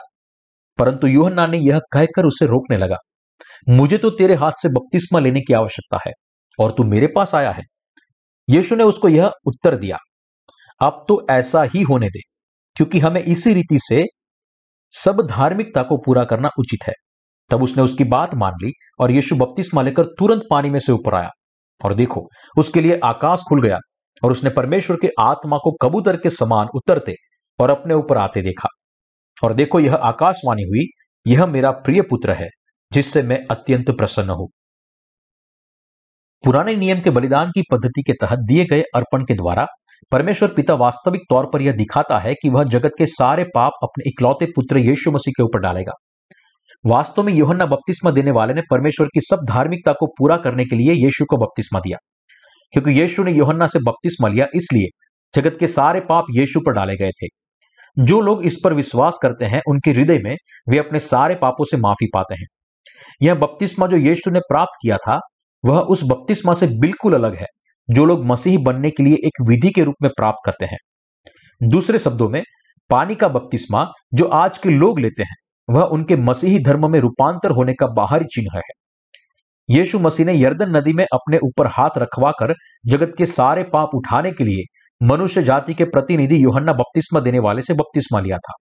परंतु 0.78 1.06
यूहन्ना 1.06 1.46
ने 1.46 1.58
यह 1.58 1.80
कहकर 1.92 2.26
उसे 2.26 2.46
रोकने 2.46 2.76
लगा, 2.76 2.96
मुझे 3.68 3.98
तो 3.98 4.10
तेरे 4.10 4.34
हाथ 4.34 4.52
से 4.52 4.68
बपतिस्मा 4.68 5.18
लेने 5.20 5.40
की 5.40 5.52
आवश्यकता 5.52 5.98
है, 6.06 6.12
और 6.58 6.70
तू 6.70 6.84
मेरे 6.84 7.06
पास 7.06 7.34
आया 7.34 7.50
है। 7.50 7.62
यीशु 8.48 8.76
ने 8.76 8.84
उसको 8.84 9.08
यह 9.08 9.32
उत्तर 9.46 9.76
दिया 9.76 9.98
अब 10.80 11.04
तो 11.08 11.26
ऐसा 11.30 11.62
ही 11.64 11.82
होने 11.82 12.08
दे, 12.08 12.20
क्योंकि 12.76 12.98
हमें 12.98 13.22
इसी 13.22 13.52
रीति 13.54 13.78
से 13.80 14.04
सब 14.94 15.20
धार्मिकता 15.26 15.82
को 15.82 15.96
पूरा 15.96 16.24
करना 16.24 16.50
उचित 16.58 16.86
है। 16.86 16.94
तब 17.50 17.62
उसने 17.62 17.82
उसकी 17.82 18.04
बात 18.04 18.34
मान 18.34 18.52
ली 18.62 18.72
और 19.00 19.10
यीशु 19.10 19.36
बपतिस्मा 19.36 19.82
लेकर 19.82 20.04
तुरंत 20.18 20.42
पानी 20.50 20.70
में 20.70 20.78
से 20.78 20.92
ऊपर 20.92 21.14
आया 21.14 21.30
और 21.80 21.94
देखो, 21.94 22.26
उसके 22.56 22.80
लिए 22.80 22.98
आकाश 23.04 23.42
खुल 23.48 23.62
गया 23.62 23.78
और 24.22 24.32
उसने 24.32 24.50
परमेश्वर 24.50 24.96
के 24.96 25.08
आत्मा 25.20 25.58
को 25.58 25.72
कबूतर 25.82 26.16
के 26.16 26.30
समान 26.30 26.68
उतरते 26.74 27.14
और 27.58 27.70
अपने 27.70 27.94
ऊपर 27.94 28.18
आते 28.18 28.42
देखा। 28.42 28.68
और 29.36 29.54
देखो, 29.54 29.80
यह 29.80 29.94
आकाशवाणी 29.94 30.62
हुई, 30.62 30.86
यह 31.26 31.46
मेरा 31.46 31.70
प्रिय 31.70 32.02
पुत्र 32.02 32.32
है, 32.32 32.48
जिससे 32.92 33.22
मैं 33.22 33.38
अत्यंत 33.50 33.90
प्रसन्न 33.90 34.30
हूँ। 34.30 34.48
पुराने 36.44 36.74
नियम 36.76 37.00
के 37.00 37.10
बलिदान 37.10 37.50
की 37.50 37.62
पद्धति 37.72 38.02
के 38.02 38.12
तहत 38.20 38.38
दिए 38.38 38.64
गए 38.64 38.82
अर्पण 38.94 39.24
के 39.24 39.34
द्वारा 39.34 39.66
परमेश्वर 40.10 40.48
पिता 40.48 40.74
वास्तविक 40.74 41.20
तौर 41.30 41.50
पर 41.52 41.62
यह 41.62 41.72
दिखाता 41.72 42.18
है 42.18 42.34
कि 42.34 42.48
वह 42.48 42.64
जगत 42.64 42.90
के 42.98 43.06
सारे 43.06 43.44
पाप 43.44 43.72
अपने 43.82 44.08
इकलौते 44.08 44.46
पुत्र 44.46 44.78
यीशु 44.78 45.10
मसीह 45.10 45.32
के 45.36 45.42
ऊपर 45.42 45.60
डालेगा। 45.60 45.92
वास्तव 46.86 47.22
में 47.22 47.32
योहन्ना 47.32 47.66
बपतिस्मा 47.66 48.10
देने 48.10 48.30
वाले 48.30 48.54
ने 48.54 48.62
परमेश्वर 48.70 49.06
की 49.06 49.20
सब 49.20 49.46
धार्मिकता 49.48 49.92
को 49.92 50.06
पूरा 50.06 50.36
करने 50.36 50.64
के 50.64 50.76
लिए 50.76 50.92
यीशु 50.92 51.24
को 51.24 51.36
बपतिस्मा 51.36 51.80
दिया। 51.80 51.98
क्योंकि 52.72 52.90
यीशु 52.90 53.24
ने 53.24 53.32
योहन्ना 53.32 53.66
से 53.66 53.78
बपतिस्मा 53.78 54.28
लिया, 54.28 54.46
इसलिए 54.54 54.86
जगत 55.34 55.56
के 55.60 55.66
सारे 55.66 56.00
पाप 56.00 56.24
यीशु 56.30 56.60
पर 56.60 56.72
डाले 56.72 56.96
गए 56.96 57.10
थे। 57.10 57.26
जो 57.98 58.20
लोग 58.20 58.44
इस 58.44 58.56
पर 58.64 58.74
विश्वास 58.74 59.18
करते 59.22 59.44
हैं, 59.44 59.62
उनके 59.68 59.90
हृदय 59.90 60.18
में 60.18 60.36
वे 60.68 60.78
अपने 60.78 60.98
सारे 60.98 61.34
पापों 61.34 61.64
से 61.64 61.76
माफ़ी 61.76 62.06
पाते 62.14 62.34
हैं। 62.34 62.46
यह 63.22 63.34
बपतिस्मा 63.34 63.86
जो 63.86 63.96
यीशु 63.96 64.30
ने 64.30 64.40
प्राप्त 64.40 64.78
किया 64.82 64.96
था, 64.96 65.18
वह 65.64 65.78
उस 65.78 66.04
बपतिस्मा 66.04 66.54
से 66.54 66.66
बिल्कुल 66.66 67.14
अलग 67.14 67.34
है। 67.34 67.46
जो 67.90 68.04
लोग 68.04 68.24
मसीह 68.24 68.58
बनने 68.62 68.90
के 68.90 69.02
लिए 69.02 69.14
एक 69.14 69.42
विधि 69.42 69.70
के 69.70 69.84
रूप 69.84 69.94
में 70.02 70.10
प्राप्त 70.16 70.38
करते 70.46 70.64
हैं। 70.64 70.78
दूसरे 71.68 71.98
शब्दों 71.98 72.28
में, 72.28 72.42
पानी 72.90 73.14
का 73.14 73.28
बपतिस्मा 73.28 73.92
जो 74.14 74.24
आज 74.24 74.58
के 74.58 74.68
लोग 74.68 75.00
लेते 75.00 75.22
हैं, 75.22 75.36
वह 75.70 75.82
उनके 75.82 76.16
मसीही 76.16 76.58
धर्म 76.58 76.92
में 76.92 77.00
रूपांतर 77.00 77.50
होने 77.50 77.74
का 77.74 77.86
बाहरी 77.86 78.24
चिन्ह 78.24 78.56
है। 78.56 78.62
यीशु 79.70 79.98
मसीह 79.98 80.26
ने 80.26 80.34
यर्दन 80.34 80.76
नदी 80.76 80.92
में 80.92 81.04
अपने 81.04 81.38
ऊपर 81.38 81.66
हाथ 81.66 81.90
रखवाकर 81.98 82.54
जगत 82.86 83.12
के 83.18 83.26
सारे 83.26 83.62
पाप 83.62 83.90
उठाने 83.94 84.32
के 84.32 84.44
लिए 84.44 84.64
मनुष्य 85.06 85.42
जाति 85.42 85.74
के 85.74 85.84
प्रतिनिधि 85.84 86.44
योहन्ना 86.44 86.72
बपतिस्मा 86.72 87.20
देने 87.20 87.38
वाले 87.38 87.62
से 87.62 87.74
बपतिस्मा 87.74 88.20
लिया 88.20 88.38
था। 88.38 88.52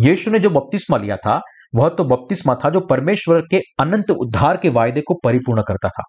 यीशु 0.00 0.30
ने 0.30 0.38
जो 0.38 0.50
बपतिस्मा 0.50 0.98
लिया 0.98 1.16
था, 1.16 1.40
वह 1.74 1.88
तो 1.88 2.04
बपतिस्मा 2.04 2.54
था 2.54 2.70
जो 2.70 2.80
परमेश्वर 2.80 3.40
के 3.40 3.60
अनंत 3.80 4.10
उद्धार 4.10 4.56
के 4.56 4.68
वायदे 4.68 5.00
को 5.00 5.14
परिपूर्ण 5.24 5.62
करता 5.62 5.88
था। 5.88 6.02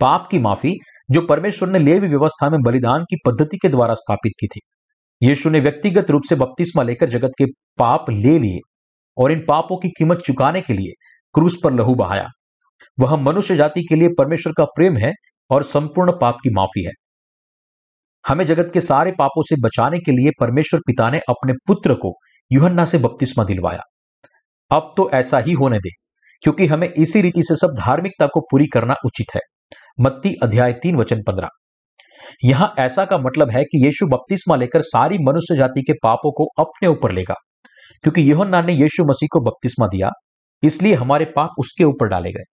पाप 0.00 0.28
की 0.30 0.38
माफ़ी 0.38 0.74
जो 1.10 1.20
परमेश्वर 1.20 1.68
ने 1.68 1.78
लेवी 1.78 2.08
व्यवस्था 2.08 2.48
में 2.50 2.60
बलिदान 2.62 3.04
की 3.04 3.16
पद्धति 3.26 3.58
के 3.58 3.68
द्वारा 3.68 3.94
स्थापित 3.94 4.32
की 4.40 4.46
थी। 4.46 4.60
यीशु 5.22 5.50
ने 5.50 5.60
व्यक्तिगत 5.60 6.10
रूप 6.10 6.22
से 6.28 6.34
बपतिस्मा 6.34 6.82
लेकर 6.82 7.08
जगत 7.08 7.32
के 7.38 7.46
पाप 7.78 8.10
ले 8.10 8.38
लिए 8.38 8.58
और 9.16 9.32
इन 9.32 9.44
पापों 9.48 9.76
की 9.76 9.88
कीमत 9.88 10.18
चुकाने 10.18 10.60
के 10.60 10.72
लिए 10.72 10.92
क्रूस 11.34 11.58
पर 11.64 11.72
लहू 11.72 11.94
बहाया। 11.94 12.28
वह 12.98 13.16
मनुष्य 13.16 13.56
जाति 13.56 13.82
के 13.82 13.94
लिए 13.94 14.08
परमेश्वर 14.18 14.52
का 14.52 14.64
प्रेम 14.76 14.96
है 14.96 15.12
और 15.50 15.62
संपूर्ण 15.62 16.12
पाप 16.12 16.36
की 16.42 16.50
माफ़ी 16.50 16.84
है। 16.84 16.92
हमें 18.24 18.44
जगत 18.44 18.70
के 18.74 18.80
सारे 18.80 19.12
पापों 19.12 19.42
से 19.42 19.56
बचाने 19.60 19.98
के 19.98 20.12
लिए 20.12 20.30
परमेश्वर 20.40 20.80
पिता 20.86 21.10
ने 21.10 21.18
अपने 21.28 21.52
पुत्र 21.66 21.94
को 21.94 22.12
युहन्ना 22.50 22.84
से 22.84 22.98
बपतिस्मा 22.98 23.44
दिलवाया। 23.44 23.82
अब 24.70 24.92
तो 24.96 25.10
ऐसा 25.10 25.38
ही 25.38 25.52
होने 25.52 25.78
दे, 25.78 25.90
क्योंकि 26.42 26.66
हमें 26.66 26.88
इसी 26.88 27.20
रीति 27.20 27.42
से 27.42 27.56
सब 27.56 27.74
धार्मिकता 27.78 28.26
को 28.26 28.40
पूरी 28.40 28.66
करना 28.66 28.94
उचित 29.06 29.34
है। 29.34 29.40
मत्ती 29.98 30.34
अध्याय 30.42 30.72
तीन, 30.72 30.96
वचन 30.96 31.22
पंद्रह। 31.22 31.48
यहाँ 32.44 32.74
ऐसा 32.78 33.04
का 33.04 33.18
मतलब 33.18 33.50
है 33.50 33.62
कि 33.64 33.84
यीशु 33.84 34.06
बपतिस्मा 34.06 34.56
लेकर 34.56 34.80
सारी 34.82 35.18
मनुष्य 35.20 35.56
जाति 35.56 35.82
के 35.82 35.92
पापों 36.02 36.32
को 36.32 36.44
अपने 36.58 36.88
ऊपर 36.88 37.12
लेगा, 37.12 37.34
क्योंकि 38.04 38.30
योहन्ना 38.30 38.60
ने 38.62 38.72
यीशु 38.72 39.04
मसीह 39.04 39.28
को 39.32 39.40
बपतिस्मा 39.42 39.86
दिया, 39.88 40.10
इसलिए 40.62 40.94
हमारे 40.94 41.24
पाप 41.36 41.54
उसके 41.58 41.84
ऊपर 41.84 42.08
डाले 42.08 42.32
गए, 42.32 42.44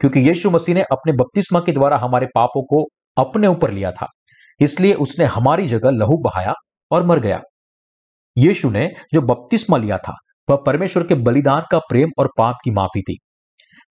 क्योंकि 0.00 0.20
यीशु 0.20 0.50
मसीह 0.50 0.74
ने 0.74 0.82
अपने 0.92 1.12
बपतिस्मा 1.14 1.60
के 1.60 1.72
द्वारा 1.72 1.98
हमारे 1.98 2.26
पापों 2.34 2.62
को 2.66 2.84
अपने 3.16 3.46
ऊपर 3.46 3.70
लिया 3.70 3.92
था, 3.92 4.06
इसलिए 4.60 4.94
उसने 4.96 5.24
हमारी 5.26 5.68
जगह 5.68 5.90
लहू 5.92 6.16
बहाया 6.22 6.54
और 6.90 7.06
मर 7.06 7.20
गया। 7.20 7.40
यीशु 8.36 8.70
ने 8.70 8.90
जो 9.14 9.20
बपतिस्मा 9.22 9.76
लिया 9.76 9.98
था, 9.98 10.14
वह 10.48 10.62
परमेश्वर 10.66 11.06
के 11.06 11.14
बलिदान 11.16 11.62
का 11.70 11.78
प्रेम 11.80 12.10
और 12.18 12.28
पाप 12.38 12.56
की 12.64 12.70
माफ़ी 12.70 13.02
थी। 13.02 13.18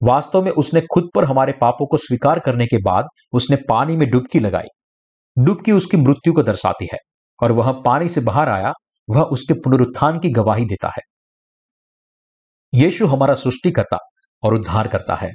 वास्तव 0.03 0.41
में 0.41 0.51
उसने 0.51 0.81
खुद 0.81 1.10
पर 1.15 1.23
हमारे 1.23 1.53
पापों 1.62 1.88
को 1.88 1.97
स्वीकार 1.97 2.39
करने 2.39 2.65
के 2.65 2.77
बाद 2.77 3.05
उसने 3.33 3.57
पानी 3.69 3.97
में 3.97 4.10
डुबकी 4.10 4.39
लगाई। 4.39 4.67
डुबकी 5.39 5.71
उसकी 5.71 5.97
मृत्यु 5.97 6.33
को 6.33 6.43
दर्शाती 6.43 6.88
है 6.93 6.97
और 7.43 7.51
वह 7.51 7.71
पानी 7.71 8.10
से 8.10 8.21
बाहर 8.21 8.49
आया, 8.49 8.73
वह 9.10 9.21
उसके 9.21 9.53
पुनरुत्थान 9.53 10.19
की 10.19 10.29
गवाही 10.29 10.65
देता 10.65 10.88
है। 10.88 11.01
यीशु 12.73 13.07
हमारा 13.07 13.33
सृष्टि 13.33 13.71
करता 13.71 13.97
और 14.43 14.53
उद्धार 14.53 14.88
करता 14.88 15.15
है। 15.15 15.29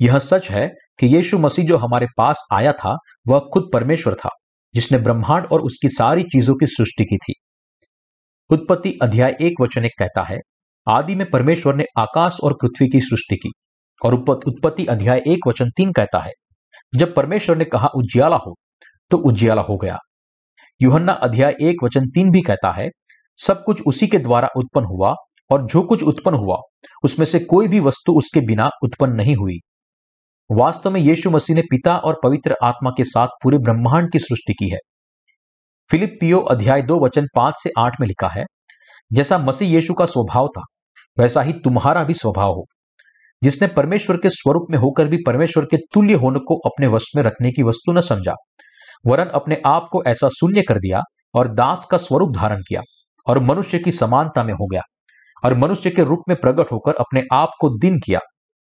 यह 0.00 0.18
सच 0.18 0.50
है 0.50 0.68
कि 0.98 1.06
यीशु 1.06 1.38
मसीह 1.38 1.66
जो 1.66 1.76
हमारे 1.76 2.06
पास 2.16 2.46
आया 2.52 2.72
था, 2.72 2.96
वह 3.28 3.38
खुद 3.52 3.70
परमेश्वर 3.72 4.14
था, 4.14 4.28
जिसने 4.74 4.98
ब्रह्मांड 4.98 5.46
और 5.46 5.60
उसकी 5.60 5.88
सारी 5.88 6.22
चीज़ों 6.22 6.54
की 6.54 6.66
सृष्टि 6.66 7.04
की 7.04 7.16
थी। 7.16 7.34
उत्पत्ति 8.50 8.98
अध्याय 9.02 9.36
एक 9.40 9.52
वचन 9.60 9.84
एक 9.84 9.92
कहता 9.98 10.22
है, 10.22 10.38
आदि 10.88 11.14
में 11.14 11.30
परमेश्वर 11.30 11.74
ने 11.74 11.84
आकाश 11.98 12.36
और 12.44 12.52
पृथ्वी 12.52 12.88
की 12.88 13.00
सृष्टि 13.00 13.36
की 13.36 13.50
और 14.02 14.14
उत्पत्ति 14.14 14.86
अध्याय 14.86 15.22
एक 15.26 15.48
वचन 15.48 15.70
तीन 15.70 15.92
कहता 15.92 16.18
है, 16.18 16.32
जब 16.92 17.14
परमेश्वर 17.14 17.56
ने 17.56 17.64
कहा 17.66 17.88
उज्याला 17.96 18.36
हो 18.36 18.54
तो 19.10 19.16
उज्याला 19.20 19.62
हो 19.62 19.76
गया। 19.76 19.98
युहन्ना 20.80 21.12
अध्याय 21.14 21.54
एक 21.62 21.84
वचन 21.84 22.06
तीन 22.10 22.30
भी 22.30 22.40
कहता 22.42 22.70
है, 22.72 22.88
सब 23.38 23.62
कुछ 23.64 23.82
उसी 23.86 24.06
के 24.06 24.18
द्वारा 24.18 24.48
उत्पन्न 24.56 24.86
हुआ 24.86 25.14
और 25.50 25.66
जो 25.66 25.82
कुछ 25.82 26.02
उत्पन्न 26.02 26.36
हुआ, 26.36 26.56
उसमें 27.04 27.26
से 27.26 27.38
कोई 27.40 27.68
भी 27.68 27.80
वस्तु 27.80 28.12
उसके 28.12 28.40
बिना 28.40 28.68
उत्पन्न 28.84 29.14
नहीं 29.14 29.34
हुई। 29.36 29.58
वास्तव 30.50 30.90
में 30.90 31.00
यीशु 31.00 31.30
मसीह 31.30 31.56
ने 31.56 31.62
पिता 31.62 31.96
और 31.96 32.18
पवित्र 32.22 32.56
आत्मा 32.64 32.90
के 32.90 33.04
साथ 33.04 33.28
पूरे 33.42 33.58
ब्रह्मांड 33.58 34.10
की 34.12 34.18
सृष्टि 34.18 34.52
की 34.54 34.68
है। 34.70 34.78
फिलिप 35.90 36.16
पियो 36.20 36.40
अध्याय 36.40 36.82
दो 36.82 36.98
वचन 37.04 37.26
पाँच 37.36 37.54
से 37.58 37.70
आठ 37.78 38.00
में 38.00 38.06
लिखा 38.08 38.28
है, 38.28 38.44
जैसा 39.10 39.38
मसीह 39.38 39.68
यीशु 39.68 39.94
का 39.94 40.04
स्वभाव 40.06 40.48
था, 40.48 40.62
वैसा 41.18 41.42
ही 41.42 41.52
तुम्हारा 41.64 42.04
भी 42.04 42.14
स्वभाव 42.14 42.52
हो। 42.52 42.64
जिसने 43.42 43.68
परमेश्वर 43.68 44.16
के 44.16 44.30
स्वरूप 44.30 44.66
में 44.70 44.78
होकर 44.78 45.08
भी 45.08 45.16
परमेश्वर 45.26 45.64
के 45.64 45.76
तुल्य 45.76 46.14
होने 46.14 46.38
को 46.38 46.56
अपने 46.58 46.86
वश 46.86 47.04
में 47.16 47.22
रखने 47.22 47.52
की 47.52 47.62
वस्तु 47.62 47.92
न 47.92 48.00
समझा। 48.00 48.34
वरन 49.06 49.28
अपने 49.28 49.62
आप 49.66 49.88
को 49.92 50.02
ऐसा 50.04 50.28
शून्य 50.28 50.62
कर 50.62 50.78
दिया 50.78 51.00
और 51.34 51.48
दास 51.48 51.86
का 51.90 51.96
स्वरूप 51.96 52.34
धारण 52.36 52.62
किया 52.68 52.80
और 53.26 53.38
मनुष्य 53.38 53.78
की 53.78 53.92
समानता 53.92 54.44
में 54.44 54.52
हो 54.52 54.66
गया 54.66 54.82
और 55.44 55.54
मनुष्य 55.54 55.90
के 55.90 56.04
रूप 56.04 56.22
में 56.28 56.36
प्रकट 56.36 56.72
होकर 56.72 56.94
अपने 56.94 57.22
आप 57.32 57.50
को 57.60 57.78
दिन 57.78 57.98
किया। 57.98 58.20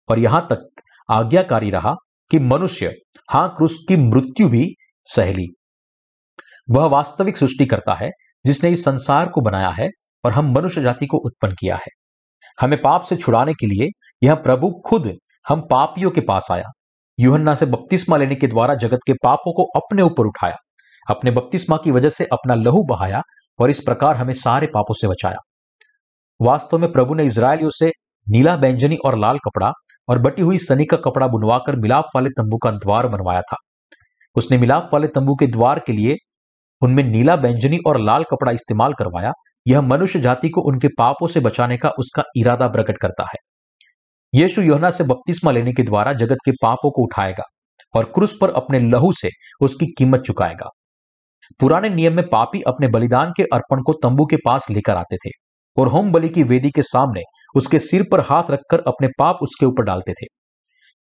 और 0.08 0.18
यहाँ 0.18 0.46
तक 0.52 0.82
आज्ञाकारी 1.10 1.70
रहा 1.70 1.94
कि 2.30 2.38
मनुष्य, 2.38 2.92
हाँ, 3.30 3.48
क्रूस 3.48 3.84
की 3.88 3.96
मृत्यु 3.96 4.48
भी 4.48 4.74
सहली 5.04 5.46
वह 6.70 6.86
वास्तविक 6.86 7.36
सृष्टि 7.36 7.66
करता 7.66 7.94
है 7.94 8.10
जिसने 8.46 8.70
इस 8.70 8.84
संसार 8.84 9.28
को 9.28 9.40
बनाया 9.40 9.68
है 9.68 9.88
और 10.24 10.32
हम 10.32 10.52
मनुष्य 10.52 10.82
जाति 10.82 11.06
को 11.06 11.18
उत्पन्न 11.18 11.54
किया 11.54 11.76
है। 11.76 11.90
हमें 12.60 12.80
पाप 12.82 13.02
से 13.02 13.16
छुड़ाने 13.16 13.52
के 13.54 13.66
लिए 13.66 13.88
यह 14.22 14.34
प्रभु 14.34 14.70
खुद 14.86 15.12
हम 15.48 15.60
पापियों 15.60 16.10
के 16.10 16.20
पास 16.20 16.48
आया। 16.52 16.70
यूहन्ना 17.18 17.54
से 17.54 17.66
बपतिस्मा 17.66 18.16
लेने 18.16 18.34
के 18.34 18.46
द्वारा 18.46 18.74
जगत 18.74 18.98
के 19.06 19.12
पापों 19.12 19.52
को 19.52 19.64
अपने 19.76 20.02
ऊपर 20.02 20.26
उठाया। 20.26 20.56
अपने 21.10 21.30
बपतिस्मा 21.30 21.76
की 21.76 21.90
वजह 21.90 22.08
से 22.08 22.24
अपना 22.24 22.54
लहू 22.54 22.82
बहाया 22.82 23.22
और 23.58 23.70
इस 23.70 23.80
प्रकार 23.80 24.16
हमें 24.16 24.34
सारे 24.34 24.66
पापों 24.66 24.94
से 24.94 25.08
बचाया। 25.08 25.36
वास्तव 26.40 26.78
में 26.78 26.92
प्रभु 26.92 27.14
ने 27.14 27.24
इसराइलियों 27.24 27.70
से 27.70 27.90
नीला 28.26 28.56
बैंजनी 28.56 28.96
और 29.04 29.18
लाल 29.18 29.38
कपड़ा 29.38 29.72
और 30.08 30.18
बटी 30.18 30.42
हुई 30.42 30.58
सनी 30.58 30.84
का 30.84 30.96
कपड़ा 30.96 31.26
बुनवाकर 31.26 31.76
मिलाप 31.76 32.04
वाले 32.14 32.30
तंबू 32.30 32.56
का 32.56 32.70
द्वार 32.70 33.06
बनवाया 33.06 33.42
था। 33.42 33.56
उसने 34.36 34.58
मिलाप 34.58 34.90
वाले 34.92 35.06
तंबू 35.06 35.34
के 35.34 35.46
द्वार 35.46 35.78
के 35.78 35.92
लिए 35.92 36.16
उनमें 36.82 37.02
नीला 37.04 37.36
बैंजनी 37.36 37.78
और 37.86 38.00
लाल 38.00 38.24
कपड़ा 38.24 38.52
इस्तेमाल 38.52 38.92
करवाया 38.92 39.32
यह 39.66 39.80
मनुष्य 39.80 40.20
जाति 40.20 40.48
को 40.48 40.60
उनके 40.60 40.88
पापों 40.88 41.26
से 41.26 41.40
बचाने 41.40 41.76
का 41.76 41.88
उसका 41.98 42.22
इरादा 42.36 42.68
प्रकट 42.68 42.98
करता 42.98 43.24
है। 43.24 43.38
यीशु 44.34 44.62
योना 44.62 44.90
से 44.90 45.04
बपतिस्मा 45.04 45.50
लेने 45.50 45.72
के 45.72 45.82
द्वारा 45.82 46.12
जगत 46.12 46.38
के 46.44 46.50
पापों 46.52 46.90
को 46.90 47.02
उठाएगा 47.02 47.44
और 47.94 48.04
क्रूस 48.04 48.36
पर 48.40 48.50
अपने 48.50 48.78
लहू 48.78 49.12
से 49.12 49.28
उसकी 49.60 49.86
कीमत 49.98 50.20
चुकाएगा। 50.20 50.68
पुराने 51.60 51.88
नियम 51.88 52.14
में 52.14 52.28
पापी 52.28 52.60
अपने 52.62 52.88
बलिदान 52.88 53.32
के 53.36 53.42
अर्पण 53.42 53.82
को 53.82 53.92
तंबू 53.92 54.26
के 54.26 54.36
पास 54.36 54.66
लेकर 54.70 54.96
आते 54.96 55.16
थे 55.16 55.30
और 55.76 55.88
होम 55.88 56.12
बलि 56.12 56.28
की 56.28 56.42
वेदी 56.42 56.70
के 56.70 56.82
सामने 56.82 57.22
उसके 57.56 57.78
सिर 57.78 58.04
पर 58.12 58.20
हाथ 58.20 58.50
रखकर 58.50 58.80
अपने 58.80 59.08
पाप 59.18 59.38
उसके 59.42 59.66
ऊपर 59.66 59.84
डालते 59.84 60.12
थे। 60.12 60.26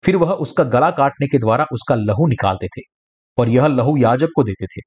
फिर 0.04 0.16
वह 0.16 0.32
उसका 0.32 0.64
गला 0.64 0.92
काटने 0.92 1.28
के 1.28 1.38
द्वारा 1.38 1.66
उसका 1.72 1.96
लहू 1.96 2.28
निकालते 2.28 2.68
थे 2.68 2.82
और 3.38 3.50
यह 3.50 3.68
लहू 3.68 3.98
याजक 3.98 4.30
को 4.36 4.44
देते 4.44 4.66
थे। 4.66 4.82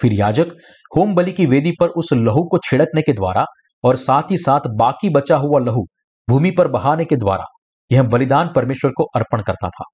फिर 0.00 0.12
याजक 0.12 0.52
होम 0.96 1.14
बलि 1.14 1.32
की 1.32 1.46
वेदी 1.46 1.72
पर 1.80 1.88
उस 1.88 2.12
लहू 2.12 2.44
को 2.44 2.58
छिड़कने 2.58 3.02
के 3.02 3.12
द्वारा 3.12 3.44
और 3.84 3.96
साथ 3.96 4.30
ही 4.30 4.36
साथ 4.36 4.60
बाकी 4.76 5.10
बचा 5.10 5.36
हुआ 5.36 5.60
लहू 5.60 5.84
भूमि 6.28 6.50
पर 6.50 6.68
बहाने 6.68 7.04
के 7.04 7.16
द्वारा 7.16 7.44
यह 7.92 8.02
बलिदान 8.02 8.50
परमेश्वर 8.56 8.90
को 8.90 9.04
अर्पण 9.16 9.42
करता 9.42 9.68
था। 9.68 9.84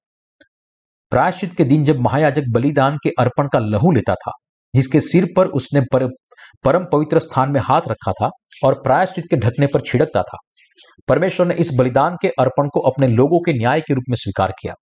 प्रायश्चित 1.12 1.54
के 1.54 1.64
दिन 1.64 1.84
जब 1.84 2.00
महायाजक 2.00 2.44
बलिदान 2.50 2.96
के 3.04 3.10
अर्पण 3.18 3.48
का 3.48 3.58
लहू 3.58 3.92
लेता 3.92 4.14
था 4.14 4.32
जिसके 4.74 5.00
सिर 5.00 5.28
पर 5.36 5.46
उसने 5.46 5.80
पर, 5.80 6.06
परम 6.64 6.84
पवित्र 6.92 7.18
स्थान 7.18 7.50
में 7.50 7.60
हाथ 7.60 7.80
रखा 7.88 8.12
था 8.12 8.30
और 8.64 8.74
प्रायश्चित 8.74 9.24
के 9.30 9.36
ढकने 9.36 9.66
पर 9.66 9.80
छिड़कता 9.80 10.22
था 10.22 10.38
परमेश्वर 11.08 11.46
ने 11.46 11.54
इस 11.54 11.70
बलिदान 11.78 12.16
के 12.22 12.28
अर्पण 12.28 12.68
को 12.68 12.80
अपने 12.80 13.08
लोगों 13.08 13.38
के 13.38 13.52
न्याय 13.52 13.80
के 13.80 13.94
रूप 13.94 14.04
में 14.08 14.16
स्वीकार 14.16 14.52
किया। 14.62 14.74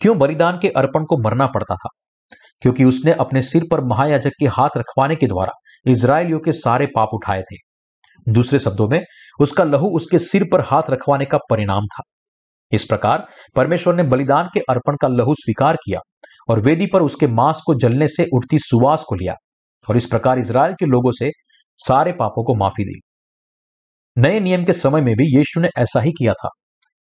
क्यों 0.00 0.18
बलिदान 0.18 0.58
के 0.58 0.68
अर्पण 0.68 1.04
को 1.04 1.18
मरना 1.18 1.46
पड़ता 1.46 1.74
था? 1.74 1.88
क्योंकि 2.62 2.84
उसने 2.84 3.12
अपने 3.12 3.42
सिर 3.42 3.64
पर 3.70 3.80
महायाजक 3.80 4.32
के 4.40 4.46
हाथ 4.46 4.76
रखवाने 4.76 5.16
के 5.16 5.26
द्वारा 5.26 5.52
इसराइलियों 5.86 6.38
के 6.38 6.52
सारे 6.52 6.86
पाप 6.86 7.08
उठाए 7.14 7.42
थे। 7.42 7.56
दूसरे 8.26 8.58
शब्दों 8.58 8.88
में, 8.88 9.00
उसका 9.40 9.64
लहू 9.64 9.88
उसके 9.88 10.18
सिर 10.18 10.44
पर 10.52 10.60
हाथ 10.60 10.90
रखवाने 10.90 11.24
का 11.24 11.38
परिणाम 11.50 11.86
था। 11.86 12.02
इस 12.72 12.84
प्रकार 12.84 13.26
परमेश्वर 13.56 13.94
ने 13.94 14.02
बलिदान 14.02 14.48
के 14.54 14.60
अर्पण 14.60 14.96
का 14.96 15.08
लहू 15.08 15.34
स्वीकार 15.34 15.76
किया 15.76 16.00
और 16.48 16.60
वेदी 16.60 16.86
पर 16.86 17.02
उसके 17.02 17.26
मांस 17.26 17.62
को 17.66 17.74
जलने 17.74 18.08
से 18.08 18.26
उठती 18.34 18.58
सुवास 18.58 19.04
को 19.08 19.14
लिया 19.14 19.34
और 19.88 19.96
इस 19.96 20.06
प्रकार 20.06 20.38
इसराइल 20.38 20.72
के 20.72 20.86
लोगों 20.86 21.10
से 21.10 21.30
सारे 21.78 22.12
पापों 22.12 22.44
को 22.44 22.54
माफ़ी 22.54 22.84
दी। 22.84 23.00
नए 24.16 24.40
नियम 24.40 24.64
के 24.64 24.72
समय 24.72 25.00
में 25.00 25.14
भी 25.14 25.36
यीशु 25.36 25.60
ने 25.60 25.68
ऐसा 25.78 26.00
ही 26.00 26.10
किया 26.10 26.32
था। 26.32 26.48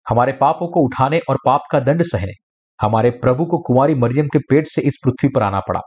हमारे 0.09 0.31
पापों 0.31 0.67
को 0.67 0.79
उठाने 0.79 1.19
और 1.29 1.37
पाप 1.45 1.61
का 1.71 1.79
दंड 1.79 2.01
सहने 2.01 2.33
हमारे 2.81 3.09
प्रभु 3.09 3.45
को 3.45 3.57
कुमारी 3.57 3.95
मरियम 3.95 4.27
के 4.27 4.39
पेट 4.39 4.67
से 4.67 4.81
इस 4.81 4.99
पृथ्वी 5.03 5.29
पर 5.29 5.43
आना 5.43 5.59
पड़ा 5.59 5.81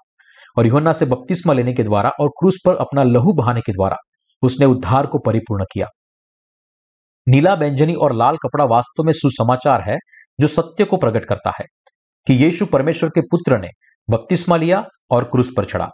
और 0.59 0.67
योहन्ना 0.67 0.93
से 0.93 1.07
बपतिस्मा 1.07 1.53
लेने 1.53 1.73
के 1.73 1.83
द्वारा 1.83 2.11
और 2.21 2.29
क्रूस 2.29 2.59
पर 2.67 2.77
अपना 2.77 3.03
लहू 3.03 3.33
बहाने 3.33 3.61
के 3.61 3.73
द्वारा 3.73 3.97
उसने 4.43 4.67
उद्धार 4.67 5.07
को 5.07 5.19
परिपूर्ण 5.19 5.65
किया। 5.73 5.87
नीला 7.29 7.55
व्यंजनी 7.55 7.95
और 7.95 8.13
लाल 8.13 8.37
कपड़ा 8.37 8.65
वास्तव 8.65 9.05
में 9.05 9.13
सुसमाचार 9.13 9.91
है 9.91 9.97
जो 10.41 10.47
सत्य 10.47 10.85
को 10.85 10.97
प्रकट 10.97 11.25
करता 11.25 11.53
है 11.61 11.65
कि 12.27 12.35
यीशु 12.35 12.67
परमेश्वर 12.67 13.09
के 13.09 13.21
पुत्र 13.21 13.59
ने 13.59 13.69
बपतिस्मा 14.11 14.57
लिया 14.57 14.85
और 15.11 15.25
क्रूस 15.25 15.53
पर 15.57 15.65
चढ़ा। 15.65 15.89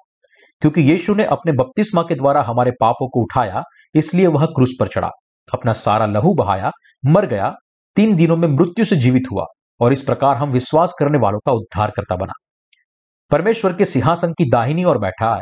क्योंकि 0.61 0.81
यीशु 0.81 1.15
ने 1.15 1.25
अपने 1.25 1.53
बपतिस्मा 1.53 2.03
के 2.03 2.15
द्वारा 2.15 2.43
हमारे 2.43 2.71
पापों 2.71 3.09
को 3.09 3.23
उठाया, 3.23 3.63
इसलिए 3.95 4.27
वह 4.27 4.47
क्रूस 4.47 4.71
पर 4.81 4.89
चढ़ा, 4.89 5.11
अपना 5.55 5.73
सारा 5.73 6.07
लहू 6.07 6.35
बहाया, 6.35 6.71
मर 7.07 7.27
गया, 7.27 7.55
तीन 7.97 8.17
दिनों 8.17 8.37
में 8.37 8.49
मृत्यु 8.49 8.85
से 8.85 8.97
जीवित 8.97 9.23
हुआ। 9.33 9.45
और 9.81 9.93
इस 9.93 10.03
प्रकार 10.03 10.37
हम 10.37 10.51
विश्वास 10.51 10.95
करने 10.99 11.19
वालों 11.19 11.39
का 11.39 11.53
उद्धार 11.53 11.91
करता 11.91 12.17
बना। 12.17 12.33
परमेश्वर 13.31 13.73
के 13.73 13.85
सिंहासन 13.85 14.33
की 14.33 14.51
दाहिनी 14.51 14.85
और 14.85 14.99
बैठा 14.99 15.35
है। 15.35 15.41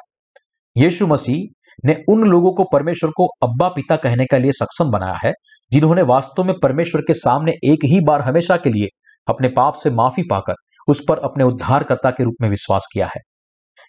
यीशु 0.77 1.07
मसीह 1.07 1.69
ने 1.85 2.05
उन 2.09 2.25
लोगों 2.25 2.53
को 2.53 2.65
परमेश्वर 2.73 3.11
को 3.11 3.27
अब्बा 3.43 3.69
पिता 3.69 3.97
कहने 3.97 4.25
के 4.25 4.39
लिए 4.39 4.53
सक्षम 4.53 4.91
बनाया 4.91 5.19
है, 5.25 5.33
जिन्होंने 5.73 6.03
वास्तव 6.03 6.45
में 6.45 6.55
परमेश्वर 6.63 7.01
के 7.01 7.15
सामने 7.15 7.53
एक 7.53 7.79
ही 7.85 8.01
बार 8.01 8.21
हमेशा 8.21 8.57
के 8.57 8.71
लिए 8.71 8.87
अपने 9.29 9.49
पाप 9.49 9.75
से 9.75 9.91
माफ़ी 9.91 10.23
पाकर 10.23 10.55
उस 10.89 11.05
पर 11.09 11.19
अपने 11.19 11.45
उद्धारकर्ता 11.45 12.11
के 12.11 12.25
रूप 12.25 12.35
में 12.41 12.49
विश्वास 12.49 12.87
किया 12.95 13.07
है। 13.07 13.21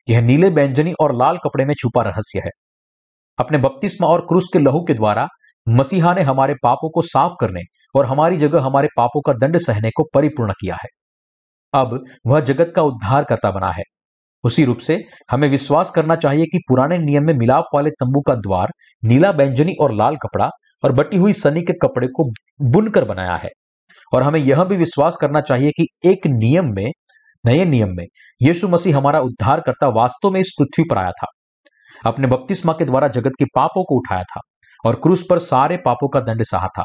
यह 0.10 0.22
नीले 0.22 0.50
बैंजनी 0.50 0.94
और 1.02 1.16
लाल 1.16 1.38
कपड़े 1.38 1.66
में 1.66 1.74
छुपा 1.74 2.02
रहस्य 2.02 2.40
है। 2.40 2.50
अपने 3.40 3.58
बपतिस्मा 3.58 4.08
और 4.08 4.22
क्रूस 4.22 4.50
के 4.54 4.60
लहू 4.60 4.84
के 4.84 4.94
द्वारा 4.94 5.28
मसीहा 5.70 6.14
ने 6.14 6.22
हमारे 6.22 6.54
पापों 6.64 6.90
को 6.90 7.02
साफ़ 7.02 7.32
करने 7.42 7.62
और 7.96 8.06
हमारी 8.06 8.38
जगह 8.38 8.62
हमारे 8.62 8.88
पापों 8.98 9.22
का 9.22 9.34
दंड 9.34 9.58
सहने 9.58 9.90
को 9.90 10.04
परिपूर्ण 10.14 10.52
किया 10.52 10.76
है। 10.76 10.88
अब 11.74 12.06
वह 12.28 12.40
जगत 12.40 12.74
का 12.76 12.82
उद्धार 12.82 13.24
करता 13.24 13.52
बना 13.52 13.72
है। 13.72 13.84
उसी 14.44 14.66
रूप 14.66 14.78
से 14.78 15.04
हमें 15.32 15.50
विश्वास 15.50 15.90
करना 15.90 16.16
चाहिए 16.16 16.46
कि 16.46 16.58
पुराने 16.58 16.98
नियम 16.98 17.24
में 17.24 17.34
मिलाप 17.34 17.66
वाले 17.74 17.90
तंबू 17.90 18.22
का 18.22 18.36
द्वार, 18.36 18.70
नीला 19.04 19.32
बैंजनी 19.32 19.74
और 19.82 19.94
लाल 19.94 20.16
कपड़ा 20.16 20.50
और 20.84 20.92
बटी 20.92 21.18
हुई 21.18 21.34
सनी 21.34 21.62
के 21.62 21.74
कपड़े 21.74 22.08
को 22.08 22.32
बुनकर 22.62 23.06
बनाया 23.06 23.36
है। 23.36 23.50
और 24.14 24.24
हमें 24.24 24.40
यह 24.40 24.64
भी 24.64 24.78
विश्वास 24.78 25.16
करना 25.16 25.42
चाहिए 25.42 25.72
कि 25.72 25.88
एक 26.06 26.28
नियम 26.28 26.66
में, 26.74 26.92
नए 27.46 27.66
नियम 27.66 27.90
में 27.90 28.06
यीशु 28.42 28.68
मसीह 28.68 28.98
हमारा 28.98 29.20
उद्धार 29.20 29.60
करता 29.60 29.88
वास्तव 29.88 30.30
में 30.30 30.42
इस 30.42 30.56
पृथ्वी 30.60 30.86
पर 30.90 30.98
आया 30.98 31.12
था। 31.12 31.28
अपने 32.06 32.28
बपतिस्मा 32.28 32.74
के 32.74 32.86
द्वारा 32.86 33.08
जगत 33.08 33.32
के 33.40 33.46
पापों 33.46 33.84
को 33.84 33.96
उठाया 33.96 34.24
था 34.24 34.40
और 34.86 34.96
क्रूस 34.96 35.28
पर 35.30 35.40
सारे 35.40 35.78
पापों 35.78 36.08
का 36.08 36.20
दंड 36.20 36.44
सहा 36.44 36.68
था। 36.68 36.84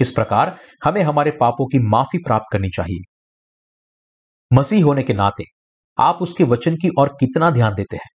इस 0.00 0.12
प्रकार 0.12 0.56
हमें 0.84 1.02
हमारे 1.02 1.30
पापों 1.30 1.66
की 1.66 1.78
माफ़ी 1.88 2.18
प्राप्त 2.18 2.46
करनी 2.52 2.68
चाहिए। 2.68 3.02
मसीह 4.50 4.84
होने 4.84 5.02
के 5.02 5.14
नाते 5.14 5.44
आप 5.98 6.18
उसके 6.22 6.44
वचन 6.44 6.76
की 6.76 6.90
ओर 6.98 7.08
कितना 7.20 7.50
ध्यान 7.50 7.74
देते 7.74 7.96
हैं? 7.96 8.08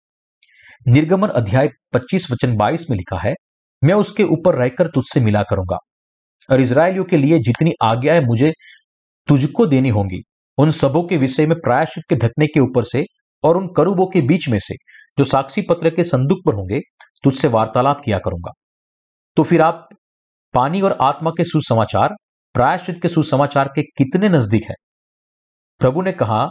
निर्गमन 0.86 1.28
अध्याय 1.28 1.68
25 1.92 2.30
वचन 2.30 2.56
22 2.56 2.86
में 2.90 2.96
लिखा 2.96 3.18
है, 3.18 3.34
मैं 3.82 3.94
उसके 3.94 4.24
ऊपर 4.24 4.54
रहकर 4.54 4.86
तुझसे 4.86 5.20
मिला 5.20 5.42
करूँगा, 5.42 5.78
और 6.48 6.60
इसराइलियों 6.60 7.04
के 7.04 7.16
लिए 7.16 7.38
जितनी 7.38 7.72
आज्ञाएँ 7.82 8.20
मुझे 8.20 8.52
तुझको 9.28 9.66
देनी 9.66 9.88
होंगी, 9.88 10.20
उन 10.58 10.70
सबों 10.70 11.02
के 11.02 11.16
विषय 11.16 11.46
में 11.46 11.58
प्रायश्चित 11.58 12.04
के 12.08 12.16
ढकने 12.16 12.46
के 12.46 12.60
ऊपर 12.60 12.84
से 12.84 13.04
और 13.44 13.56
उन 13.56 13.68
करूबों 13.76 14.06
के 14.06 14.20
बीच 14.20 14.48
में 14.48 14.58
से 14.58 14.74
जो 15.18 15.24
साक्षी 15.24 15.62
पत्र 15.62 15.90
के 15.90 16.04
संदूक 16.04 16.38
पर 16.46 16.54
होंगे, 16.54 16.80
तुझसे 17.24 17.48
वार्तालाप 17.48 18.00
किया 18.04 18.18
करूँगा। 18.18 18.52
तो 19.36 19.42
फिर 19.42 19.60
आप 19.60 19.88
पानी 20.54 20.80
और 20.80 20.98
आत्मा 21.00 21.30
के 21.30 21.44
सुसमाचार, 21.44 22.14
प्रायश्चित 22.54 23.02
के 23.02 23.08
सुसमाचार 23.08 23.68
के 23.68 23.82
कितने 23.82 24.28
नज़दीक 24.28 24.62
है? 24.64 24.74
प्रभु 25.78 26.02
ने 26.02 26.12
कहा, 26.12 26.46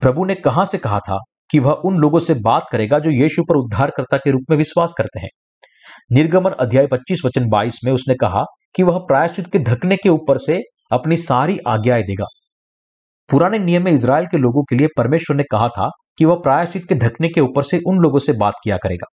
प्रभु 0.00 0.24
ने 0.24 0.34
कहाँ 0.34 0.64
से 0.64 0.78
कहा 0.78 0.98
था 0.98 1.18
कि 1.50 1.58
वह 1.58 1.72
उन 1.72 1.96
लोगों 1.96 2.18
से 2.18 2.34
बात 2.34 2.66
करेगा 2.72 2.98
जो 2.98 3.10
यीशु 3.10 3.42
पर 3.42 3.56
उद्धारकर्ता 3.56 4.16
के 4.16 4.30
रूप 4.30 4.42
में 4.50 4.56
विश्वास 4.56 4.94
करते 4.98 5.20
हैं? 5.20 5.28
निर्गमन 6.12 6.50
अध्याय 6.50 6.86
25 6.86 7.22
वचन 7.24 7.48
22 7.48 7.80
में 7.84 7.92
उसने 7.92 8.14
कहा 8.14 8.44
कि 8.76 8.82
वह 8.82 8.98
प्रायश्चित 8.98 9.52
के 9.52 9.58
ढकने 9.58 9.96
के 9.96 10.08
ऊपर 10.08 10.38
से 10.38 10.60
अपनी 10.92 11.16
सारी 11.16 11.58
आज्ञाएँ 11.58 12.02
देगा। 12.02 12.24
पुराने 13.30 13.58
नियम 13.58 13.84
में 13.84 13.92
इसराइल 13.92 14.26
के 14.26 14.36
लोगों 14.36 14.62
के 14.62 14.76
लिए 14.76 14.88
परमेश्वर 14.96 15.36
ने 15.36 15.42
कहा 15.42 15.68
था 15.68 15.90
कि 16.18 16.24
वह 16.24 16.34
प्रायश्चित 16.34 16.84
के 16.88 16.94
ढकने 16.94 17.28
के 17.28 17.40
ऊपर 17.40 17.62
से 17.62 17.80
उन 17.86 17.98
लोगों 17.98 18.18
से 18.18 18.32
बात 18.32 18.54
किया 18.64 18.76
करेगा। 18.76 19.06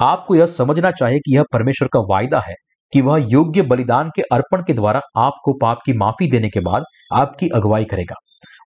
आपको 0.00 0.34
यह 0.34 0.46
समझना 0.46 0.90
चाहिए 0.90 1.18
कि 1.18 1.36
यह 1.36 1.44
परमेश्वर 1.52 1.88
का 1.88 2.00
वायदा 2.10 2.40
है 2.40 2.54
कि 2.92 3.00
वह 3.00 3.26
योग्य 3.30 3.62
बलिदान 3.62 4.10
के 4.16 4.22
अर्पण 4.32 4.62
के 4.62 4.74
द्वारा 4.74 5.00
आपको 5.16 5.52
पाप 5.52 5.78
की 5.86 5.92
माफ़ी 5.92 6.30
देने 6.30 6.48
के 6.48 6.60
बाद 6.60 6.84
आपकी 7.12 7.48
अगुवाई 7.48 7.84
करेगा 7.84 8.14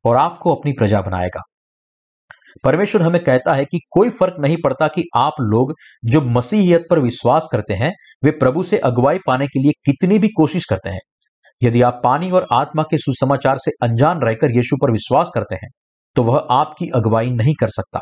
और 0.04 0.16
आपको 0.16 0.54
अपनी 0.54 0.72
प्रजा 0.72 1.00
बनाएगा। 1.00 1.42
परमेश्वर 2.64 3.02
हमें 3.02 3.22
कहता 3.24 3.54
है 3.54 3.64
कि 3.64 3.78
कोई 3.90 4.10
फ़र्क 4.10 4.36
नहीं 4.40 4.56
पड़ता 4.64 4.88
कि 4.88 5.04
आप 5.16 5.40
लोग 5.40 5.74
जो 6.04 6.20
मसीहियत 6.20 6.86
पर 6.90 6.98
विश्वास 6.98 7.48
करते 7.52 7.74
हैं, 7.74 7.92
वे 8.24 8.30
प्रभु 8.30 8.62
से 8.62 8.78
अगुवाई 8.78 9.18
पाने 9.26 9.46
के 9.46 9.62
लिए 9.62 9.72
कितनी 9.84 10.18
भी 10.18 10.28
कोशिश 10.28 10.64
करते 10.64 10.90
हैं। 10.90 11.00
यदि 11.62 11.82
आप 11.82 12.00
पानी 12.04 12.30
और 12.30 12.46
आत्मा 12.52 12.82
के 12.82 12.98
सुसमाचार 12.98 13.58
से 13.58 13.70
अनजान 13.82 14.20
रहकर 14.20 14.56
यीशु 14.56 14.76
पर 14.82 14.90
विश्वास 14.90 15.30
करते 15.34 15.54
हैं 15.54 15.68
तो 16.16 16.22
वह 16.22 16.46
आपकी 16.50 16.88
अगुवाई 16.94 17.30
नहीं 17.30 17.54
कर 17.60 17.68
सकता। 17.68 18.00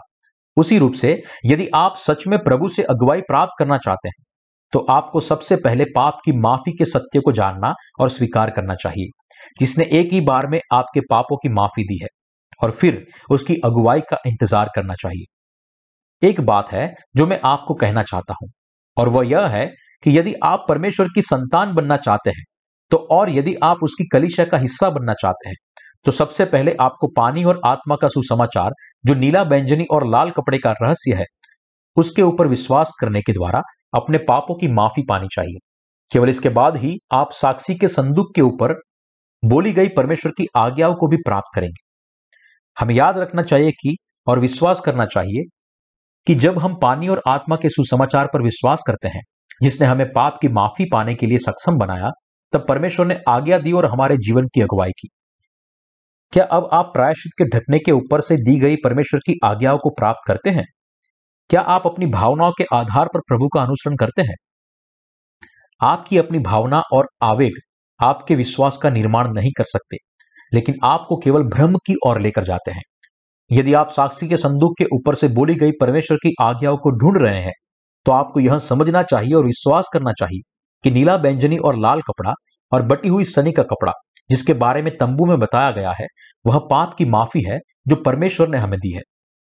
उसी 0.57 0.79
रूप 0.79 0.93
से 0.95 1.23
यदि 1.47 1.69
आप 1.75 1.97
सच 1.99 2.27
में 2.27 2.39
प्रभु 2.41 2.69
से 2.69 2.83
अगुवाई 2.85 3.21
प्राप्त 3.23 3.53
करना 3.59 3.79
चाहते 3.79 4.09
हैं 4.09 4.25
तो 4.73 4.79
आपको 4.91 5.21
सबसे 5.21 5.57
पहले 5.59 5.85
पाप 5.87 6.21
की 6.25 6.33
माफ़ी 6.39 6.73
के 6.73 6.85
सत्य 6.87 7.21
को 7.21 7.33
जानना 7.33 7.73
और 8.01 8.09
स्वीकार 8.11 8.51
करना 8.51 8.75
चाहिए, 8.75 9.09
जिसने 9.61 9.85
एक 9.93 10.13
ही 10.13 10.21
बार 10.23 10.47
में 10.47 10.61
आपके 10.73 11.01
पापों 11.11 11.37
की 11.37 11.49
माफ़ी 11.51 11.85
दी 11.85 11.99
है, 12.03 12.09
और 12.61 12.71
फिर 12.73 13.05
उसकी 13.31 13.57
अगुवाई 13.65 14.01
का 14.11 14.19
इंतज़ार 14.27 14.71
करना 14.75 14.95
चाहिए। 14.95 15.25
एक 16.23 16.41
बात 16.43 16.71
है 16.73 16.95
जो 17.17 17.27
मैं 17.27 17.41
आपको 17.45 17.75
कहना 17.75 18.03
चाहता 18.05 18.35
हूँ, 18.35 18.49
और 18.97 19.09
वह 19.09 19.27
यह 19.27 19.47
है 19.49 19.67
कि 20.03 20.19
यदि 20.19 20.35
आप 20.45 20.65
परमेश्वर 20.69 21.09
की 21.15 21.23
संतान 21.25 21.75
बनना 21.75 21.97
चाहते 21.99 22.31
हैं 22.31 22.45
तो 22.91 22.97
और 23.11 23.31
यदि 23.31 23.55
आप 23.63 23.83
उसकी 23.83 24.05
कलिशा 24.09 24.45
का 24.45 24.59
हिस्सा 24.59 24.91
बनना 24.91 25.13
चाहते 25.15 25.49
हैं 25.49 25.57
तो 26.05 26.13
सबसे 26.13 26.45
पहले 26.45 26.75
आपको 26.81 27.09
पानी 27.17 27.45
और 27.45 27.61
आत्मा 27.67 27.97
का 27.97 28.09
सुसमाचार, 28.09 28.71
जो 29.07 29.15
नीला 29.15 29.45
बैंजनी 29.45 29.85
और 29.91 30.07
लाल 30.07 30.31
कपड़े 30.31 30.59
का 30.59 30.73
रहस्य 30.73 31.15
है, 31.15 31.25
उसके 31.97 32.23
ऊपर 32.23 32.47
विश्वास 32.47 32.93
करने 33.01 33.21
के 33.21 33.33
द्वारा 33.33 33.63
अपने 33.95 34.19
पापों 34.19 34.55
की 34.55 34.69
माफ़ी 34.69 35.03
पानी 35.09 35.27
चाहिए। 35.35 35.69
केवल 36.13 36.29
इसके 36.29 36.49
बाद 36.49 36.77
ही 36.77 36.99
आप 37.13 37.33
साक्षी 37.33 37.75
के 37.75 37.89
संदूक 37.89 38.35
के 38.35 38.43
ऊपर 38.43 38.75
बोली 39.45 39.73
गई 39.73 39.89
परमेश्वर 39.89 40.33
की 40.33 40.47
आज्ञाओं 40.57 40.95
को 40.95 41.09
भी 41.09 41.17
प्राप्त 41.17 41.51
करेंगे। 41.55 41.89
हमें 42.81 42.95
याद 42.95 43.19
रखना 43.19 43.43
चाहिए 43.43 43.71
कि, 43.71 43.97
और 44.27 44.39
विश्वास 44.39 44.81
करना 44.81 45.07
चाहिए, 45.07 45.43
कि 46.27 46.35
जब 46.35 46.59
हम 46.59 46.79
पानी 46.83 47.09
और 47.09 47.23
आत्मा 47.29 47.57
के 47.57 47.69
सुसमाचार 47.69 48.27
पर 48.27 48.43
विश्वास 48.43 48.83
करते 48.87 49.09
हैं, 49.09 49.23
जिसने 49.63 49.87
हमें 49.87 50.13
पाप 50.13 50.39
की 50.43 50.49
माफ़ी 50.49 50.85
पाने 50.93 51.15
के 51.15 51.27
लिए 51.27 51.39
सक्षम 51.39 51.79
बनाया, 51.79 52.11
तब 52.53 52.67
परमेश्वर 52.69 53.07
ने 53.07 53.21
आज्ञा 53.29 53.59
दी 53.59 53.73
और 53.73 53.87
हमारे 53.87 54.17
जीवन 54.17 54.47
की 54.47 54.61
अगुवाई 54.61 54.91
की। 54.91 55.09
क्या 56.33 56.45
अब 56.45 56.69
आप 56.73 56.91
प्रायश्चित 56.95 57.33
के 57.39 57.45
ढकने 57.45 57.79
के 57.79 57.93
ऊपर 57.93 58.21
से 58.21 58.37
दी 58.37 58.61
गई 58.61 58.77
परमेश्वर 58.77 59.21
की 59.21 59.39
आज्ञाओं 59.45 59.79
को 59.79 59.91
प्राप्त 59.91 60.21
करते 60.27 60.51
हैं? 60.51 60.65
क्या 61.51 61.61
आप 61.61 61.87
अपनी 61.87 62.07
भावनाओं 62.07 62.53
के 62.59 62.65
आधार 62.75 63.09
पर 63.15 63.21
प्रभु 63.21 63.49
का 63.49 63.63
अनुसरण 63.63 63.97
करते 63.97 64.23
हैं? 64.23 64.35
आपकी 65.81 66.19
अपनी 66.19 66.39
भावना 66.39 66.83
और 66.93 67.09
आवेग 67.23 67.53
आपके 68.01 68.35
विश्वास 68.35 68.77
का 68.77 68.91
निर्माण 68.91 69.33
नहीं 69.35 69.51
कर 69.59 69.65
सकते, 69.65 69.97
लेकिन 70.55 70.75
आपको 70.85 71.17
केवल 71.17 71.43
भ्रम 71.43 71.77
की 71.77 71.97
ओर 72.07 72.21
लेकर 72.21 72.45
जाते 72.45 72.71
हैं। 72.71 72.83
यदि 73.51 73.75
आप 73.75 73.91
साक्षी 73.91 74.29
के 74.29 74.37
संदूक 74.37 74.79
के 74.79 74.85
ऊपर 74.85 75.15
से 75.15 75.29
बोली 75.29 75.55
गई 75.55 75.73
परमेश्वर 75.81 76.17
की 76.17 76.35
आज्ञाओं 76.41 76.77
को 76.77 76.91
ढूंढ 76.91 77.23
रहे 77.23 77.41
हैं 77.41 77.53
तो 78.07 78.13
आपको 78.13 78.41
यह 78.41 78.59
समझना 78.59 79.03
चाहिए 79.03 79.35
और 79.35 79.45
विश्वास 79.45 79.89
करना 79.93 80.13
चाहिए 80.13 80.41
कि 80.85 80.91
नीला 80.91 81.17
व्यंजनी 81.17 81.57
और 81.57 81.79
लाल 81.79 82.01
कपड़ा 82.01 82.33
और 82.73 82.83
बटी 82.83 83.09
हुई 83.09 83.25
सनी 83.25 83.53
का 83.53 83.63
कपड़ा 83.63 83.93
जिसके 84.31 84.55
बारे 84.55 84.83
में 84.83 84.97
तंबू 84.97 85.27
में 85.27 85.39
बताया 85.39 85.71
गया 85.71 85.93
है, 85.93 86.07
वह 86.47 86.59
पाप 86.71 86.95
की 86.99 87.05
माफ़ी 87.05 87.43
है 87.43 87.59
जो 87.89 87.97
परमेश्वर 87.97 88.49
ने 88.49 88.59
हमें 88.59 88.79
दी 88.81 88.95
है। 88.95 89.03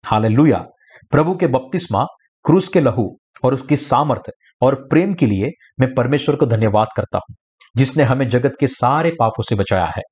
हालेलुया। 0.05 0.65
प्रभु 1.11 1.35
के 1.35 1.47
बपतिस्मा, 1.47 2.05
क्रूस 2.45 2.69
के 2.69 2.81
लहू 2.81 3.09
और 3.45 3.55
उसकी 3.55 3.77
सामर्थ्य 3.77 4.33
और 4.63 4.75
प्रेम 4.91 5.15
के 5.15 5.27
लिए 5.27 5.51
मैं 5.81 5.95
परमेश्वर 5.95 6.37
को 6.37 6.47
धन्यवाद 6.47 6.89
करता 6.97 7.19
हूँ, 7.19 7.35
जिसने 7.77 8.03
हमें 8.03 8.29
जगत 8.29 8.57
के 8.61 8.67
सारे 8.67 9.11
पापों 9.11 9.43
से 9.43 9.55
बचाया 9.55 9.87
है। 9.87 10.03